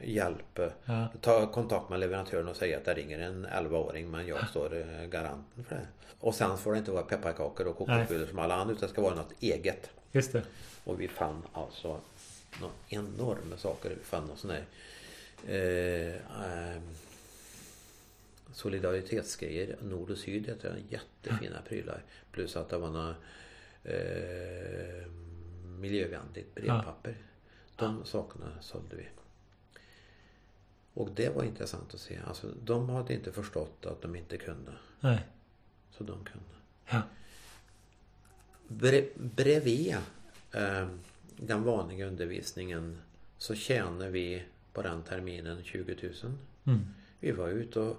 [0.00, 1.08] hjälpa Ja.
[1.20, 5.06] Ta kontakt med leverantören och säga att det ringer en 11-åring men jag står eh,
[5.06, 5.86] garanten för det.
[6.20, 9.02] Och sen får det inte vara pepparkakor och kokosbullar som alla andra utan det ska
[9.02, 9.90] vara något eget.
[10.12, 10.42] Just det.
[10.84, 12.00] Och vi fann alltså
[12.60, 13.90] några enorma saker.
[13.90, 14.64] Vi fann någon sån här
[15.46, 16.82] eh, eh,
[18.52, 19.76] solidaritetsgrejer.
[19.82, 20.96] Nord och syd heter det.
[20.96, 22.02] Jättefina prylar.
[22.32, 23.14] Plus att det var några
[23.84, 25.06] eh,
[25.78, 27.16] miljövänligt brevpapper.
[27.76, 29.08] De sakerna sålde vi.
[30.94, 32.18] Och det var intressant att se.
[32.26, 34.72] Alltså, de hade inte förstått att de inte kunde.
[35.00, 35.26] Nej.
[35.90, 36.54] Så de kunde.
[36.90, 37.02] Ja.
[38.68, 39.96] Bre bredvid
[40.52, 40.88] eh,
[41.36, 42.98] den vanliga undervisningen
[43.38, 44.42] så tjänar vi
[44.78, 46.12] på den terminen 20 000.
[46.66, 46.86] Mm.
[47.20, 47.96] Vi var ute och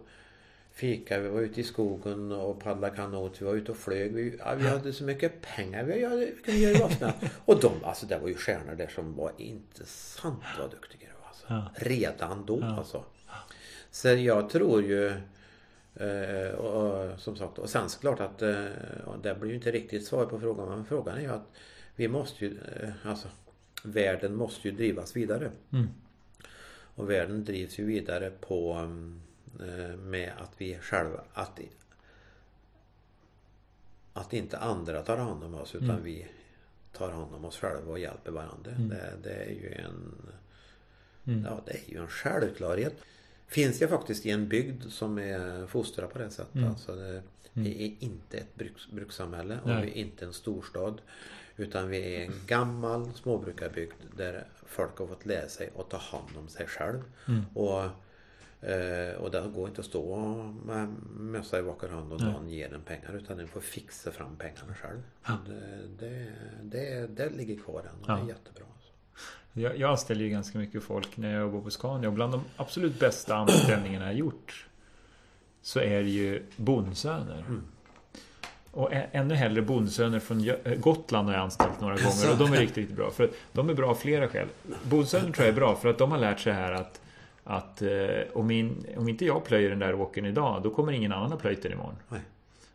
[0.72, 4.14] fika, vi var ute i skogen och paddlade kanot, vi var ute och flög.
[4.14, 7.36] Vi, ja, vi hade så mycket pengar, vi, hade, vi kunde göra vad som helst.
[7.46, 11.22] Och de, alltså det var ju stjärnor där som var inte sant vad duktiga de
[11.22, 11.28] var.
[11.28, 11.46] Alltså.
[11.48, 11.72] Ja.
[11.76, 12.78] Redan då Ja.
[12.78, 13.04] alltså.
[13.92, 15.08] Så jag tror ju
[15.96, 18.66] eh, och, och, som sagt, och sen såklart att eh,
[19.24, 21.52] det blir ju inte riktigt svar på frågan men frågan är ju att
[21.96, 23.28] vi måste ju, eh, alltså
[23.84, 25.52] världen måste ju drivas vidare.
[25.74, 25.88] Mm.
[27.00, 29.22] Och världen drivs ju vidare på mm,
[29.60, 31.60] eh, med att vi själva, att,
[34.14, 36.04] att inte andra tar hand om oss utan Mm.
[36.04, 36.28] vi
[36.93, 38.72] tar hand om oss själva och hjälper varandra.
[38.72, 38.89] Mm.
[38.89, 40.16] Det, det är ju en
[41.28, 41.45] Mm.
[41.45, 42.95] Ja, det är ju en självklarhet.
[43.47, 46.56] Finns jag faktiskt i en bygd som är fostrad på det sättet.
[46.56, 46.70] Mm.
[46.70, 47.24] Alltså det,
[47.54, 49.86] vi är inte ett bruks, brukssamhälle och Nej.
[49.86, 51.02] vi är inte en storstad.
[51.60, 56.38] Utan vi är en gammal småbrukarbygd där folk har fått lära sig att ta hand
[56.38, 57.03] om sig själv.
[57.28, 57.45] Mm.
[57.53, 57.84] Och,
[58.70, 60.18] eh, och det går inte att stå
[60.66, 64.36] med mössa i vacker hand och någon ger en pengar utan den får fixa fram
[64.36, 65.01] pengarna själv.
[65.28, 65.38] Ja.
[65.47, 66.32] Det, det,
[66.64, 68.14] det, det ligger kvar än och Ja.
[68.16, 68.64] det är jättebra.
[68.74, 68.91] Alltså.
[69.53, 72.41] Jag, jag anställer ju ganska mycket folk när jag jobbar på Scania och bland de
[72.55, 74.68] absolut bästa anställningarna jag gjort
[75.62, 77.39] så är det ju bondsöner.
[77.47, 77.64] Mm.
[78.80, 82.58] Och ännu hellre bondsöner från äh, Gotland har jag anställt några gånger och de är
[82.58, 83.12] riktigt, riktigt bra.
[83.12, 84.48] För att de är bra av flera skäl.
[84.84, 87.02] Bondsöner tror jag är bra för att de har lärt sig här att
[87.44, 87.90] att eh,
[88.34, 91.40] om, in, om inte jag plöjer den där åkern idag då kommer ingen annan att
[91.40, 91.96] plöjt den imorgon.
[92.10, 92.22] Nej.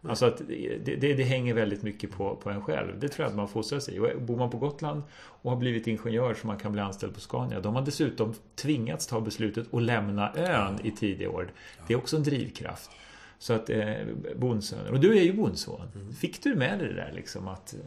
[0.09, 0.39] Alltså att
[0.85, 3.01] det, det, det hänger väldigt mycket på, på en själv.
[3.01, 3.99] Det tror jag att man fostras i.
[3.99, 7.21] Och bor man på Gotland och har blivit ingenjör så man kan bli anställd på
[7.21, 7.61] Scania.
[7.61, 11.49] De har dessutom tvingats ta beslutet att lämna ön i tidig år.
[11.87, 12.91] Det är också en drivkraft.
[13.39, 13.93] Så att eh,
[14.37, 14.93] bondsöner.
[14.93, 15.81] Och du är ju bondson.
[16.21, 17.81] Fick du med dig det där liksom att eh,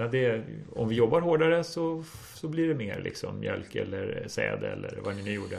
[0.00, 0.42] ja, det,
[0.74, 5.16] om vi jobbar hårdare så, så blir det mer liksom mjölk eller säd eller vad
[5.16, 5.56] ni nu gjorde?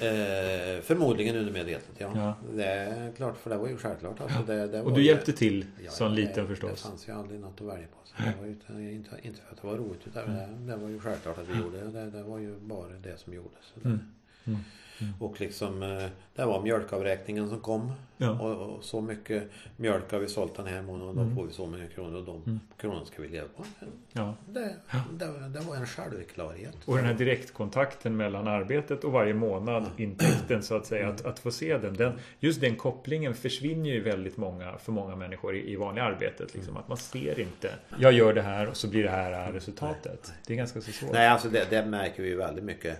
[0.00, 2.12] Eh, förmodligen undermedvetet, ja.
[2.14, 2.34] Ja.
[2.56, 4.20] Det är klart, för det var ju självklart.
[4.20, 6.82] Alltså, det, det Och du hjälpte till Ja, som det- liten Det förstås.
[6.82, 7.98] fanns ju aldrig något att välja på.
[8.04, 8.46] Så det var
[8.80, 11.48] ju inte, inte, för att det var roligt utan det, det var ju självklart att
[11.48, 11.90] vi gjorde det.
[11.90, 12.10] det.
[12.10, 13.72] Det var ju bara det som gjordes.
[13.74, 14.58] Det, Mm.
[15.00, 15.12] Mm.
[15.20, 17.92] Och liksom eh, det var mjölkavräkningen som kom.
[18.16, 18.30] Ja.
[18.40, 19.42] Och, och så mycket
[19.76, 21.36] mjölk har vi sålt den här månaden och då Mm.
[21.36, 22.60] får vi så många kronor och de Mm.
[22.76, 23.64] kronorna ska vi leva på.
[24.12, 24.34] Ja.
[24.48, 24.74] Det,
[25.12, 26.76] det, det var en självklarhet.
[26.84, 31.38] Och den här direktkontakten mellan arbetet och varje månad intäkten så att säga, att, att
[31.38, 32.12] få se den, den.
[32.40, 36.54] Just den kopplingen försvinner ju väldigt många för många människor i, i vanliga arbetet.
[36.54, 40.32] Liksom, att man ser inte, jag gör det här och så blir det här, resultatet.
[40.46, 41.12] Det är ganska så svårt.
[41.12, 42.98] Nej, alltså det, det märker vi väldigt mycket.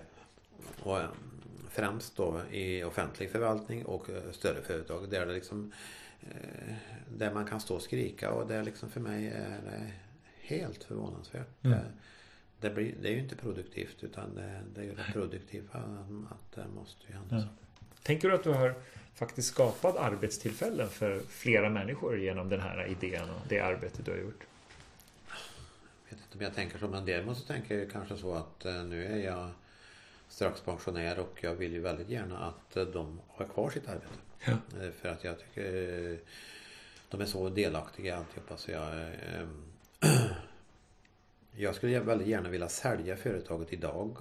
[0.83, 0.97] Och
[1.79, 5.71] främst då i offentlig förvaltning och eh, större företag där det liksom
[6.21, 6.73] eh,
[7.17, 9.91] där man kan stå och skrika och det är liksom för mig är det
[10.41, 11.63] helt förvånansvärt.
[11.63, 11.79] Mm.
[11.79, 11.85] Det,
[12.67, 15.79] det, blir, det är ju inte produktivt utan det, det är ju det produktiva
[16.29, 17.35] att det måste ju hända.
[17.35, 17.43] Ja.
[18.03, 18.75] Tänker du att du har
[19.13, 24.17] faktiskt skapat arbetstillfällen för flera människor genom den här idén och det arbetet du har
[24.17, 24.43] gjort?
[26.09, 28.65] Jag vet inte om jag tänker så men däremot så tänker jag kanske så att
[28.65, 29.51] eh, nu är jag
[30.29, 34.13] strax pensionär och jag vill ju väldigt gärna att eh, de har kvar sitt arbete.
[34.45, 34.51] Ja.
[34.51, 36.19] Eh, för att jag tycker
[37.09, 39.11] de är så delaktiga alltihopa så jag
[41.51, 44.17] Jag skulle väldigt gärna vilja sälja företaget idag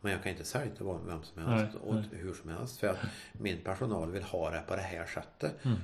[0.00, 2.04] men jag kan inte sälja till vem som helst nej, och nej.
[2.12, 2.78] hur som helst.
[2.78, 2.98] För att
[3.32, 5.64] min personal vill ha det på det här sättet.
[5.64, 5.78] Mm.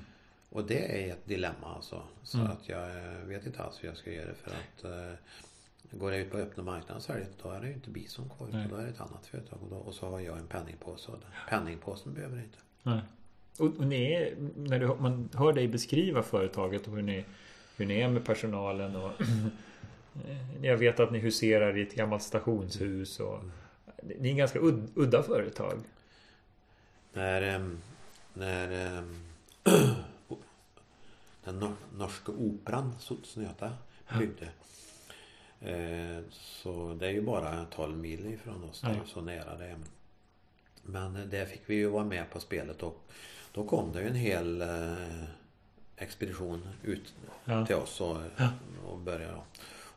[0.50, 2.02] Och det är ett dilemma alltså.
[2.22, 2.50] Så mm.
[2.50, 2.88] att jag
[3.24, 5.14] vet inte alls hur jag ska göra det för att uh,
[5.90, 8.48] Går jag ut på öppna marknaden och säljer då är det ju inte Bison kvar.
[8.48, 9.58] Utan då är det ett annat företag.
[9.62, 11.12] Och, då, och så har jag en penningpåse.
[11.12, 11.18] Och
[11.48, 12.58] penningpåsen behöver jag inte.
[12.82, 13.00] Nej.
[13.58, 17.24] Och, och ni är, när du, man hör dig beskriva företaget och hur ni,
[17.76, 18.96] hur ni är med personalen.
[18.96, 19.12] Och,
[20.62, 23.20] jag vet att ni huserar i ett gammalt stationshus.
[23.20, 23.52] Och, mm
[24.08, 24.58] det är en ganska
[24.94, 25.80] udda företag.
[27.12, 27.70] När,
[28.34, 29.02] när
[31.44, 33.72] den norska operan Sotsnöta
[34.18, 34.44] byggde.
[34.44, 34.48] Eh,
[36.30, 38.80] så det är ju bara 12 mil ifrån oss.
[38.80, 39.76] Det är så nära det
[40.82, 43.00] Men där fick vi ju vara med på spelet och
[43.52, 45.24] då kom det ju en hel eh,
[45.96, 47.14] expedition ut
[47.44, 47.66] ja.
[47.66, 48.16] till oss och,
[48.86, 49.40] och började.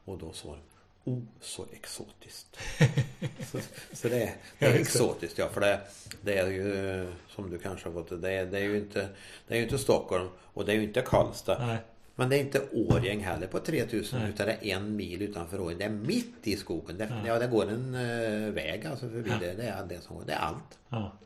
[0.05, 0.55] Och då så
[1.03, 2.59] Oh, så exotiskt.
[3.51, 3.59] så,
[3.93, 5.49] så det, är, det är exotiskt ja.
[5.49, 5.81] För det,
[6.21, 9.09] det, är ju som du kanske har fått det är, det är ju inte
[9.47, 11.65] Det är ju inte Stockholm och det är ju inte Karlstad.
[11.67, 11.77] Nej.
[12.19, 14.29] Men det är inte Årjäng heller på 3000 Nej.
[14.29, 15.77] utan det är en mil utanför Årjäng.
[15.77, 16.97] Det är mitt i skogen.
[16.97, 17.27] Det, ja.
[17.27, 19.37] ja det går en uh, väg alltså förbi ja.
[19.39, 19.53] det.
[19.53, 20.25] Det är det som.
[20.25, 20.79] Det är allt.
[20.89, 21.17] Ja.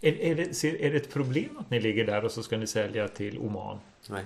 [0.00, 2.66] Är, är, det, är det ett problem att ni ligger där och så ska ni
[2.66, 3.78] sälja till Oman?
[4.08, 4.24] Nej.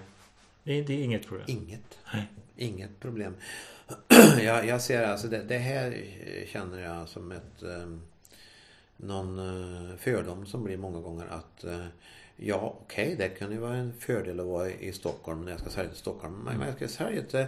[0.64, 1.46] Det, det är inget problem?
[1.48, 1.98] Inget.
[2.14, 2.26] Nej.
[2.56, 3.34] Inget problem.
[4.42, 6.04] jag, jag, ser alltså det, det, här
[6.46, 8.02] känner jag som ett um,
[8.96, 11.86] någon uh, fördom som blir många gånger att uh,
[12.46, 15.60] ja okej okay, det kan ju vara en fördel att vara i Stockholm när jag
[15.60, 16.34] ska sälja till Stockholm.
[16.44, 17.46] Men jag ska sälja till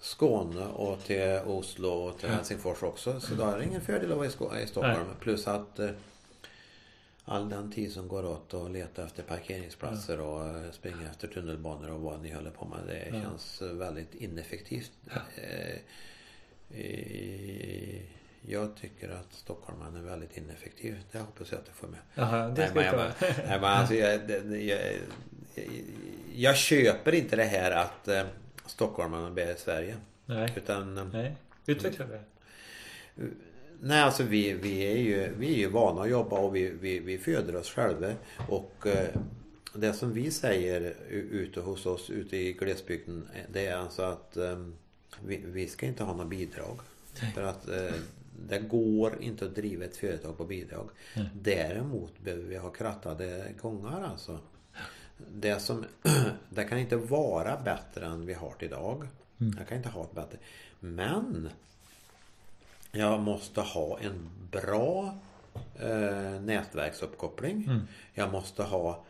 [0.00, 3.20] Skåne och till Oslo och till Helsingfors också.
[3.20, 5.06] Så då är det ingen fördel att vara i, Stockholm.
[5.06, 5.16] Nej.
[5.20, 5.90] Plus att uh,
[7.24, 10.24] all den tid som går åt att leta efter parkeringsplatser ja.
[10.24, 12.78] och eh, springa efter tunnelbanor och vad ni håller på med.
[12.86, 13.22] Det ja.
[13.22, 14.92] känns väldigt ineffektivt.
[15.04, 15.42] Ja.
[15.42, 15.78] Eh,
[18.46, 20.96] jag tycker att stockholmarna är väldigt ineffektiv.
[21.12, 22.00] Det hoppas jag att du får med.
[22.14, 24.80] Jaha, det nej, jag, nej, men alltså, jag, jag, jag,
[26.34, 28.22] jag, köper inte det här att eh,
[28.66, 29.96] stockholmarna bär Sverige.
[30.26, 30.52] Nej.
[30.56, 31.36] Utan, nej.
[31.66, 32.20] Utveckla det.
[33.80, 36.98] Nej, alltså vi, vi, är ju, vi är ju vana att jobba och vi, vi,
[36.98, 38.12] vi föder oss själva.
[38.48, 39.08] Och eh,
[39.74, 44.66] det som vi säger ute hos oss ute i glesbygden det är alltså att eh,
[45.24, 46.78] vi, vi ska inte ha några bidrag.
[47.22, 47.32] Nej.
[47.32, 47.94] För att eh,
[48.48, 50.90] det går inte att driva ett företag på bidrag.
[51.14, 51.28] Mm.
[51.34, 54.38] Däremot behöver vi ha krattade gångar alltså.
[55.32, 55.84] Det, som,
[56.48, 59.08] det kan inte vara bättre än vi har idag.
[59.40, 59.54] Mm.
[59.58, 60.38] Jag kan inte ha det bättre.
[60.80, 61.48] Men
[62.92, 65.18] jag måste ha en bra
[65.80, 67.64] eh, nätverksuppkoppling.
[67.64, 67.80] Mm.
[68.14, 69.04] Jag måste ha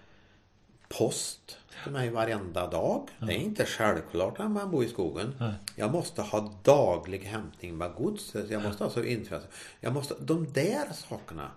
[0.89, 3.09] post till mig varenda dag.
[3.19, 3.27] Ja.
[3.27, 5.35] Det är inte självklart när man bor i skogen.
[5.39, 5.53] Ja.
[5.77, 8.35] Jag måste ha daglig hämtning med gods.
[8.51, 9.41] Jag måste alltså införa.
[9.81, 11.51] Jag måste, de där sakerna,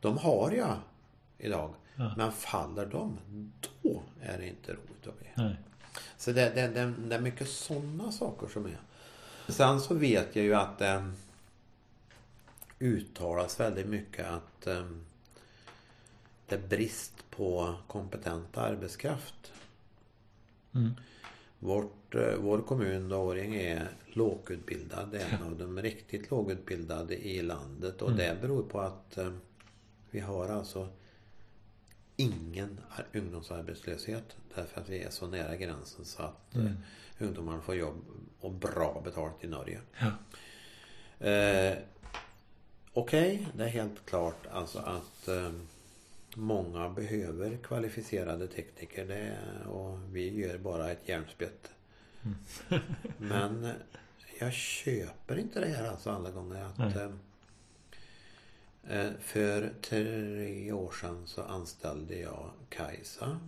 [0.00, 0.76] de har jag
[1.38, 1.74] idag.
[1.96, 2.14] Ja.
[2.16, 3.18] Men faller de,
[3.82, 5.56] då är det inte roligt att bli.
[6.16, 8.78] Så det, det, det, det, är mycket sådana saker som är.
[9.48, 11.06] Sen så vet jag ju att eh,
[12.78, 14.84] uttalas väldigt mycket att eh,
[16.50, 19.52] det är brist på kompetent arbetskraft.
[20.74, 20.90] Mm.
[21.58, 25.08] Vårt, eh, vår kommun Årjäng är lågutbildad.
[25.12, 28.18] Det är en av de riktigt lågutbildade i landet och mm.
[28.18, 29.32] det beror på att eh,
[30.10, 30.88] vi har alltså
[32.16, 32.80] ingen
[33.12, 36.72] ungdomsarbetslöshet därför att vi är så nära gränsen så att mm.
[37.18, 38.04] ungdomarna får jobb
[38.40, 39.80] och bra betalt i Norge.
[39.98, 40.06] Ja.
[41.26, 41.78] Eh,
[42.92, 45.50] Okej, okay, det är helt klart alltså att eh,
[46.36, 51.70] många behöver kvalificerade tekniker det, och vi gör bara ett järnspett.
[52.22, 52.82] Mm.
[53.18, 53.72] Men
[54.38, 56.64] jag köper inte det här alltså alla gånger.
[56.64, 57.10] att eh,
[58.98, 63.40] eh, För tre år sedan så anställde jag Kajsa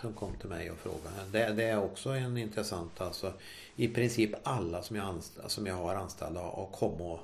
[0.00, 1.16] som kom till mig och frågade.
[1.32, 3.32] Det, det, är också en intressant alltså.
[3.76, 7.20] I princip alla som jag, anställ, som jag har anställda har kommit och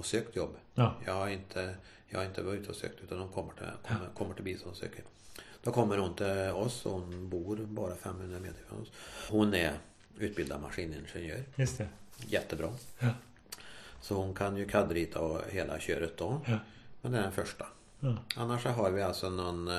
[0.00, 0.56] och sökt jobb.
[0.74, 0.94] Ja.
[1.06, 1.74] Jag, har inte,
[2.10, 4.70] jag har inte varit ute och sökt utan de kommer till, kommer, kommer till Bison
[4.70, 5.04] och söker.
[5.62, 8.92] Då kommer hon till oss och hon bor bara 500 meter från oss.
[9.30, 9.72] Hon är
[10.18, 11.44] utbildad maskiningenjör.
[11.56, 11.88] Just det.
[12.26, 12.68] Jättebra.
[12.98, 13.08] Ja.
[14.00, 16.40] Så hon kan ju kaddrita och hela köret då.
[16.46, 16.58] Ja.
[17.02, 17.66] Men det är den första.
[18.00, 18.16] Ja.
[18.36, 19.78] Annars så har vi alltså någon eh,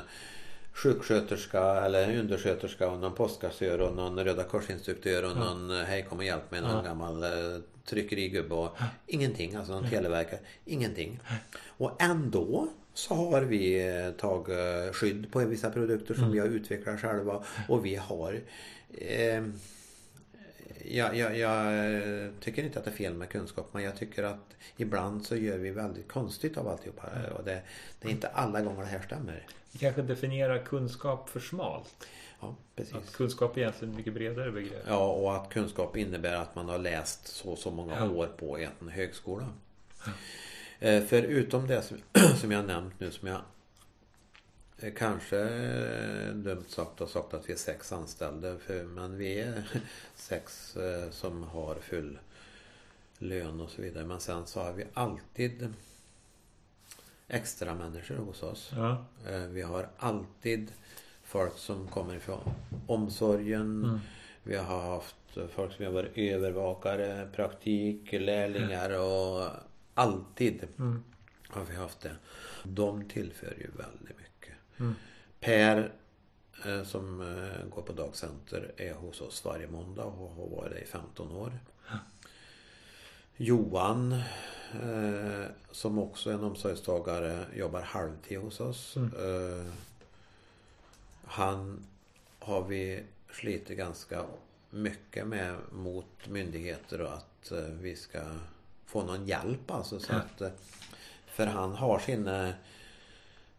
[0.74, 6.18] sjuksköterska eller undersköterska och någon postkassör och någon Röda korsinstruktör och någon eh, hej kom
[6.18, 7.30] och hjälp mig någon gammal eh,
[7.92, 8.78] tryckerigubbe och
[9.08, 10.40] ingenting, alltså någon televerkare.
[10.66, 11.20] Ingenting.
[11.68, 17.00] Och ändå så har vi eh, tagit skydd på vissa produkter som vi har utvecklat
[17.00, 18.42] själva och vi har
[18.98, 19.44] eh,
[20.86, 24.24] jag, jag, jag eh, tycker inte att det är fel med kunskap men jag tycker
[24.24, 27.62] att ibland så gör vi väldigt konstigt av alltihopa och det,
[28.00, 29.46] det är inte alla gånger det här stämmer.
[29.72, 32.08] Vi kanske definierar kunskap för smalt.
[32.42, 32.94] Ja, precis.
[32.96, 34.84] Att kunskap är egentligen ett mycket bredare begrepp.
[34.88, 38.10] Ja, och att kunskap innebär att man har läst så så många Ja.
[38.10, 39.48] år på en högskola.
[40.80, 41.98] Eh, Förutom det som,
[42.42, 43.42] som jag nämnt nu som jag
[44.80, 48.58] eh, kanske eh, dumt sagt och sagt att vi är sex anställda.
[48.58, 49.64] För, men vi är
[50.16, 50.78] sex
[51.12, 52.20] som har full
[53.18, 54.06] lön och så vidare.
[54.06, 55.74] Men sen så har vi alltid
[57.28, 58.72] extra människor hos oss.
[58.76, 59.06] Ja.
[59.50, 60.72] Vi har alltid
[61.32, 62.54] folk som kommer ifrån
[62.88, 63.84] omsorgen.
[63.84, 64.00] Mm.
[64.44, 65.16] Vi har haft
[65.56, 69.50] folk som har varit övervakare, praktik, lärlingar och
[69.94, 71.04] alltid Mm.
[71.48, 72.16] har vi haft det.
[72.64, 74.54] De tillför ju väldigt mycket.
[74.80, 74.96] Mm.
[75.40, 75.92] Per
[76.66, 80.80] eh, som eh, går på dagcenter är hos oss varje måndag och har varit det
[80.80, 81.52] i 15 år.
[83.38, 84.12] Johan
[84.84, 88.96] eh, som också är en omsorgstagare jobbar halvtid hos oss.
[88.96, 89.12] Mm.
[89.16, 89.72] Eh,
[91.32, 91.86] han
[92.40, 94.26] har vi slitit ganska
[94.70, 98.20] mycket med mot myndigheter och att eh, vi ska
[98.86, 100.00] få någon hjälp alltså.
[100.00, 100.50] Så att, eh,
[101.26, 102.54] för han har sina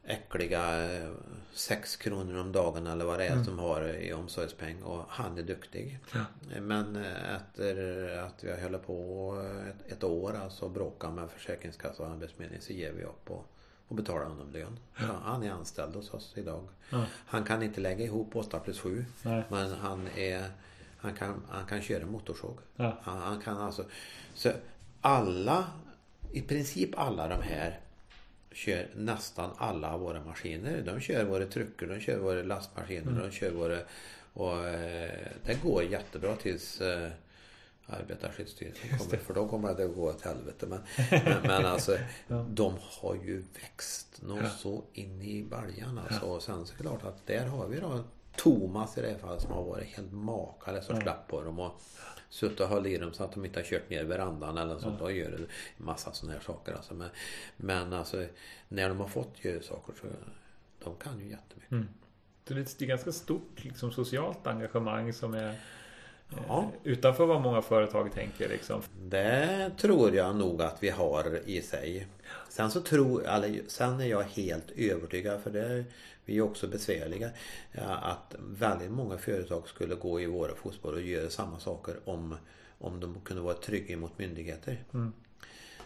[0.05, 1.11] äckliga eh,
[1.53, 3.45] sex kronor om dagen eller vad det är Mm.
[3.45, 5.99] som har i omsorgspeng och han är duktig.
[6.15, 6.25] Ja.
[6.61, 12.07] Men eh, efter att vi har hållit på ett, ett år alltså bråka med Försäkringskassan
[12.07, 13.47] och Arbetsförmedlingen så ger vi upp och,
[13.93, 14.79] och betalar honom lön.
[14.99, 16.65] Ja, han är anställd hos oss idag.
[16.91, 17.05] Ja.
[17.27, 19.43] Han kan inte lägga ihop 8 plus 7 Nej.
[19.51, 20.45] men han är
[20.99, 22.59] han kan, han kan köra motorsåg.
[22.77, 22.99] Ja.
[23.03, 23.85] Han, han kan alltså
[24.35, 24.51] så
[25.01, 25.67] alla
[26.33, 27.81] i princip alla de här
[28.53, 30.83] kör nästan alla våra maskiner.
[30.87, 33.19] De kör våra truckar, de kör våra lastmaskiner, Mm.
[33.23, 33.79] de kör våra...
[34.35, 37.11] Och eh, det går jättebra tills eh,
[38.01, 39.17] Arbetarskyddsstyrelsen kommer.
[39.17, 40.67] För då kommer det att gå åt helvete.
[40.67, 40.81] Men,
[41.11, 41.97] men, men alltså
[42.29, 42.47] Ja.
[42.51, 44.49] de har ju växt något Ja.
[44.51, 46.27] så in i baljan alltså.
[46.27, 48.05] Och sen så är det klart att där har vi då
[48.37, 51.01] Thomas i det här fallet som har varit helt makalös och Ja.
[51.01, 51.59] slapp på dem.
[51.59, 51.81] Och
[52.29, 54.99] suttit och hållit i dem så att de inte har kört ner verandan eller sånt.
[54.99, 55.45] Då gör det
[55.85, 56.73] massa sådana här saker.
[56.73, 56.95] Alltså.
[56.95, 57.09] Men,
[57.57, 58.27] men alltså
[58.69, 60.07] när de har fått göra saker så
[60.85, 61.73] de kan ju jättemycket.
[61.73, 61.89] Mm.
[62.49, 65.55] Så det är ett ganska stort liksom, socialt engagemang som är
[66.49, 66.59] Ja.
[66.59, 68.49] eh, utanför vad många företag tänker.
[68.49, 68.83] Liksom.
[69.03, 72.07] Det tror jag nog att vi har i sig.
[72.49, 75.85] Sen så tror, eller sen är jag helt övertygad för det
[76.25, 77.31] vi är också besvärliga.
[78.03, 82.37] Att väldigt många företag skulle gå i våra fotspår och göra samma saker om,
[82.79, 84.85] om de kunde vara trygga mot myndigheter.
[84.95, 85.13] Mm.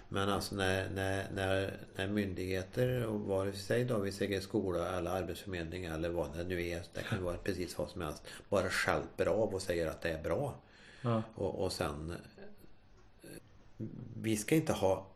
[0.09, 5.11] Men alltså när, när, när, när myndigheter, och vare sig då vi säger skola eller
[5.11, 9.27] arbetsförmedling eller vad det nu är, det kan vara precis vad som helst, bara skälper
[9.27, 10.55] av och säger att det är bra.
[11.03, 11.23] Ja.
[11.35, 12.15] Och, och sen
[14.15, 15.07] Vi ska inte ha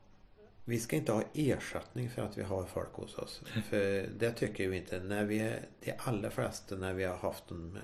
[0.65, 3.43] Vi ska inte ha ersättning för att vi har folk hos oss.
[3.69, 5.01] För det tycker vi inte.
[5.01, 7.79] När vi är, de allra flesta när vi har haft dem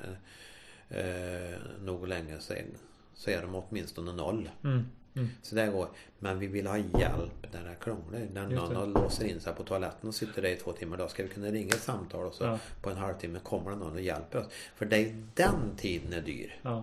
[0.88, 2.66] eh, eh, nog länge så är,
[3.14, 4.50] så är de åtminstone noll.
[4.64, 4.84] Mm.
[5.16, 5.28] Mm.
[5.42, 5.88] Så det går.
[6.18, 8.28] Men vi vill ha hjälp när det krånglar.
[8.32, 9.00] När någon det.
[9.00, 10.96] låser in sig på toaletten och sitter där i två timmar.
[10.96, 12.58] Då ska vi kunna ringa ett samtal och så Ja.
[12.82, 14.46] på en halvtimme kommer det någon och hjälper oss.
[14.76, 16.58] För det är den tiden är dyr.
[16.62, 16.82] Ja.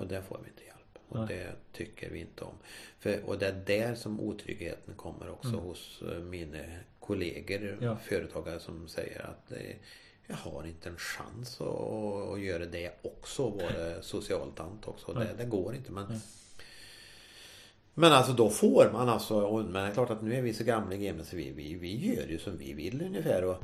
[0.00, 0.98] Och där får vi inte hjälp.
[1.08, 1.26] Och Nej.
[1.28, 2.54] det tycker vi inte om.
[2.98, 5.60] För, och det är där som otryggheten kommer också Mm.
[5.60, 6.58] hos eh, mina
[7.00, 7.96] kollegor, Ja.
[7.96, 9.76] företagare som säger att eh,
[10.26, 11.66] jag har inte en chans att,
[12.32, 15.12] att göra det också vara socialt också.
[15.12, 15.92] Det, det går inte.
[15.92, 16.20] Men, Nej.
[17.98, 20.52] Men alltså då får man alltså, och, men det är klart att nu är vi
[20.52, 23.44] så gamla i gamet så vi, vi, vi gör ju som vi vill ungefär.
[23.44, 23.62] Och,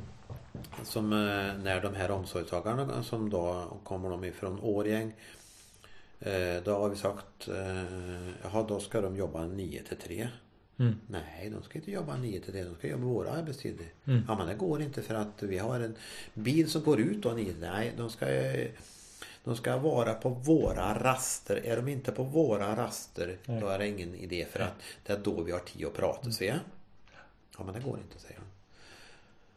[0.83, 5.13] som eh, när de här omsorgstagarna som då kommer de ifrån Årgäng
[6.19, 10.27] Eh, Då har vi sagt, eh, jaha då ska de jobba 9 till 3.
[10.79, 10.95] Mm.
[11.07, 13.85] Nej, de ska inte jobba 9 till 3, de ska jobba våra arbetstider.
[14.05, 14.23] Mm.
[14.27, 15.95] Ja men det går inte för att vi har en
[16.33, 18.25] bil som går ut då 9 Nej, de ska,
[19.45, 21.55] de ska vara på våra raster.
[21.65, 23.61] Är de inte på våra raster Nej.
[23.61, 24.73] då är det ingen idé för att
[25.05, 26.31] det är då vi har tid att prata.
[26.31, 26.55] Så ja.
[27.57, 28.47] ja men det går inte säger han.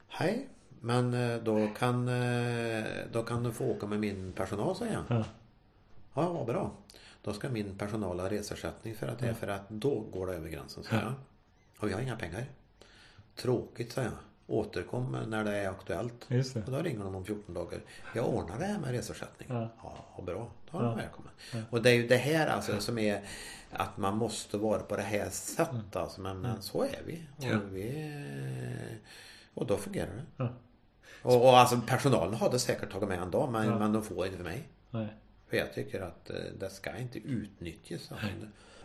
[0.09, 0.49] Hej,
[0.81, 5.05] men eh, då kan, eh, då kan du få åka med min personal säger han.
[5.09, 5.25] Ja.
[6.15, 6.73] Ja, vad bra.
[7.23, 10.35] Då ska min personal ha resersättning för att det är för att då går det
[10.35, 11.13] över gränsen, sa jag.
[11.79, 12.47] Och vi har inga pengar.
[13.35, 14.13] Tråkigt, sa jag.
[14.51, 16.27] Återkom när det är aktuellt.
[16.29, 16.63] Just det.
[16.67, 17.81] Och då ringer de om 14 dagar.
[18.15, 19.49] Jag ordnar det här med resersättning.
[19.53, 19.69] Ja.
[20.17, 20.51] Ja, bra.
[20.71, 20.95] Då är de Ja.
[20.97, 21.33] välkommen.
[21.71, 23.23] Och det är ju det här alltså som är
[23.71, 25.71] att man måste vara på det här sättet.
[25.73, 25.85] Mm.
[25.93, 27.23] Alltså, men, men så är vi.
[27.37, 27.59] Och, Ja.
[27.71, 28.15] vi.
[29.55, 30.25] och då fungerar det.
[30.37, 30.49] Ja.
[31.23, 33.79] Och, och alltså personalen hade säkert tagit med en dag men, Ja.
[33.79, 34.69] men de får inte för mig.
[34.91, 35.09] Nej.
[35.49, 38.13] För jag tycker att eh, det ska inte utnyttjas.
[38.13, 38.27] Alltså.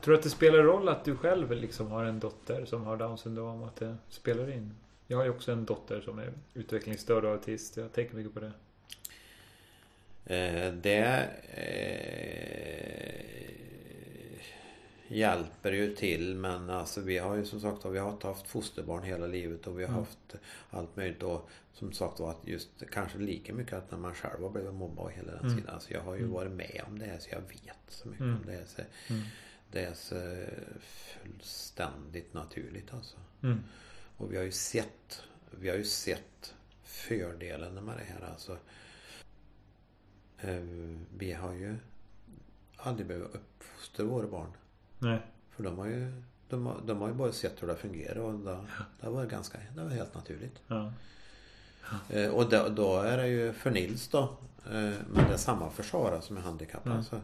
[0.01, 2.97] Tror du att det spelar roll att du själv liksom har en dotter som har
[2.97, 3.63] Downs syndrom?
[3.63, 4.73] Att det spelar in?
[5.07, 7.77] Jag har ju också en dotter som är utvecklingsstörd och autist.
[7.77, 8.51] Jag tänker mycket på det.
[10.25, 11.29] Eh, det
[13.13, 14.41] eh,
[15.07, 19.27] hjälper ju till men alltså vi har ju som sagt vi har haft fosterbarn hela
[19.27, 19.99] livet och vi har Mm.
[19.99, 20.35] haft
[20.69, 24.43] allt möjligt och som sagt var att just kanske lika mycket att när man själv
[24.43, 25.57] har blivit mobbad och hela den Mm.
[25.57, 25.73] sidan.
[25.73, 26.31] Alltså jag har ju Mm.
[26.33, 28.35] varit med om det så jag vet så mycket Mm.
[28.35, 28.65] om det.
[28.67, 29.21] Så Mm.
[29.71, 30.45] det är så
[30.81, 33.17] fullständigt naturligt alltså.
[33.43, 33.63] Mm.
[34.23, 36.53] Och vi har ju sett Vi har ju sett
[36.83, 38.57] fördelarna med det här alltså.
[40.39, 40.61] Eh,
[41.17, 41.75] Vi har ju
[42.77, 44.49] aldrig behövt uppfostra våra barn.
[44.99, 45.19] Nej.
[45.51, 48.33] För de har ju de har, de har ju bara sett hur det fungerar och
[48.39, 48.65] det,
[49.01, 50.59] det var ganska Det var helt naturligt.
[50.67, 50.91] Ja.
[52.09, 54.19] Eh, Och då, då är det ju för Nils då.
[54.65, 56.87] eh, Men det är samma för Sara som är handikappad.
[56.87, 56.97] Mm.
[56.97, 57.21] Alltså.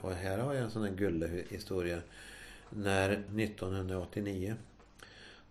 [0.00, 2.00] Och här har jag en sån där gullig historia.
[2.70, 4.56] När 1989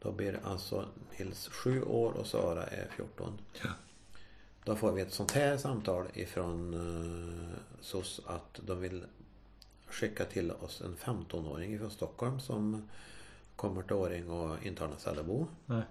[0.04, 0.86] Då blir alltså
[1.18, 3.42] Nils 7 år och Sara är 14.
[3.64, 3.70] Ja.
[4.64, 9.06] Då får vi ett sånt här samtal ifrån uh, SOS att de vill
[9.88, 12.90] skicka till oss en 15-åring från Stockholm som
[13.56, 15.48] kommer till Åring och intar en Sällebo.
[15.66, 15.84] Nej.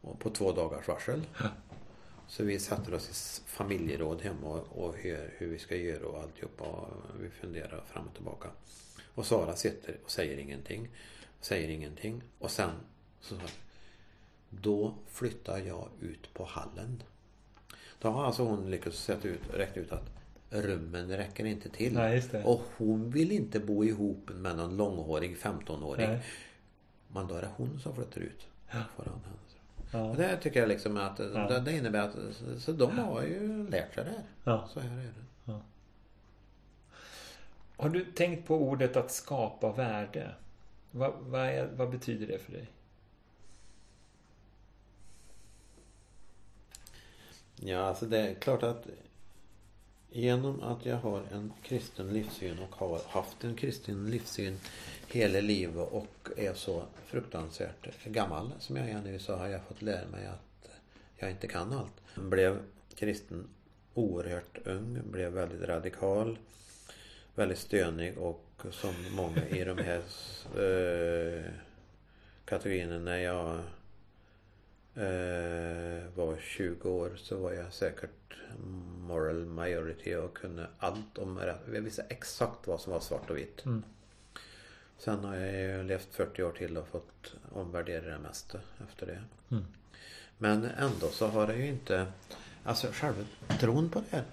[0.00, 1.26] Och på två dagars varsel.
[1.40, 1.48] Ja.
[2.28, 6.22] Så vi sätter oss i familjeråd hemma och, och hör hur vi ska göra och
[6.22, 6.64] alltihopa.
[6.64, 8.48] Och vi funderar fram och tillbaka.
[9.14, 10.88] Och Sara sitter och säger ingenting.
[11.40, 12.22] Säger ingenting.
[12.38, 12.70] Och sen
[13.20, 13.42] så sa
[14.50, 17.02] Då flyttar jag ut på hallen.
[18.00, 20.10] Då har alltså hon lyckats ut, räkna ut att
[20.50, 21.94] rummen räcker inte till.
[21.94, 22.22] Nej.
[22.44, 26.08] Och hon vill inte bo ihop med någon långhårig 15-åring.
[26.08, 26.22] Nej.
[27.08, 28.46] Men då är det hon som flyttar ut.
[28.70, 28.82] Ja.
[28.96, 29.20] Föran.
[29.92, 30.10] Ja.
[30.10, 31.58] Och det tycker jag liksom att Ja.
[31.60, 32.16] det, innebär att
[32.58, 34.24] så, de har ju lärt sig det här.
[34.44, 34.68] Ja.
[34.72, 35.12] Så här är
[35.46, 35.60] det.
[37.76, 40.34] Har du tänkt på ordet att skapa värde?
[40.90, 42.66] Vad, vad, är, vad betyder det för dig?
[47.56, 48.86] Ja, alltså det är klart att
[50.10, 54.58] genom att jag har en kristen livssyn och har haft en kristen livssyn
[55.08, 59.82] hela livet och är så fruktansvärt gammal som jag är nu så har jag fått
[59.82, 60.70] lära mig att
[61.16, 61.92] jag inte kan allt.
[62.14, 62.58] Jag Blev
[62.94, 63.48] kristen
[63.94, 66.38] oerhört ung, blev väldigt radikal,
[67.38, 70.02] väldigt stönig och som många i de här
[70.56, 71.44] eh,
[72.44, 73.54] kategorierna när jag
[74.94, 78.34] eh, var 20 år så var jag säkert
[79.00, 81.40] moral majority och kunde allt om.
[81.74, 83.64] Jag visste exakt vad som var svart och vitt.
[83.64, 83.82] Mm.
[84.98, 88.58] Sen har jag ju levt 40 år till och fått omvärdera det mesta
[88.88, 89.22] efter det.
[89.50, 89.64] Mm.
[90.38, 92.06] Men ändå så har det ju inte
[92.68, 93.24] Alltså själva
[93.60, 94.24] tron på det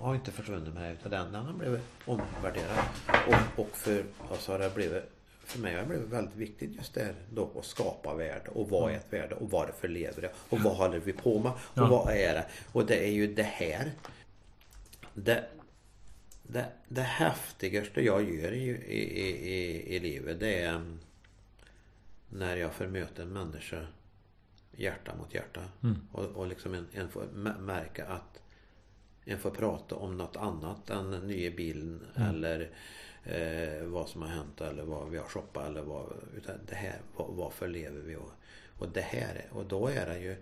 [0.00, 2.84] har- inte försvunnit med det utan den, den har blivit omvärderad.
[3.26, 5.02] Och, och för oss har det blivit
[5.44, 8.70] för mig har det blivit väldigt viktigt just det här då att skapa värde och
[8.70, 11.58] vad är ett värde och varför lever det och vad håller vi på med och
[11.74, 11.86] Ja.
[11.86, 12.46] vad är det?
[12.72, 13.92] Och det är ju det här
[15.14, 15.44] det,
[16.42, 19.20] det, det häftigaste jag gör i, i,
[19.54, 20.96] i, i, livet det är
[22.28, 23.86] när jag får möta en människa
[24.76, 25.60] hjärta mot hjärta.
[25.82, 25.96] Mm.
[26.12, 28.42] Och, och liksom en, en får mä- märka att
[29.24, 32.28] en får prata om något annat än den nya bilen Mm.
[32.28, 32.70] eller
[33.24, 36.06] eh, vad som har hänt eller vad vi har shoppat eller vad.
[36.36, 38.16] Utan det här, varför lever vi?
[38.16, 38.30] Och,
[38.78, 40.36] och det här, är- och då är det ju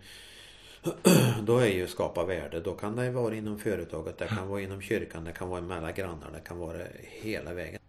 [1.42, 2.60] då är ju skapa värde.
[2.60, 5.94] Då kan det vara inom företaget, det kan vara inom kyrkan, det kan vara mellan
[5.94, 7.80] grannar, det kan vara hela vägen.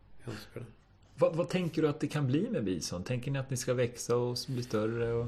[1.16, 3.04] Vad, vad tänker du att det kan bli med Bison?
[3.04, 5.14] Tänker ni att ni ska växa och bli större?
[5.14, 5.28] Och...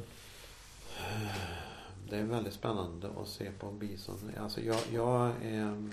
[2.10, 4.32] Det är väldigt spännande att se på bison.
[4.38, 5.90] Alltså jag, jag är,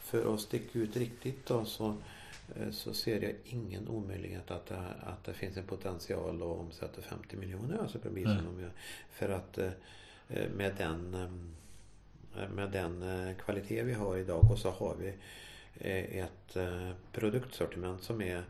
[0.00, 1.96] för att sticka ut riktigt då så,
[2.56, 7.02] eh, så ser jag ingen omöjlighet att det, att det finns en potential att omsätta
[7.02, 8.58] 50 miljoner alltså på bison.
[8.60, 8.70] Jag,
[9.10, 9.70] för att eh,
[10.28, 15.08] eh, med den, eh, med den eh, kvalitet vi har idag och så har vi
[15.74, 18.42] eh, ett eh, produktsortiment som är eh,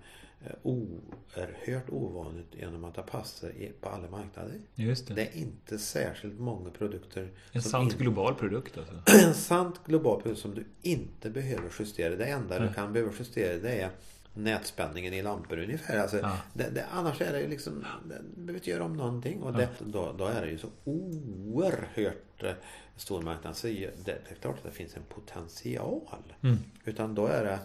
[0.62, 4.54] oerhört ovanligt genom att det passar på alla marknader.
[4.74, 5.14] Just det.
[5.14, 8.94] Det är inte särskilt många produkter En sant in- global produkt alltså.
[9.26, 12.16] en sant global produkt som du inte behöver justera.
[12.16, 12.68] Det enda Nej.
[12.68, 13.90] du kan behöva justera det är
[14.34, 15.98] nätspänningen i lampor ungefär.
[15.98, 16.36] Alltså, Ja.
[16.52, 19.42] det, det, annars är det ju liksom, det behöver inte göra om någonting.
[19.42, 22.52] Och det, då, då är det ju så oerhört eh,
[22.96, 23.56] stor marknad.
[23.56, 26.22] Så det, det är klart att det finns en potential.
[26.42, 26.56] Mm.
[26.84, 27.58] Utan då är det,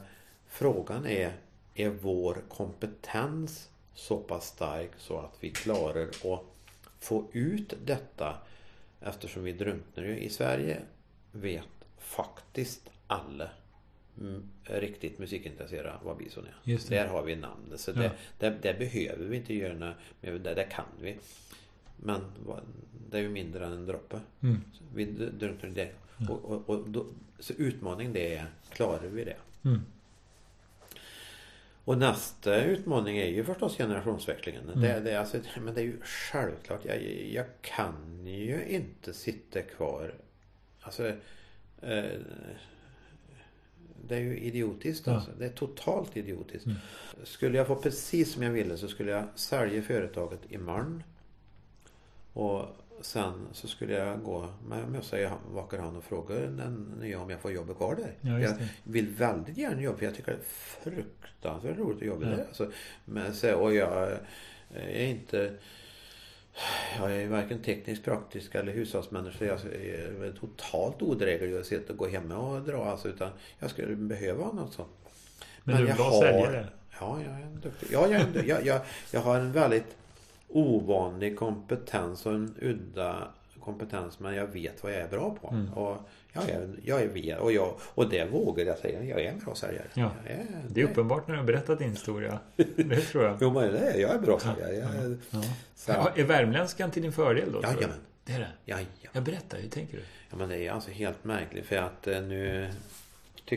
[0.48, 1.34] frågan är,
[1.76, 6.44] är vår kompetens så pass stark så att vi klarar att
[7.00, 8.38] få ut detta
[9.02, 10.82] eftersom vi drunknar ju i Sverige
[11.32, 11.68] vet
[11.98, 13.50] faktiskt alla
[14.20, 16.56] mm, riktigt musikintresserade vad bison är.
[16.90, 17.80] Där har vi namnet.
[17.80, 18.02] Så Ja.
[18.02, 21.18] det, det, det behöver vi inte göra men det, det kan vi.
[21.98, 22.22] Men
[23.10, 24.20] det är ju mindre än en droppe.
[24.42, 24.62] Mm.
[24.74, 25.92] Så Vi drunknar i det.
[26.30, 27.06] Och, och, och då,
[27.40, 29.38] så utmaning det är, klarar vi det?
[29.64, 29.82] Mm.
[31.86, 34.64] Och nästa utmaning är ju förstås generationsväxlingen.
[34.70, 34.82] Mm.
[34.82, 36.86] Det, det, alltså, men det är ju självklart.
[36.86, 40.14] Jag, jag kan ju inte sitta kvar.
[40.82, 41.08] Alltså,
[41.82, 42.20] eh,
[44.08, 45.08] det är ju idiotiskt.
[45.08, 45.14] Ja.
[45.14, 45.32] Alltså.
[45.40, 46.66] Det är totalt idiotiskt.
[46.66, 46.78] Mm.
[47.24, 51.04] Skulle jag få precis som jag ville så skulle jag sälja företaget imorgon.
[52.34, 52.66] Och
[53.02, 57.30] sen så skulle jag gå med mössa i vacker hand och fråga den nya om
[57.30, 58.14] jag får jobba kvar där.
[58.22, 58.54] Ja, jag
[58.84, 62.36] vill väldigt gärna jobba för jag tycker det är fruktansvärt roligt att jobba Ja.
[62.36, 62.46] där.
[62.48, 62.72] Alltså,
[63.06, 64.12] men, så, och jag
[64.74, 65.54] är inte
[67.00, 69.46] jag är varken tekniskt, praktisk eller hushållsmänniska.
[69.46, 72.86] Jag är totalt odräglig att sitta och gå hemma och dra.
[72.86, 73.30] Alltså, utan
[73.60, 74.90] jag skulle behöva något sånt.
[75.64, 76.68] Men, du är en bra har- säljare.
[77.00, 77.88] Ja, jag är en duktig.
[77.92, 79.96] Ja, jag, är en, jag, jag, jag har en väldigt
[80.48, 83.28] ovanlig kompetens och en udda
[83.60, 85.48] kompetens men jag vet vad jag är bra på.
[85.48, 85.74] Mm.
[85.74, 85.98] Och
[86.34, 89.04] jag är, jag är ve- och, jag, och det vågar jag säga.
[89.04, 89.86] Jag är en bra säljare.
[89.94, 90.12] Ja.
[90.28, 92.40] Är, Det är uppenbart när du har berättat din historia.
[92.76, 93.38] Det tror jag.
[93.42, 94.76] Jo men det är jag är bra säljare.
[94.76, 95.42] Jag Ja.
[95.76, 97.62] så, Ja, Är värmländskan till din fördel då?
[97.64, 97.98] Jajamän.
[98.26, 98.52] Det är det?
[98.66, 98.92] Jajamän.
[99.12, 100.04] Jag berättar, hur tänker du?
[100.30, 102.70] Ja, men det är alltså helt märkligt för att eh, nu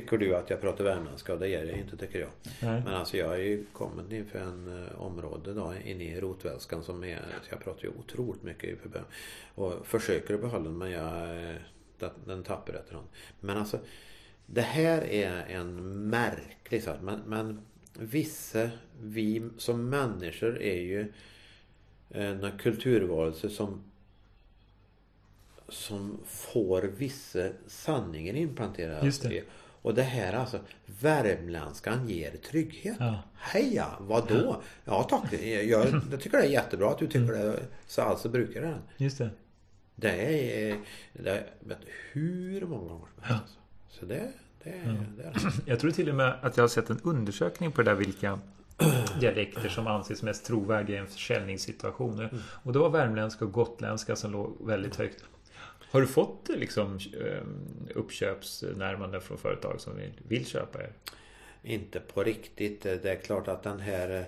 [0.00, 2.28] tycker du att jag pratar värmländska och det gör jag inte tycker jag.
[2.62, 2.82] Nej.
[2.84, 7.04] Men alltså jag är ju kommit inför en eh, område då inne i rotvälskan som
[7.04, 7.20] är,
[7.50, 8.76] jag pratar ju otroligt mycket i.
[9.54, 11.56] Och försöker att behålla den men jag, eh,
[11.98, 13.06] den, den tappar efterhand.
[13.40, 13.78] Men alltså
[14.46, 15.74] det här är en
[16.08, 16.96] märklig sak.
[17.02, 17.60] Men, men
[17.92, 18.70] vissa,
[19.02, 21.12] vi som människor är ju
[22.10, 23.82] en kulturvarelse som
[25.68, 29.06] som får vissa sanningar implanterade.
[29.06, 29.42] Just det.
[29.86, 30.58] Och det här alltså,
[31.00, 32.96] värmländskan ger trygghet.
[33.00, 33.22] Ja.
[33.34, 34.62] Heja, vadå?
[34.84, 35.64] Ja tack, jag,
[36.10, 37.58] jag tycker det är jättebra att du tycker det.
[37.86, 38.82] Så alltså brukar jag den.
[38.96, 39.30] Just det.
[39.94, 40.78] Det är,
[41.12, 41.78] det är vet,
[42.12, 43.42] hur många gånger som helst.
[43.42, 44.00] Alltså.
[44.00, 44.32] Så det,
[44.64, 45.50] det, det är det.
[45.66, 48.38] Jag tror till och med att jag har sett en undersökning på det där vilka
[49.20, 52.20] dialekter som anses mest trovärdiga i en försäljningssituation.
[52.20, 52.38] Mm.
[52.62, 55.24] Och det var värmländska och gotländska som låg väldigt högt.
[55.96, 57.42] Har du fått liksom eh,
[57.94, 60.92] uppköpsnärmanden från företag som vill, vill köpa er?
[61.62, 62.82] Inte på riktigt.
[62.82, 64.24] Det är klart att den här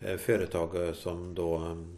[0.00, 1.96] eh, företaget som då mm,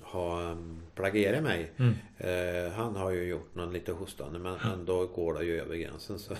[0.00, 1.72] har mm, plagierat mig.
[1.76, 1.94] Mm.
[2.18, 5.76] Eh, han har ju gjort någon lite hostande men, men då går det ju över
[5.76, 6.18] gränsen.
[6.18, 6.34] Så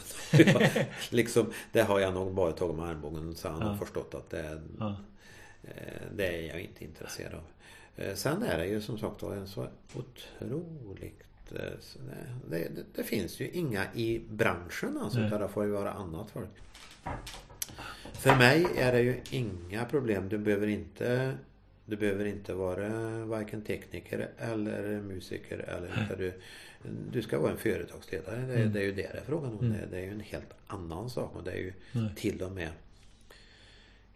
[1.11, 3.66] liksom, det har jag nog bara tagit med armbågen så han Ja.
[3.66, 4.97] har förstått att det, Ja.
[5.62, 7.44] eh, det är jag inte intresserad av.
[7.97, 11.59] Eh, sen är det ju som sagt var en så otroligt eh,
[12.51, 15.27] det, det, det, det finns ju inga i branschen alltså Nej.
[15.28, 16.51] utan det får ju vara annat folk.
[18.12, 20.28] För mig är det ju inga problem.
[20.28, 21.35] Du behöver inte
[21.86, 22.89] du behöver inte vara
[23.24, 26.32] varken tekniker eller musiker eller utan du,
[27.12, 28.36] du ska vara en företagsledare.
[28.47, 28.72] Det, Mm.
[28.72, 29.59] det är ju det det är frågan om.
[29.64, 29.72] Mm.
[29.72, 32.10] Det, det är ju en helt annan sak och det är ju Nej.
[32.16, 32.68] till och med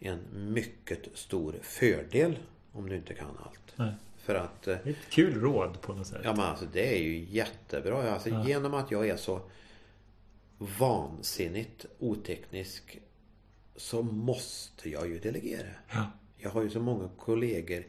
[0.00, 2.38] en mycket stor fördel
[2.72, 3.72] om du inte kan allt.
[3.76, 3.92] Nej.
[4.24, 6.20] För att eh, ett kul råd på något sätt.
[6.24, 8.12] Ja men alltså det är ju jättebra.
[8.12, 8.46] Alltså, Ja.
[8.48, 9.40] Genom att jag är så
[10.78, 12.98] vansinnigt oteknisk
[13.76, 15.66] så måste jag ju delegera.
[15.92, 16.06] Ja.
[16.38, 17.84] Jag har ju så många kollegor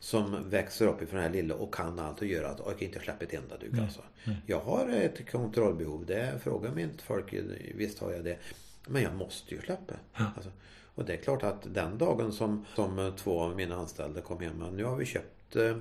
[0.00, 3.00] som växer upp ifrån det här lilla och kan allt och gör allt och inte
[3.00, 3.82] släppa ett enda dugg Nej.
[3.84, 4.02] alltså.
[4.24, 4.36] Nej.
[4.46, 6.06] Jag har ett kontrollbehov.
[6.06, 7.34] Det frågar mig inte folk.
[7.74, 8.38] Visst har jag det.
[8.86, 9.94] Men jag måste ju släppa.
[10.14, 10.24] Ja.
[10.36, 10.50] Alltså,
[10.94, 14.64] och det är klart att den dagen som, som två av mina anställda kom hem.
[14.72, 15.76] Nu har vi köpt eh,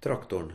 [0.00, 0.52] traktorn.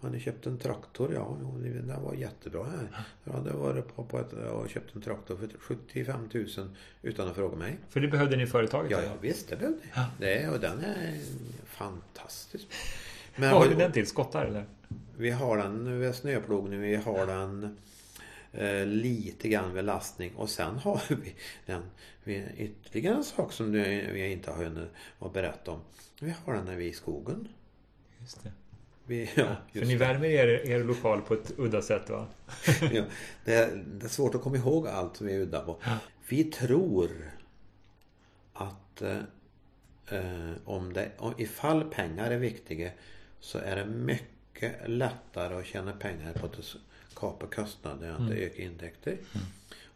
[0.00, 1.14] Har ni köpt en traktor?
[1.14, 3.04] Ja, det var jättebra här.
[3.24, 6.46] Jag hade varit på, på ett, och köpt en traktor för 75 000
[7.02, 7.76] utan att fråga mig.
[7.88, 8.90] För det behövde ni i företaget?
[8.90, 10.06] Ja, ja visst det behövde Ja.
[10.18, 10.48] det.
[10.48, 11.18] Och den är
[11.64, 12.66] fantastisk.
[13.36, 14.06] Men Vad har du den till?
[14.06, 14.64] Skottar eller?
[15.16, 16.78] vi har den vid snöplog nu.
[16.78, 17.76] Vi har den
[18.56, 21.34] Eh, lite grann vid lastning och sen har vi
[21.66, 21.82] en,
[22.56, 24.88] ytterligare en sak som vi inte har hunnit
[25.18, 25.80] att berätta om.
[26.20, 27.48] Vi har den när vi är i skogen.
[28.24, 28.52] Just det.
[29.06, 32.26] Vi, ja, För ni värmer er, er lokal på ett udda sätt va?
[32.92, 33.04] ja,
[33.44, 35.76] det, är, det är svårt att komma ihåg allt som vi är udda på.
[36.28, 37.30] Vi tror
[38.52, 39.18] att eh,
[40.08, 42.90] eh, om det, om, ifall pengar är viktiga
[43.40, 46.76] så är det mycket lättare att tjäna pengar på att
[47.14, 48.32] kapa kostnader än att mm.
[48.32, 49.12] öka intäkter.
[49.12, 49.46] Mm.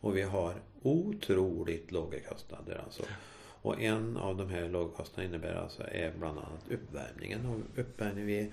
[0.00, 3.02] Och vi har otroligt låga kostnader alltså.
[3.62, 7.46] Och en av de här lågkostnaderna innebär alltså är bland annat uppvärmningen.
[7.46, 8.52] Och uppvärmning vi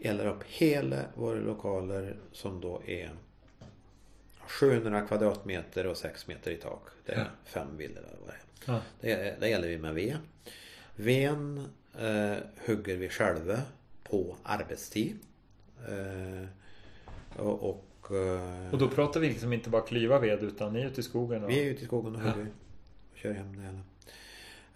[0.00, 3.10] eldar upp hela våra lokaler som då är
[4.48, 6.82] 700 kvadratmeter och 6 meter i tak.
[7.06, 7.24] Det är ja.
[7.44, 8.74] fem villor eller vad det är.
[8.74, 8.80] Ja.
[9.00, 10.16] Det, det gäller vi med ved.
[10.96, 11.68] Ven
[11.98, 13.62] eh, hugger vi själva
[14.04, 15.18] på arbetstid.
[15.88, 16.48] Eh,
[17.36, 20.86] och, och, eh, och då pratar vi liksom inte bara klyva ved utan ni är
[20.86, 21.44] ute i skogen?
[21.44, 21.50] Och...
[21.50, 22.46] Vi är ute i skogen och hugger.
[23.12, 23.80] Och kör hem det hela.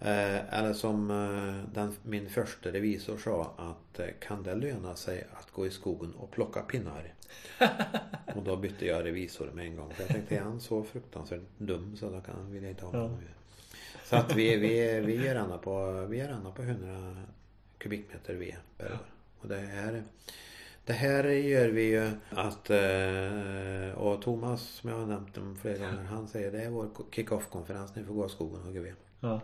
[0.03, 5.27] Eh, eller som eh, den, min första revisor sa att eh, kan det löna sig
[5.33, 7.13] att gå i skogen och plocka pinnar?
[8.35, 9.93] och då bytte jag revisor med en gång.
[9.93, 12.91] För jag tänkte, är han så fruktansvärt dum så då kan, vill jag inte ha
[12.91, 13.17] honom.
[13.21, 13.27] Ja.
[14.03, 17.15] Så att vi, vi, vi är gärna på, vi är på 100
[17.77, 19.05] kubikmeter ved per år.
[19.39, 20.03] Och det här,
[20.85, 22.69] det här gör vi ju att,
[23.97, 27.49] och Thomas som jag har nämnt om flera gånger, han säger det är vår kick-off
[27.49, 28.95] konferens, ni får gå i skogen och hugga ved.
[29.19, 29.41] Ja.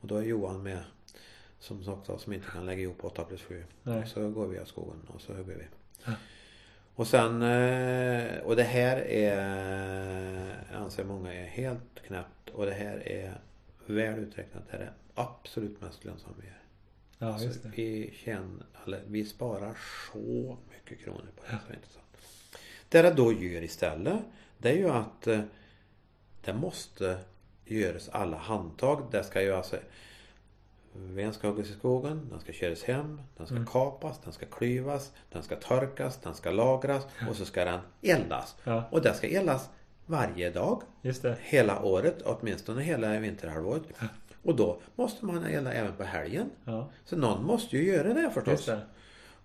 [0.00, 0.84] Och då är Johan med.
[1.58, 3.64] Som sagt som inte kan lägga ihop 8 plus 7.
[3.82, 4.06] Nej.
[4.06, 5.64] Så går vi av skogen och så hugger vi.
[6.04, 6.12] Ja.
[6.94, 12.50] Och sen, eh, och det här är, anser många är helt knäppt.
[12.52, 13.40] Och det här är
[13.86, 14.62] väl uträknat.
[14.70, 16.62] Det är det absolut mest lönsamma vi gör.
[17.18, 17.72] Ja, alltså, just det.
[17.76, 19.78] Vi, tjänar, eller, vi sparar
[20.12, 21.52] så mycket kronor på det.
[21.52, 21.58] Ja.
[21.66, 22.04] Så intressant.
[22.88, 24.20] Det det då gör istället.
[24.58, 25.40] Det är ju att eh,
[26.44, 27.18] det måste
[27.70, 29.02] görs alla handtag.
[29.10, 29.76] Det ska ju alltså
[30.92, 33.66] Ven ska huggas i skogen, den ska köras hem, den ska mm.
[33.66, 38.56] kapas, den ska klyvas, den ska torkas, den ska lagras och så ska den eldas.
[38.64, 38.84] Ja.
[38.90, 39.68] Och det ska eldas
[40.06, 40.82] varje dag.
[41.40, 43.82] Hela året, åtminstone hela vinterhalvåret.
[44.00, 44.06] Ja.
[44.42, 46.50] Och då måste man elda även på helgen.
[46.64, 46.90] Ja.
[47.04, 48.66] Så någon måste ju göra det förstås.
[48.66, 48.80] Det.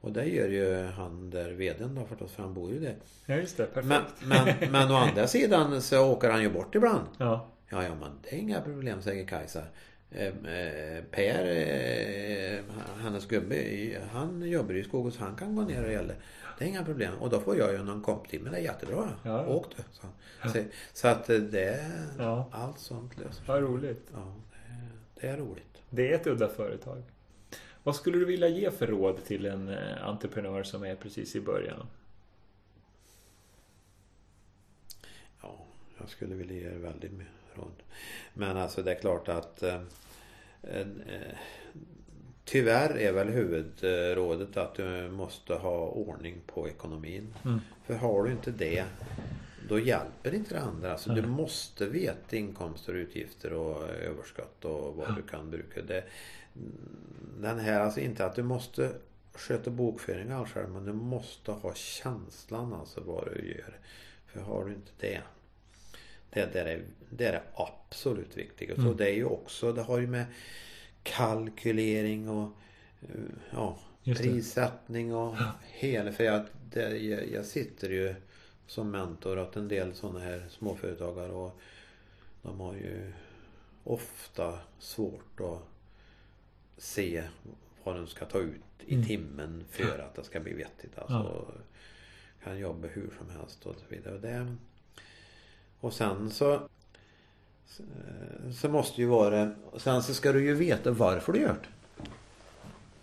[0.02, 2.96] Och det gör ju han där veden då förstås, för han bor ju där.
[3.26, 4.04] Ja just det, perfekt.
[4.26, 7.08] Men, men, men å andra sidan så åker han ju bort ibland.
[7.18, 7.53] Ja.
[7.74, 9.64] Ja, ja men det är inga problem säger Kajsa.
[10.12, 12.64] Eh, eh, per, eh,
[13.02, 16.14] hennes gubbe, han jobbar i skogen så han kan gå ner och gälla.
[16.58, 17.14] Det är inga problem.
[17.20, 18.50] Och då får jag ju någon komptimme.
[18.50, 19.10] Det är jättebra.
[19.24, 19.48] Ja.
[19.48, 19.84] Åk du.
[19.92, 20.08] Så,
[20.50, 20.64] så,
[20.94, 22.50] så, att det, ja.
[22.52, 23.44] allt sånt löser sig.
[23.48, 24.12] Vad roligt.
[24.14, 25.82] Ja, det, det, är roligt.
[25.90, 27.04] Det är ett udda företag.
[27.84, 29.70] Vad skulle du vilja ge för råd till en
[30.02, 31.88] entreprenör som är precis i början?
[35.42, 35.60] Ja,
[36.00, 37.84] jag skulle vilja ge väldigt mycket råd.
[38.34, 39.82] Men alltså det är klart att eh,
[40.64, 40.88] eh,
[42.46, 47.34] Tyvärr är väl huvudrådet att du måste ha ordning på ekonomin.
[47.46, 47.60] Mm.
[47.86, 48.86] För har du inte det
[49.70, 50.92] då hjälper inte det andra.
[50.92, 51.22] Alltså, mm.
[51.22, 55.22] Du måste veta inkomster och utgifter och överskott och vad mm.
[55.22, 55.82] du kan bruka.
[55.82, 56.04] Det,
[57.40, 58.92] den här, alltså inte att du måste
[59.34, 63.80] sköta bokföring själv men du måste ha känslan alltså vad du gör.
[64.28, 65.22] För har du inte det
[66.34, 68.82] det, det, är, det är absolut viktigaste.
[68.82, 68.92] Mm.
[68.92, 70.26] Och det är ju också, det har ju med
[71.04, 72.50] kalkylering och
[73.02, 73.20] eh,
[73.52, 75.52] ja, prissättning och ja.
[75.64, 76.12] hela...
[76.12, 78.16] För jag, det, jag, jag, sitter ju
[78.68, 81.60] som mentor åt en del sådana här småföretagare och
[82.42, 83.14] de har ju
[83.84, 85.62] ofta svårt att
[86.78, 87.24] se
[87.84, 89.08] vad de ska ta ut i mm.
[89.08, 90.98] timmen för att det ska bli vettigt.
[90.98, 91.62] Alltså, ja.
[92.44, 94.18] Kan jobba hur som helst och så vidare.
[94.18, 94.56] Det,
[95.84, 96.60] och sen så
[98.54, 101.70] så måste ju vara Sen så ska du ju veta varför du gör det.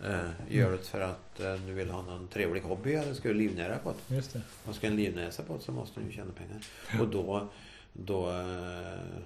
[0.09, 3.35] Eh, gör det för att eh, du vill ha någon trevlig hobby eller ska du
[3.35, 4.15] livnära på det?
[4.15, 4.41] Just det.
[4.65, 6.65] Och ska en livnäsa på det så måste du ju tjäna pengar.
[6.93, 7.01] Ja.
[7.01, 7.49] Och då,
[7.93, 9.23] då eh,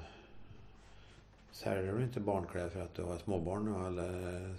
[1.53, 4.55] säljer du inte barnkläder för att du har småbarn eller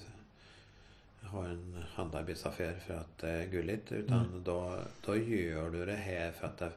[1.22, 3.92] har en handarbeidsaffär för att det är gulligt.
[3.92, 4.44] Utan mm.
[4.44, 6.72] då, då gör du det här för att det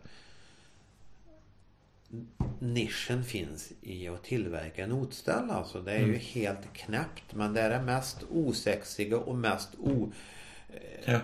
[2.58, 5.50] nischen finns i att tillverka notställ.
[5.50, 6.10] Alltså det är mm.
[6.10, 7.34] ju helt knäppt.
[7.34, 9.70] Men det är det mest osexiga och mest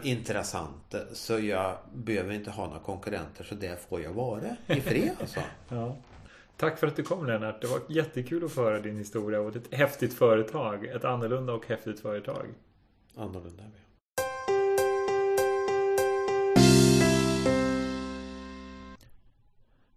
[0.02, 0.98] ointressanta.
[0.98, 1.04] Ja.
[1.12, 3.44] Så jag behöver inte ha några konkurrenter.
[3.44, 5.40] Så det får jag vara i fred alltså.
[5.68, 5.96] ja.
[6.56, 7.60] Tack för att du kom Lennart.
[7.60, 10.86] Det var jättekul att få höra din historia och ett häftigt företag.
[10.86, 12.46] Ett annorlunda och häftigt företag.
[13.16, 13.83] Annorlunda, ja.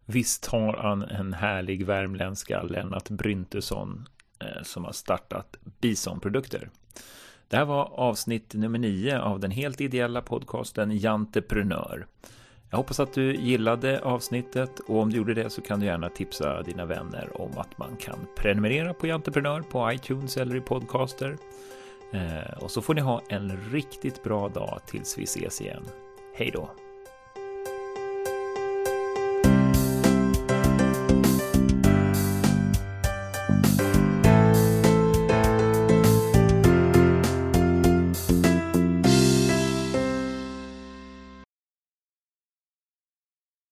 [0.10, 4.08] Visst har han en härlig värmländska, Lennart Bryntesson,
[4.40, 6.70] eh, som har startat Bisonprodukter.
[7.48, 12.08] Det här var avsnitt nummer nio av den helt ideella podcasten Janteprenör.
[12.70, 16.10] Jag hoppas att du gillade avsnittet och om du gjorde det så kan du gärna
[16.10, 21.38] tipsa dina vänner om att man kan prenumerera på Janteprenör på iTunes eller i podcaster.
[22.14, 25.86] Eh, och så får ni ha en riktigt bra dag tills vi ses igen.
[26.36, 26.87] Hej då!